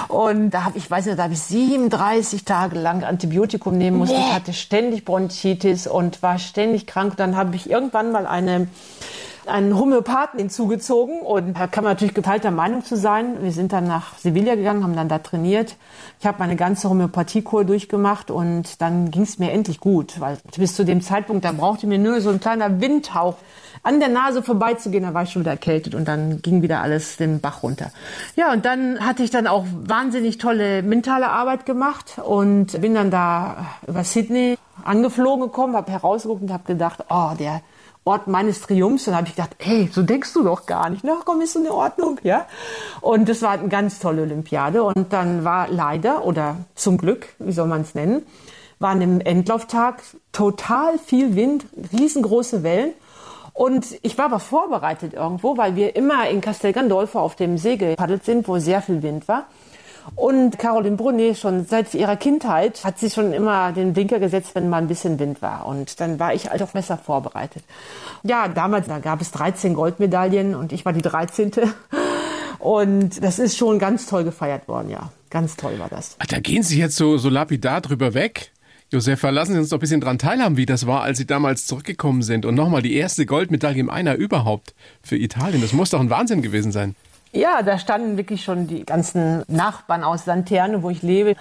Und 0.07 0.51
da 0.51 0.65
habe 0.65 0.77
ich, 0.77 0.89
weiß 0.89 1.05
nicht, 1.05 1.19
da 1.19 1.23
habe 1.23 1.33
ich 1.33 1.41
37 1.41 2.45
Tage 2.45 2.79
lang 2.79 3.03
Antibiotikum 3.03 3.77
nehmen 3.77 3.97
musste. 3.97 4.15
Ich 4.15 4.33
hatte 4.33 4.53
ständig 4.53 5.05
Bronchitis 5.05 5.85
und 5.85 6.23
war 6.23 6.39
ständig 6.39 6.87
krank. 6.87 7.13
Dann 7.17 7.37
habe 7.37 7.55
ich 7.55 7.69
irgendwann 7.69 8.11
mal 8.11 8.25
eine 8.25 8.67
einen 9.47 9.77
Homöopathen 9.77 10.39
hinzugezogen 10.39 11.19
und 11.21 11.57
da 11.57 11.67
kann 11.67 11.83
man 11.83 11.93
natürlich 11.93 12.13
geteilter 12.13 12.51
Meinung 12.51 12.83
zu 12.83 12.95
sein. 12.95 13.41
Wir 13.41 13.51
sind 13.51 13.73
dann 13.73 13.87
nach 13.87 14.17
Sevilla 14.17 14.55
gegangen, 14.55 14.83
haben 14.83 14.95
dann 14.95 15.09
da 15.09 15.19
trainiert. 15.19 15.75
Ich 16.19 16.25
habe 16.25 16.39
meine 16.39 16.55
ganze 16.55 16.89
Homöopathiekur 16.89 17.65
durchgemacht 17.65 18.31
und 18.31 18.81
dann 18.81 19.11
ging 19.11 19.23
es 19.23 19.39
mir 19.39 19.51
endlich 19.51 19.79
gut, 19.79 20.19
weil 20.19 20.37
bis 20.57 20.75
zu 20.75 20.85
dem 20.85 21.01
Zeitpunkt, 21.01 21.45
da 21.45 21.51
brauchte 21.51 21.87
mir 21.87 21.99
nur 21.99 22.21
so 22.21 22.29
ein 22.29 22.39
kleiner 22.39 22.81
Windhauch 22.81 23.35
an 23.83 23.99
der 23.99 24.09
Nase 24.09 24.43
vorbeizugehen, 24.43 25.03
da 25.03 25.13
war 25.13 25.23
ich 25.23 25.31
schon 25.31 25.41
wieder 25.41 25.51
erkältet 25.51 25.93
und 25.93 26.07
dann 26.07 26.41
ging 26.41 26.61
wieder 26.61 26.81
alles 26.81 27.17
den 27.17 27.41
Bach 27.41 27.63
runter. 27.63 27.91
Ja, 28.35 28.53
und 28.53 28.65
dann 28.65 28.99
hatte 29.05 29.23
ich 29.23 29.29
dann 29.29 29.47
auch 29.47 29.65
wahnsinnig 29.73 30.37
tolle 30.37 30.83
mentale 30.83 31.29
Arbeit 31.29 31.65
gemacht 31.65 32.19
und 32.23 32.79
bin 32.79 32.93
dann 32.93 33.11
da 33.11 33.65
über 33.85 34.03
Sydney 34.03 34.57
angeflogen 34.85 35.45
gekommen, 35.45 35.75
habe 35.75 35.91
herausgeguckt 35.91 36.41
und 36.43 36.51
habe 36.51 36.63
gedacht, 36.65 37.05
oh, 37.09 37.31
der 37.37 37.61
Ort 38.05 38.27
meines 38.27 38.61
Triumphs. 38.61 39.05
Dann 39.05 39.15
habe 39.15 39.27
ich 39.27 39.35
gedacht, 39.35 39.55
hey, 39.59 39.89
so 39.91 40.03
denkst 40.03 40.33
du 40.33 40.43
doch 40.43 40.65
gar 40.65 40.89
nicht. 40.89 41.03
Na 41.03 41.17
komm, 41.23 41.41
ist 41.41 41.53
so 41.53 41.59
eine 41.59 41.73
Ordnung, 41.73 42.19
ja. 42.23 42.45
Und 43.01 43.29
das 43.29 43.41
war 43.41 43.51
eine 43.51 43.69
ganz 43.69 43.99
tolle 43.99 44.23
Olympiade. 44.23 44.83
Und 44.83 45.13
dann 45.13 45.43
war 45.43 45.67
leider 45.69 46.25
oder 46.25 46.57
zum 46.75 46.97
Glück, 46.97 47.27
wie 47.39 47.51
soll 47.51 47.67
man 47.67 47.81
es 47.81 47.95
nennen, 47.95 48.25
war 48.79 48.91
an 48.91 48.99
dem 48.99 49.21
Endlauftag 49.21 50.01
total 50.31 50.99
viel 50.99 51.35
Wind, 51.35 51.65
riesengroße 51.97 52.63
Wellen. 52.63 52.93
Und 53.53 53.85
ich 54.01 54.17
war 54.17 54.25
aber 54.25 54.39
vorbereitet 54.39 55.13
irgendwo, 55.13 55.57
weil 55.57 55.75
wir 55.75 55.95
immer 55.95 56.27
in 56.27 56.41
Castel 56.41 56.73
Gandolfo 56.73 57.19
auf 57.19 57.35
dem 57.35 57.57
See 57.57 57.77
gepaddelt 57.77 58.25
sind, 58.25 58.47
wo 58.47 58.57
sehr 58.57 58.81
viel 58.81 59.03
Wind 59.03 59.27
war. 59.27 59.45
Und 60.15 60.59
Caroline 60.59 60.95
Brunet 60.95 61.37
schon 61.37 61.65
seit 61.65 61.93
ihrer 61.93 62.15
Kindheit 62.15 62.83
hat 62.83 62.99
sie 62.99 63.09
schon 63.09 63.33
immer 63.33 63.71
den 63.71 63.93
Blinker 63.93 64.19
gesetzt, 64.19 64.51
wenn 64.53 64.69
mal 64.69 64.77
ein 64.77 64.87
bisschen 64.87 65.19
Wind 65.19 65.41
war. 65.41 65.65
Und 65.65 65.99
dann 65.99 66.19
war 66.19 66.33
ich 66.33 66.49
halt 66.49 66.61
auf 66.61 66.73
Messer 66.73 66.97
vorbereitet. 66.97 67.63
Ja, 68.23 68.47
damals, 68.47 68.87
da 68.87 68.99
gab 68.99 69.21
es 69.21 69.31
13 69.31 69.73
Goldmedaillen 69.73 70.55
und 70.55 70.71
ich 70.71 70.85
war 70.85 70.93
die 70.93 71.01
13. 71.01 71.51
Und 72.59 73.23
das 73.23 73.39
ist 73.39 73.57
schon 73.57 73.79
ganz 73.79 74.05
toll 74.05 74.23
gefeiert 74.23 74.67
worden, 74.67 74.89
ja. 74.89 75.11
Ganz 75.29 75.57
toll 75.57 75.79
war 75.79 75.89
das. 75.89 76.15
Da 76.29 76.39
gehen 76.39 76.63
Sie 76.63 76.77
jetzt 76.77 76.95
so, 76.95 77.17
so 77.17 77.27
lapidar 77.27 77.81
drüber 77.81 78.13
weg. 78.13 78.51
Josef, 78.91 79.23
lassen 79.23 79.53
Sie 79.53 79.59
uns 79.59 79.69
doch 79.69 79.77
ein 79.77 79.81
bisschen 79.81 79.99
dran 79.99 80.19
teilhaben, 80.19 80.55
wie 80.55 80.67
das 80.67 80.85
war, 80.85 81.01
als 81.01 81.17
Sie 81.17 81.25
damals 81.25 81.65
zurückgekommen 81.65 82.21
sind. 82.21 82.45
Und 82.45 82.53
nochmal 82.53 82.83
die 82.83 82.93
erste 82.93 83.25
Goldmedaille 83.25 83.79
im 83.79 83.89
Einer 83.89 84.15
überhaupt 84.15 84.75
für 85.01 85.17
Italien. 85.17 85.61
Das 85.61 85.73
muss 85.73 85.89
doch 85.89 85.99
ein 85.99 86.11
Wahnsinn 86.11 86.43
gewesen 86.43 86.71
sein. 86.71 86.95
Ja, 87.35 87.63
da 87.63 87.79
standen 87.79 88.15
wirklich 88.15 88.43
schon 88.43 88.67
die 88.67 88.85
ganzen 88.85 89.43
Nachbarn 89.47 90.03
aus 90.03 90.27
Lanterne, 90.27 90.83
wo 90.83 90.91
ich 90.91 91.01
lebe, 91.01 91.35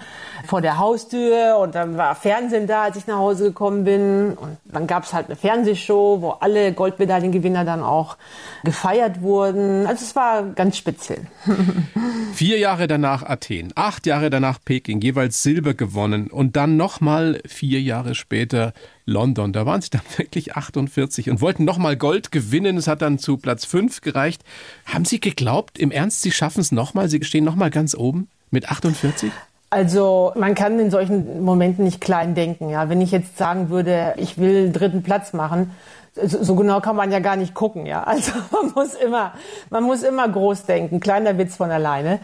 vor 0.47 0.59
der 0.59 0.79
Haustür 0.79 1.57
und 1.59 1.75
dann 1.75 1.97
war 1.97 2.15
Fernsehen 2.15 2.65
da, 2.65 2.83
als 2.83 2.97
ich 2.97 3.05
nach 3.05 3.17
Hause 3.17 3.45
gekommen 3.45 3.83
bin 3.83 4.33
und 4.33 4.57
dann 4.65 4.87
gab 4.87 5.03
es 5.03 5.13
halt 5.13 5.27
eine 5.27 5.35
Fernsehshow, 5.35 6.17
wo 6.19 6.29
alle 6.31 6.73
Goldmedaillengewinner 6.73 7.63
dann 7.63 7.83
auch 7.83 8.17
gefeiert 8.63 9.21
wurden. 9.21 9.85
Also 9.85 10.03
es 10.03 10.15
war 10.15 10.41
ganz 10.43 10.77
speziell. 10.77 11.27
Vier 12.33 12.57
Jahre 12.57 12.87
danach 12.87 13.21
Athen, 13.21 13.71
acht 13.75 14.07
Jahre 14.07 14.31
danach 14.31 14.57
Peking, 14.65 14.99
jeweils 14.99 15.43
Silber 15.43 15.75
gewonnen 15.75 16.31
und 16.31 16.55
dann 16.55 16.75
nochmal 16.75 17.39
vier 17.45 17.79
Jahre 17.79 18.15
später 18.15 18.73
London. 19.05 19.53
Da 19.53 19.65
waren 19.65 19.81
sie 19.81 19.89
dann 19.89 20.01
wirklich 20.17 20.55
48 20.55 21.29
und 21.29 21.41
wollten 21.41 21.65
nochmal 21.65 21.97
Gold 21.97 22.31
gewinnen. 22.31 22.77
Es 22.77 22.87
hat 22.87 23.01
dann 23.01 23.19
zu 23.19 23.37
Platz 23.37 23.65
5 23.65 24.01
gereicht. 24.01 24.43
Haben 24.85 25.05
Sie 25.05 25.19
geglaubt, 25.19 25.77
im 25.77 25.91
Ernst, 25.91 26.21
Sie 26.21 26.31
schaffen 26.31 26.61
es 26.61 26.71
nochmal? 26.71 27.09
Sie 27.09 27.23
stehen 27.23 27.43
nochmal 27.43 27.69
ganz 27.69 27.95
oben 27.95 28.27
mit 28.51 28.69
48? 28.69 29.31
Also 29.69 30.31
man 30.35 30.53
kann 30.53 30.79
in 30.79 30.91
solchen 30.91 31.43
Momenten 31.43 31.83
nicht 31.83 31.99
klein 31.99 32.35
denken. 32.35 32.69
Ja, 32.69 32.89
wenn 32.89 33.01
ich 33.01 33.11
jetzt 33.11 33.39
sagen 33.39 33.69
würde, 33.69 34.13
ich 34.17 34.37
will 34.37 34.71
dritten 34.71 35.01
Platz 35.01 35.33
machen, 35.33 35.71
so 36.15 36.55
genau 36.55 36.79
kann 36.79 36.95
man 36.95 37.11
ja 37.11 37.19
gar 37.19 37.35
nicht 37.35 37.55
gucken, 37.55 37.85
ja. 37.85 38.03
Also 38.03 38.31
man 38.51 38.71
muss 38.75 38.93
immer, 38.93 39.33
man 39.69 39.83
muss 39.83 40.03
immer 40.03 40.29
groß 40.29 40.65
denken. 40.65 40.99
Kleiner 40.99 41.37
Witz 41.37 41.55
von 41.55 41.71
alleine. 41.71 42.19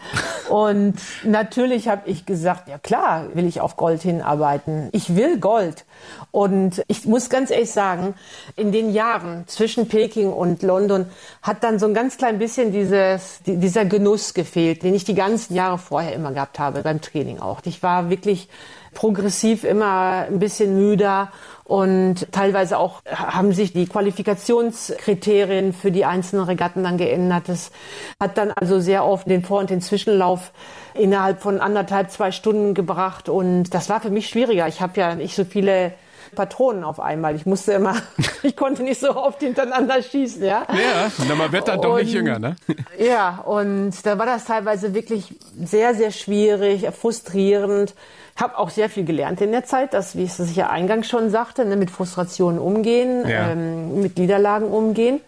Und 0.48 0.94
natürlich 1.24 1.88
habe 1.88 2.08
ich 2.08 2.24
gesagt, 2.24 2.68
ja 2.68 2.78
klar, 2.78 3.26
will 3.34 3.46
ich 3.46 3.60
auf 3.60 3.76
Gold 3.76 4.02
hinarbeiten. 4.02 4.88
Ich 4.92 5.16
will 5.16 5.38
Gold. 5.38 5.84
Und 6.30 6.84
ich 6.86 7.04
muss 7.06 7.30
ganz 7.30 7.50
ehrlich 7.50 7.72
sagen, 7.72 8.14
in 8.56 8.70
den 8.70 8.92
Jahren 8.92 9.44
zwischen 9.48 9.88
Peking 9.88 10.32
und 10.32 10.62
London 10.62 11.06
hat 11.42 11.64
dann 11.64 11.78
so 11.78 11.86
ein 11.86 11.94
ganz 11.94 12.16
klein 12.16 12.38
bisschen 12.38 12.72
dieses, 12.72 13.40
dieser 13.44 13.84
Genuss 13.84 14.34
gefehlt, 14.34 14.84
den 14.84 14.94
ich 14.94 15.04
die 15.04 15.14
ganzen 15.14 15.54
Jahre 15.54 15.78
vorher 15.78 16.14
immer 16.14 16.32
gehabt 16.32 16.60
habe, 16.60 16.82
beim 16.82 17.00
Training 17.00 17.40
auch. 17.40 17.60
Ich 17.64 17.82
war 17.82 18.08
wirklich 18.08 18.48
progressiv 18.94 19.64
immer 19.64 20.26
ein 20.28 20.38
bisschen 20.38 20.76
müder 20.76 21.30
und 21.70 22.32
teilweise 22.32 22.78
auch 22.78 23.00
haben 23.06 23.52
sich 23.52 23.72
die 23.72 23.86
Qualifikationskriterien 23.86 25.72
für 25.72 25.92
die 25.92 26.04
einzelnen 26.04 26.44
Regatten 26.44 26.82
dann 26.82 26.98
geändert. 26.98 27.44
Das 27.46 27.70
hat 28.18 28.36
dann 28.38 28.50
also 28.50 28.80
sehr 28.80 29.06
oft 29.06 29.30
den 29.30 29.44
Vor- 29.44 29.60
und 29.60 29.70
den 29.70 29.80
Zwischenlauf 29.80 30.50
innerhalb 30.94 31.40
von 31.40 31.60
anderthalb, 31.60 32.10
zwei 32.10 32.32
Stunden 32.32 32.74
gebracht. 32.74 33.28
Und 33.28 33.72
das 33.72 33.88
war 33.88 34.00
für 34.00 34.10
mich 34.10 34.28
schwieriger. 34.28 34.66
Ich 34.66 34.80
habe 34.80 34.98
ja 34.98 35.14
nicht 35.14 35.36
so 35.36 35.44
viele 35.44 35.92
Patronen 36.34 36.84
auf 36.84 37.00
einmal. 37.00 37.34
Ich 37.36 37.46
musste 37.46 37.72
immer, 37.72 37.96
ich 38.42 38.56
konnte 38.56 38.82
nicht 38.82 39.00
so 39.00 39.14
oft 39.16 39.40
hintereinander 39.40 40.02
schießen, 40.02 40.42
ja. 40.42 40.66
Ja, 40.68 41.10
na, 41.28 41.34
man 41.34 41.52
wird 41.52 41.68
dann 41.68 41.80
doch 41.80 41.96
nicht 41.96 42.12
jünger, 42.12 42.38
ne? 42.38 42.56
Ja, 42.98 43.42
und 43.44 43.92
da 44.04 44.18
war 44.18 44.26
das 44.26 44.44
teilweise 44.44 44.94
wirklich 44.94 45.34
sehr, 45.62 45.94
sehr 45.94 46.10
schwierig, 46.10 46.86
frustrierend 46.90 47.94
habe 48.36 48.58
auch 48.58 48.70
sehr 48.70 48.88
viel 48.88 49.04
gelernt 49.04 49.40
in 49.40 49.52
der 49.52 49.64
Zeit, 49.64 49.92
dass, 49.92 50.16
wie 50.16 50.24
ich 50.24 50.38
es 50.38 50.56
ja 50.56 50.70
eingangs 50.70 51.08
schon 51.08 51.30
sagte, 51.30 51.64
ne, 51.64 51.76
mit 51.76 51.90
Frustrationen 51.90 52.58
umgehen, 52.58 53.28
ja. 53.28 53.50
ähm, 53.50 54.00
mit 54.00 54.18
Niederlagen 54.18 54.68
umgehen. 54.68 55.20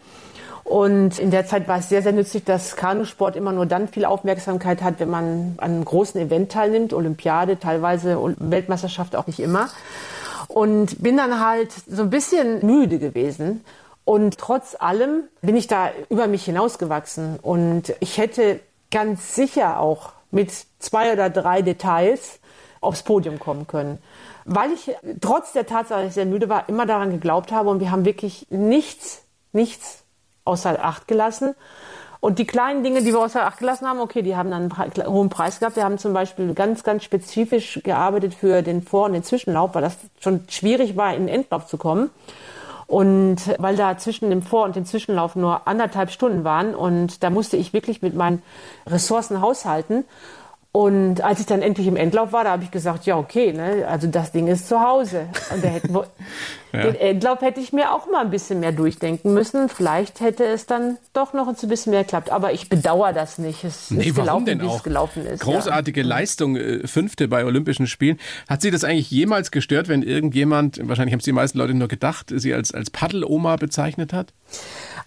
Und 0.65 1.19
in 1.19 1.31
der 1.31 1.45
Zeit 1.45 1.67
war 1.69 1.79
es 1.79 1.89
sehr, 1.89 2.03
sehr 2.03 2.13
nützlich, 2.13 2.45
dass 2.45 2.77
Kanusport 2.77 3.37
immer 3.37 3.53
nur 3.53 3.67
dann 3.67 3.89
viel 3.89 4.05
Aufmerksamkeit 4.05 4.81
hat, 4.81 5.01
wenn 5.01 5.11
man 5.11 5.55
an 5.59 5.73
einem 5.73 5.85
großen 5.85 6.21
Event 6.21 6.53
teilnimmt, 6.53 6.93
Olympiade, 6.93 7.59
teilweise 7.59 8.17
Weltmeisterschaft 8.39 9.17
auch 9.17 9.27
nicht 9.27 9.41
immer. 9.41 9.69
Und 10.55 11.03
bin 11.03 11.17
dann 11.17 11.41
halt 11.41 11.73
so 11.87 12.03
ein 12.03 12.11
bisschen 12.11 12.65
müde 12.65 12.99
gewesen. 12.99 13.65
Und 14.05 14.39
trotz 14.39 14.77
allem 14.79 15.25
bin 15.41 15.57
ich 15.57 15.67
da 15.67 15.91
über 16.09 16.27
mich 16.27 16.45
hinausgewachsen. 16.45 17.39
Und 17.41 17.95
ich 18.01 18.19
hätte 18.19 18.61
ganz 18.91 19.35
sicher 19.35 19.81
auch 19.81 20.13
mit 20.31 20.51
zwei 20.79 21.13
oder 21.13 21.31
drei 21.31 21.63
Details 21.63 22.41
aufs 22.81 23.03
Podium 23.03 23.39
kommen 23.39 23.67
können. 23.67 23.99
Weil 24.45 24.73
ich 24.73 24.91
trotz 25.21 25.53
der 25.53 25.67
Tatsache, 25.67 26.01
dass 26.01 26.09
ich 26.09 26.15
sehr 26.15 26.27
müde 26.27 26.49
war, 26.49 26.69
immer 26.69 26.85
daran 26.85 27.11
geglaubt 27.11 27.53
habe 27.53 27.71
und 27.71 27.81
wir 27.81 27.91
haben 27.91 28.05
wirklich 28.05 28.47
nichts, 28.51 29.23
nichts 29.53 30.03
außer 30.45 30.85
Acht 30.85 31.07
gelassen. 31.07 31.55
Und 32.23 32.39
die 32.39 32.45
kleinen 32.45 32.85
Dinge, 32.85 33.03
die 33.03 33.13
wir 33.13 33.19
außer 33.19 33.45
Acht 33.45 33.59
gelassen 33.59 33.85
haben, 33.85 33.99
okay, 33.99 34.23
die 34.23 34.37
haben 34.37 34.49
dann 34.49 34.71
einen 34.71 35.07
hohen 35.09 35.29
Preis 35.29 35.59
gehabt. 35.59 35.75
Wir 35.75 35.83
haben 35.83 35.99
zum 35.99 36.13
Beispiel 36.13 36.55
ganz, 36.55 36.85
ganz 36.85 37.03
spezifisch 37.03 37.81
gearbeitet 37.83 38.33
für 38.33 38.63
den 38.63 38.81
Vor- 38.81 39.07
und 39.07 39.15
den 39.15 39.25
Zwischenlauf, 39.25 39.75
weil 39.75 39.83
das 39.83 39.97
schon 40.21 40.45
schwierig 40.49 40.97
war, 40.97 41.13
in 41.17 41.27
den 41.27 41.35
Endlauf 41.35 41.67
zu 41.67 41.79
kommen. 41.79 42.11
Und 42.87 43.39
weil 43.59 43.75
da 43.75 43.99
zwischen 43.99 44.31
dem 44.31 44.43
Vor- 44.43 44.67
und 44.67 44.77
dem 44.77 44.85
Zwischenlauf 44.85 45.35
nur 45.35 45.67
anderthalb 45.67 46.13
Stunden 46.13 46.45
waren 46.45 46.77
und 46.77 47.25
da 47.25 47.31
musste 47.31 47.57
ich 47.57 47.73
wirklich 47.73 48.03
mit 48.03 48.15
meinen 48.15 48.41
Ressourcen 48.87 49.41
haushalten. 49.41 50.05
Und 50.75 51.21
als 51.21 51.39
ich 51.39 51.45
dann 51.45 51.61
endlich 51.61 51.87
im 51.87 51.97
Endlauf 51.97 52.33
war, 52.33 52.45
da 52.45 52.53
habe 52.53 52.65
ich 52.65 52.71
gesagt, 52.71 53.05
ja 53.05 53.19
okay, 53.19 53.53
ne, 53.53 53.87
also 53.87 54.07
das 54.07 54.33
Ding 54.33 54.47
ist 54.47 54.69
zu 54.69 54.81
Hause. 54.81 55.27
Und 55.53 55.63
hätten, 55.63 55.95
ja. 56.73 56.83
den 56.85 56.95
Endlauf 56.95 57.43
hätte 57.43 57.61
ich 57.61 57.75
mir 57.75 57.93
auch 57.93 58.11
mal 58.11 58.23
ein 58.23 58.31
bisschen 58.31 58.59
mehr 58.61 58.73
durchdenken 58.73 59.35
müssen. 59.35 59.69
Vielleicht 59.69 60.21
hätte 60.21 60.45
es 60.45 60.65
dann 60.65 60.97
doch 61.13 61.35
noch 61.35 61.47
ein 61.47 61.69
bisschen 61.69 61.91
mehr 61.91 62.05
geklappt. 62.05 62.31
Aber 62.31 62.55
ich 62.55 62.71
bedauere 62.71 63.13
das 63.13 63.37
nicht. 63.37 63.65
Es 63.65 63.91
nee, 63.91 64.07
ist 64.07 64.15
gelaufen, 64.15 64.47
denn 64.47 64.63
auch? 64.63 64.77
es 64.77 64.83
gelaufen 64.83 65.27
ist. 65.27 65.41
Großartige 65.41 66.01
ja. 66.01 66.07
Leistung, 66.07 66.57
äh, 66.57 66.87
fünfte 66.87 67.29
bei 67.29 67.45
Olympischen 67.45 67.87
Spielen. 67.87 68.19
Hat 68.49 68.63
Sie 68.63 68.71
das 68.71 68.83
eigentlich 68.83 69.11
jemals 69.11 69.51
gestört, 69.51 69.89
wenn 69.89 70.03
irgendjemand, 70.03 70.81
wahrscheinlich 70.89 71.13
haben 71.13 71.21
es 71.21 71.27
die 71.27 71.33
meisten 71.33 71.59
Leute 71.59 71.75
nur 71.75 71.89
gedacht, 71.89 72.33
Sie 72.35 72.55
als, 72.55 72.73
als 72.73 72.89
Paddeloma 72.89 73.57
bezeichnet 73.57 74.15
hat? 74.15 74.33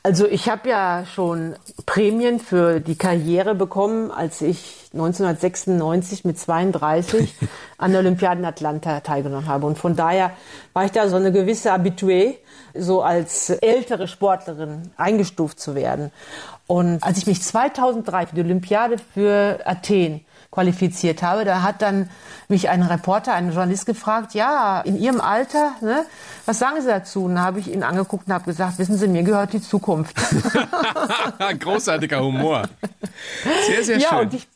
Also 0.06 0.28
ich 0.28 0.50
habe 0.50 0.70
ja 0.70 1.04
schon 1.16 1.56
Prämien 1.88 2.40
für 2.40 2.80
die 2.80 2.96
Karriere 2.96 3.56
bekommen, 3.56 4.12
als 4.12 4.40
ich 4.40 4.92
1996 4.94 6.24
mit 6.26 6.38
32 6.38 7.34
an 7.80 7.90
der 7.90 8.02
Olympiade 8.02 8.40
in 8.40 8.46
Atlanta 8.46 9.00
teilgenommen 9.00 9.48
habe. 9.48 9.66
Und 9.66 9.80
von 9.80 9.96
daher 9.96 10.30
war 10.74 10.86
ich 10.86 10.92
da 10.92 11.10
so 11.10 11.16
eine 11.16 11.32
gewisse 11.32 11.72
Habitué, 11.74 12.36
so 12.76 13.02
als 13.02 13.50
ältere 13.50 14.08
Sportlerin 14.08 14.92
eingestuft 14.96 15.60
zu 15.60 15.74
werden. 15.74 16.12
Und 16.68 17.02
als 17.02 17.18
ich 17.18 17.26
mich 17.26 17.42
2003 17.42 18.28
für 18.28 18.36
die 18.36 18.42
Olympiade 18.42 18.98
für 19.00 19.60
Athen 19.66 20.25
qualifiziert 20.56 21.22
habe. 21.22 21.46
Da 21.46 21.62
hat 21.62 21.82
dann 21.82 22.10
mich 22.48 22.70
ein 22.70 22.82
Reporter, 22.82 23.34
ein 23.34 23.52
Journalist 23.52 23.86
gefragt, 23.86 24.34
ja, 24.34 24.82
in 24.82 24.98
Ihrem 24.98 25.22
Alter, 25.22 25.74
ne, 25.82 26.06
was 26.46 26.60
sagen 26.60 26.82
Sie 26.82 26.88
dazu? 26.88 27.26
Und 27.26 27.36
da 27.36 27.42
habe 27.42 27.60
ich 27.60 27.72
ihn 27.72 27.84
angeguckt 27.84 28.28
und 28.28 28.34
habe 28.34 28.46
gesagt, 28.46 28.80
wissen 28.80 28.98
Sie, 28.98 29.08
mir 29.08 29.24
gehört 29.24 29.54
die 29.54 29.62
Zukunft. 29.62 30.16
Großartiger 31.60 32.22
Humor. 32.22 32.64
Sehr, 33.68 33.84
sehr 33.84 33.98
ja, 33.98 34.10
schön. 34.10 34.20
Und 34.20 34.34
ich, 34.34 34.48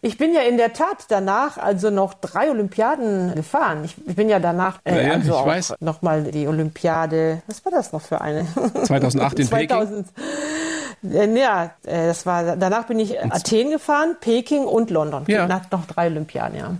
ich 0.00 0.18
bin 0.18 0.34
ja 0.34 0.40
in 0.40 0.56
der 0.56 0.72
Tat 0.72 1.04
danach 1.08 1.58
also 1.58 1.90
noch 1.90 2.14
drei 2.14 2.50
Olympiaden 2.50 3.34
gefahren. 3.34 3.84
Ich, 3.84 3.94
ich 4.06 4.16
bin 4.16 4.28
ja 4.28 4.40
danach 4.40 4.80
äh, 4.84 5.06
ja, 5.06 5.12
also 5.12 5.36
auch 5.36 5.76
nochmal 5.80 6.24
die 6.24 6.48
Olympiade, 6.48 7.42
was 7.46 7.64
war 7.64 7.72
das 7.72 7.92
noch 7.92 8.02
für 8.02 8.20
eine? 8.20 8.46
2008 8.84 9.38
in 9.38 9.46
2000, 9.46 10.14
Peking. 10.14 10.71
Äh, 11.02 11.38
ja, 11.38 11.74
äh, 11.84 12.06
das 12.06 12.26
war, 12.26 12.56
danach 12.56 12.86
bin 12.86 12.98
ich 12.98 13.20
Athen 13.22 13.70
gefahren, 13.70 14.16
Peking 14.20 14.64
und 14.64 14.90
London. 14.90 15.24
Ja. 15.26 15.46
Nach 15.46 15.70
noch 15.70 15.86
drei 15.86 16.06
Olympiaden, 16.06 16.58
ja. 16.58 16.76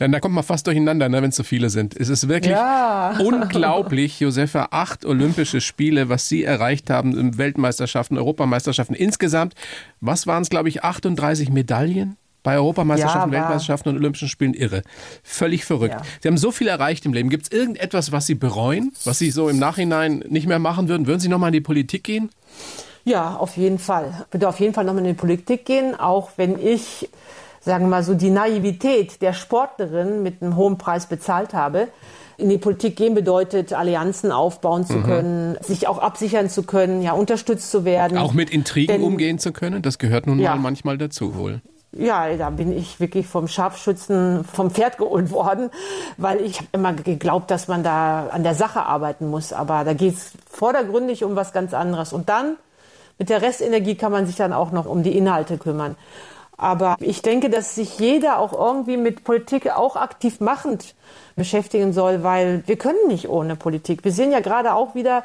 Ja, 0.00 0.08
da 0.08 0.18
kommt 0.18 0.34
man 0.34 0.42
fast 0.42 0.66
durcheinander, 0.66 1.08
ne, 1.08 1.22
wenn 1.22 1.30
es 1.30 1.36
so 1.36 1.44
viele 1.44 1.70
sind. 1.70 1.96
Es 1.96 2.08
ist 2.08 2.26
wirklich 2.26 2.52
ja. 2.52 3.16
unglaublich, 3.20 4.18
Josefa, 4.18 4.68
acht 4.72 5.04
Olympische 5.04 5.60
Spiele, 5.60 6.08
was 6.08 6.28
Sie 6.28 6.42
erreicht 6.42 6.90
haben 6.90 7.16
in 7.16 7.38
Weltmeisterschaften, 7.38 8.18
Europameisterschaften. 8.18 8.94
Insgesamt, 8.96 9.54
was 10.00 10.26
waren 10.26 10.42
es, 10.42 10.50
glaube 10.50 10.68
ich, 10.68 10.82
38 10.82 11.50
Medaillen? 11.50 12.16
Bei 12.42 12.56
Europameisterschaften, 12.56 13.32
Ja, 13.32 13.38
Weltmeisterschaften 13.38 13.90
und 13.90 13.96
Olympischen 13.98 14.26
Spielen 14.26 14.54
irre. 14.54 14.82
Völlig 15.22 15.64
verrückt. 15.64 15.94
Ja. 15.94 16.02
Sie 16.20 16.26
haben 16.26 16.36
so 16.36 16.50
viel 16.50 16.66
erreicht 16.66 17.06
im 17.06 17.12
Leben. 17.12 17.30
Gibt 17.30 17.44
es 17.44 17.52
irgendetwas, 17.56 18.10
was 18.10 18.26
Sie 18.26 18.34
bereuen, 18.34 18.92
was 19.04 19.20
Sie 19.20 19.30
so 19.30 19.48
im 19.48 19.60
Nachhinein 19.60 20.24
nicht 20.28 20.48
mehr 20.48 20.58
machen 20.58 20.88
würden? 20.88 21.06
Würden 21.06 21.20
Sie 21.20 21.28
nochmal 21.28 21.50
in 21.50 21.54
die 21.54 21.60
Politik 21.60 22.02
gehen? 22.02 22.30
Ja, 23.04 23.36
auf 23.36 23.56
jeden 23.56 23.78
Fall. 23.78 24.12
Ich 24.28 24.34
würde 24.34 24.48
auf 24.48 24.60
jeden 24.60 24.74
Fall 24.74 24.84
nochmal 24.84 25.02
in 25.04 25.08
die 25.10 25.18
Politik 25.20 25.64
gehen, 25.64 25.98
auch 25.98 26.30
wenn 26.36 26.58
ich, 26.64 27.08
sagen 27.60 27.84
wir 27.86 27.90
mal 27.90 28.02
so, 28.02 28.14
die 28.14 28.30
Naivität 28.30 29.20
der 29.22 29.32
Sportlerin 29.32 30.22
mit 30.22 30.40
einem 30.42 30.56
hohen 30.56 30.78
Preis 30.78 31.06
bezahlt 31.06 31.52
habe. 31.54 31.88
In 32.38 32.48
die 32.48 32.58
Politik 32.58 32.96
gehen 32.96 33.14
bedeutet, 33.14 33.72
Allianzen 33.72 34.32
aufbauen 34.32 34.82
Mhm. 34.82 34.86
zu 34.86 35.00
können, 35.02 35.58
sich 35.60 35.86
auch 35.88 35.98
absichern 35.98 36.48
zu 36.48 36.62
können, 36.62 37.02
ja, 37.02 37.12
unterstützt 37.12 37.70
zu 37.70 37.84
werden. 37.84 38.18
Auch 38.18 38.32
mit 38.32 38.50
Intrigen 38.50 38.92
Denn- 38.92 39.02
umgehen 39.02 39.38
zu 39.38 39.52
können? 39.52 39.82
Das 39.82 39.98
gehört 39.98 40.26
nun 40.26 40.38
Ja. 40.38 40.54
mal 40.54 40.60
manchmal 40.62 40.96
dazu 40.98 41.34
wohl. 41.36 41.60
Ja, 41.94 42.34
da 42.36 42.48
bin 42.48 42.72
ich 42.74 43.00
wirklich 43.00 43.26
vom 43.26 43.48
Scharfschützen 43.48 44.44
vom 44.44 44.70
Pferd 44.70 44.96
geholt 44.96 45.30
worden, 45.30 45.70
weil 46.16 46.40
ich 46.40 46.56
habe 46.58 46.68
immer 46.72 46.94
geglaubt, 46.94 47.50
dass 47.50 47.68
man 47.68 47.82
da 47.82 48.28
an 48.28 48.42
der 48.44 48.54
Sache 48.54 48.86
arbeiten 48.86 49.28
muss. 49.28 49.52
Aber 49.52 49.84
da 49.84 49.92
geht 49.92 50.14
es 50.14 50.32
vordergründig 50.50 51.22
um 51.22 51.36
was 51.36 51.52
ganz 51.52 51.74
anderes. 51.74 52.14
Und 52.14 52.30
dann 52.30 52.56
mit 53.22 53.30
der 53.30 53.40
Restenergie 53.40 53.94
kann 53.94 54.10
man 54.10 54.26
sich 54.26 54.34
dann 54.34 54.52
auch 54.52 54.72
noch 54.72 54.84
um 54.84 55.04
die 55.04 55.16
Inhalte 55.16 55.56
kümmern. 55.56 55.94
Aber 56.56 56.96
ich 56.98 57.22
denke, 57.22 57.50
dass 57.50 57.76
sich 57.76 58.00
jeder 58.00 58.40
auch 58.40 58.52
irgendwie 58.52 58.96
mit 58.96 59.22
Politik 59.22 59.70
auch 59.70 59.94
aktiv 59.94 60.40
machend 60.40 60.96
beschäftigen 61.36 61.92
soll, 61.92 62.24
weil 62.24 62.64
wir 62.66 62.74
können 62.74 63.06
nicht 63.06 63.28
ohne 63.28 63.54
Politik. 63.54 64.02
Wir 64.02 64.10
sehen 64.10 64.32
ja 64.32 64.40
gerade 64.40 64.74
auch 64.74 64.96
wieder, 64.96 65.22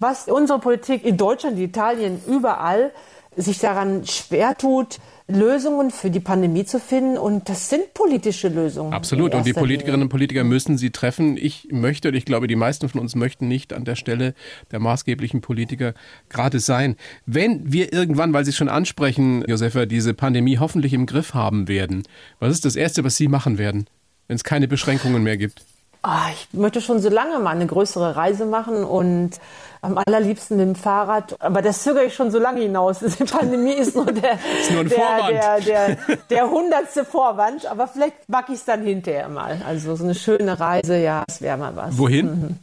was 0.00 0.26
unsere 0.26 0.58
Politik 0.58 1.04
in 1.04 1.16
Deutschland, 1.16 1.56
in 1.56 1.62
Italien, 1.62 2.20
überall 2.26 2.90
sich 3.36 3.60
daran 3.60 4.04
schwer 4.06 4.56
tut, 4.58 4.98
Lösungen 5.28 5.90
für 5.90 6.10
die 6.10 6.20
Pandemie 6.20 6.64
zu 6.64 6.78
finden. 6.78 7.18
Und 7.18 7.48
das 7.48 7.68
sind 7.68 7.94
politische 7.94 8.48
Lösungen. 8.48 8.92
Absolut. 8.92 9.34
Und 9.34 9.44
die 9.44 9.52
Politikerinnen 9.52 10.02
und. 10.02 10.08
Politiker 10.08 10.44
müssen 10.44 10.78
sie 10.78 10.90
treffen. 10.90 11.36
Ich 11.36 11.68
möchte, 11.70 12.08
und 12.08 12.14
ich 12.14 12.24
glaube, 12.24 12.46
die 12.46 12.56
meisten 12.56 12.88
von 12.88 13.00
uns 13.00 13.16
möchten 13.16 13.48
nicht 13.48 13.72
an 13.72 13.84
der 13.84 13.96
Stelle 13.96 14.34
der 14.70 14.78
maßgeblichen 14.78 15.40
Politiker 15.40 15.94
gerade 16.28 16.60
sein. 16.60 16.96
Wenn 17.26 17.72
wir 17.72 17.92
irgendwann, 17.92 18.32
weil 18.32 18.44
Sie 18.44 18.50
es 18.50 18.56
schon 18.56 18.68
ansprechen, 18.68 19.44
Josefa, 19.46 19.86
diese 19.86 20.14
Pandemie 20.14 20.58
hoffentlich 20.58 20.92
im 20.92 21.06
Griff 21.06 21.34
haben 21.34 21.66
werden, 21.66 22.04
was 22.38 22.52
ist 22.52 22.64
das 22.64 22.76
Erste, 22.76 23.02
was 23.02 23.16
Sie 23.16 23.28
machen 23.28 23.58
werden, 23.58 23.86
wenn 24.28 24.36
es 24.36 24.44
keine 24.44 24.68
Beschränkungen 24.68 25.22
mehr 25.22 25.36
gibt? 25.36 25.64
Ah, 26.08 26.28
ich 26.32 26.56
möchte 26.56 26.80
schon 26.80 27.00
so 27.00 27.08
lange 27.08 27.40
mal 27.40 27.50
eine 27.50 27.66
größere 27.66 28.14
Reise 28.14 28.46
machen 28.46 28.84
und 28.84 29.40
am 29.82 29.98
allerliebsten 29.98 30.56
mit 30.56 30.64
dem 30.64 30.74
Fahrrad. 30.76 31.34
Aber 31.40 31.62
das 31.62 31.82
zögere 31.82 32.04
ich 32.04 32.14
schon 32.14 32.30
so 32.30 32.38
lange 32.38 32.60
hinaus. 32.60 33.00
Die 33.18 33.24
Pandemie 33.24 33.72
ist 33.72 33.96
nur 33.96 34.06
der, 34.06 34.38
nur 34.70 34.82
ein 34.82 34.88
der, 34.88 35.28
der, 35.28 35.60
der, 35.60 35.96
der 36.30 36.48
hundertste 36.48 37.04
Vorwand. 37.04 37.66
Aber 37.66 37.88
vielleicht 37.88 38.28
mag 38.28 38.44
ich 38.50 38.54
es 38.54 38.64
dann 38.64 38.84
hinterher 38.84 39.28
mal. 39.28 39.60
Also 39.66 39.96
so 39.96 40.04
eine 40.04 40.14
schöne 40.14 40.60
Reise, 40.60 40.96
ja, 40.96 41.24
das 41.26 41.42
wäre 41.42 41.56
mal 41.56 41.74
was. 41.74 41.98
Wohin? 41.98 42.60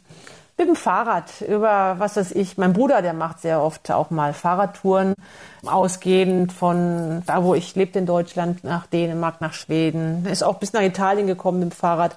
Mit 0.56 0.68
dem 0.68 0.76
Fahrrad 0.76 1.42
über, 1.46 1.96
was 1.98 2.16
weiß 2.16 2.32
ich, 2.32 2.56
mein 2.56 2.72
Bruder, 2.72 3.02
der 3.02 3.12
macht 3.12 3.42
sehr 3.42 3.60
oft 3.60 3.90
auch 3.90 4.08
mal 4.08 4.32
Fahrradtouren, 4.32 5.12
ausgehend 5.66 6.50
von 6.50 7.22
da, 7.26 7.44
wo 7.44 7.54
ich 7.54 7.74
lebte 7.74 7.98
in 7.98 8.06
Deutschland, 8.06 8.64
nach 8.64 8.86
Dänemark, 8.86 9.42
nach 9.42 9.52
Schweden. 9.52 10.22
Er 10.24 10.32
Ist 10.32 10.44
auch 10.44 10.60
bis 10.60 10.72
nach 10.72 10.80
Italien 10.80 11.26
gekommen 11.26 11.58
mit 11.58 11.72
dem 11.72 11.76
Fahrrad. 11.76 12.16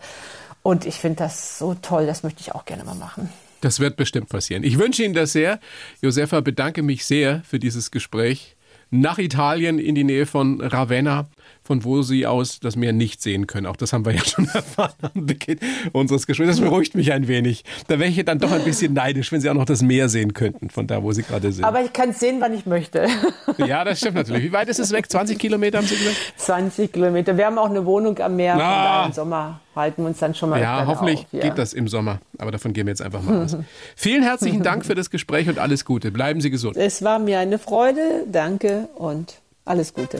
Und 0.67 0.85
ich 0.85 0.95
finde 0.95 1.19
das 1.19 1.57
so 1.57 1.75
toll, 1.75 2.05
das 2.05 2.23
möchte 2.23 2.41
ich 2.41 2.53
auch 2.53 2.65
gerne 2.65 2.83
mal 2.83 2.93
machen. 2.93 3.29
Das 3.61 3.79
wird 3.79 3.95
bestimmt 3.95 4.27
passieren. 4.27 4.65
Ich 4.65 4.77
wünsche 4.77 5.01
Ihnen 5.01 5.13
das 5.13 5.31
sehr. 5.31 5.61
Josefa, 6.01 6.41
bedanke 6.41 6.83
mich 6.83 7.05
sehr 7.05 7.41
für 7.47 7.57
dieses 7.57 7.89
Gespräch. 7.89 8.57
Nach 8.89 9.17
Italien 9.17 9.79
in 9.79 9.95
die 9.95 10.03
Nähe 10.03 10.25
von 10.25 10.59
Ravenna, 10.59 11.29
von 11.63 11.83
wo 11.83 12.01
Sie 12.01 12.25
aus 12.25 12.59
das 12.59 12.75
Meer 12.75 12.93
nicht 12.93 13.21
sehen 13.21 13.45
können. 13.45 13.65
Auch 13.65 13.75
das 13.75 13.93
haben 13.93 14.05
wir 14.05 14.13
ja 14.13 14.23
schon 14.23 14.47
erfahren 14.53 14.93
am 15.13 15.25
Beginn 15.25 15.59
unseres 15.91 16.25
Gesprächs. 16.25 16.49
Das 16.49 16.61
beruhigt 16.61 16.95
mich 16.95 17.11
ein 17.11 17.27
wenig. 17.27 17.63
Da 17.87 17.99
wäre 17.99 18.09
ich 18.09 18.23
dann 18.23 18.39
doch 18.39 18.51
ein 18.51 18.63
bisschen 18.63 18.93
neidisch, 18.93 19.31
wenn 19.31 19.41
Sie 19.41 19.49
auch 19.49 19.53
noch 19.53 19.65
das 19.65 19.81
Meer 19.81 20.09
sehen 20.09 20.33
könnten, 20.33 20.69
von 20.69 20.87
da, 20.87 21.03
wo 21.03 21.11
Sie 21.11 21.23
gerade 21.23 21.51
sind. 21.51 21.65
Aber 21.65 21.83
ich 21.83 21.91
kann 21.91 22.11
es 22.11 22.19
sehen, 22.19 22.37
wann 22.39 22.53
ich 22.53 22.65
möchte. 22.65 23.07
ja, 23.57 23.83
das 23.83 23.99
stimmt 23.99 24.15
natürlich. 24.15 24.43
Wie 24.43 24.51
weit 24.53 24.69
ist 24.69 24.79
es 24.79 24.91
weg? 24.91 25.09
20 25.09 25.37
Kilometer 25.37 25.79
haben 25.79 25.87
Sie 25.87 25.97
gesagt? 25.97 26.15
20 26.37 26.91
Kilometer. 26.91 27.37
Wir 27.37 27.45
haben 27.45 27.57
auch 27.57 27.69
eine 27.69 27.85
Wohnung 27.85 28.17
am 28.19 28.35
Meer. 28.35 28.55
Ah. 28.57 29.05
im 29.07 29.13
Sommer 29.13 29.59
halten 29.75 30.01
wir 30.03 30.07
uns 30.07 30.19
dann 30.19 30.33
schon 30.33 30.49
mal 30.49 30.59
Ja, 30.59 30.85
hoffentlich 30.85 31.19
auf, 31.19 31.33
ja. 31.33 31.41
geht 31.41 31.57
das 31.57 31.73
im 31.73 31.87
Sommer. 31.87 32.19
Aber 32.37 32.51
davon 32.51 32.73
gehen 32.73 32.87
wir 32.87 32.91
jetzt 32.91 33.01
einfach 33.01 33.21
mal 33.21 33.43
aus. 33.43 33.55
Vielen 33.95 34.23
herzlichen 34.23 34.63
Dank 34.63 34.85
für 34.85 34.95
das 34.95 35.09
Gespräch 35.09 35.47
und 35.47 35.59
alles 35.59 35.85
Gute. 35.85 36.11
Bleiben 36.11 36.41
Sie 36.41 36.49
gesund. 36.49 36.75
Es 36.77 37.03
war 37.03 37.19
mir 37.19 37.39
eine 37.39 37.59
Freude. 37.59 38.25
Danke 38.31 38.89
und 38.95 39.35
alles 39.65 39.93
Gute. 39.93 40.19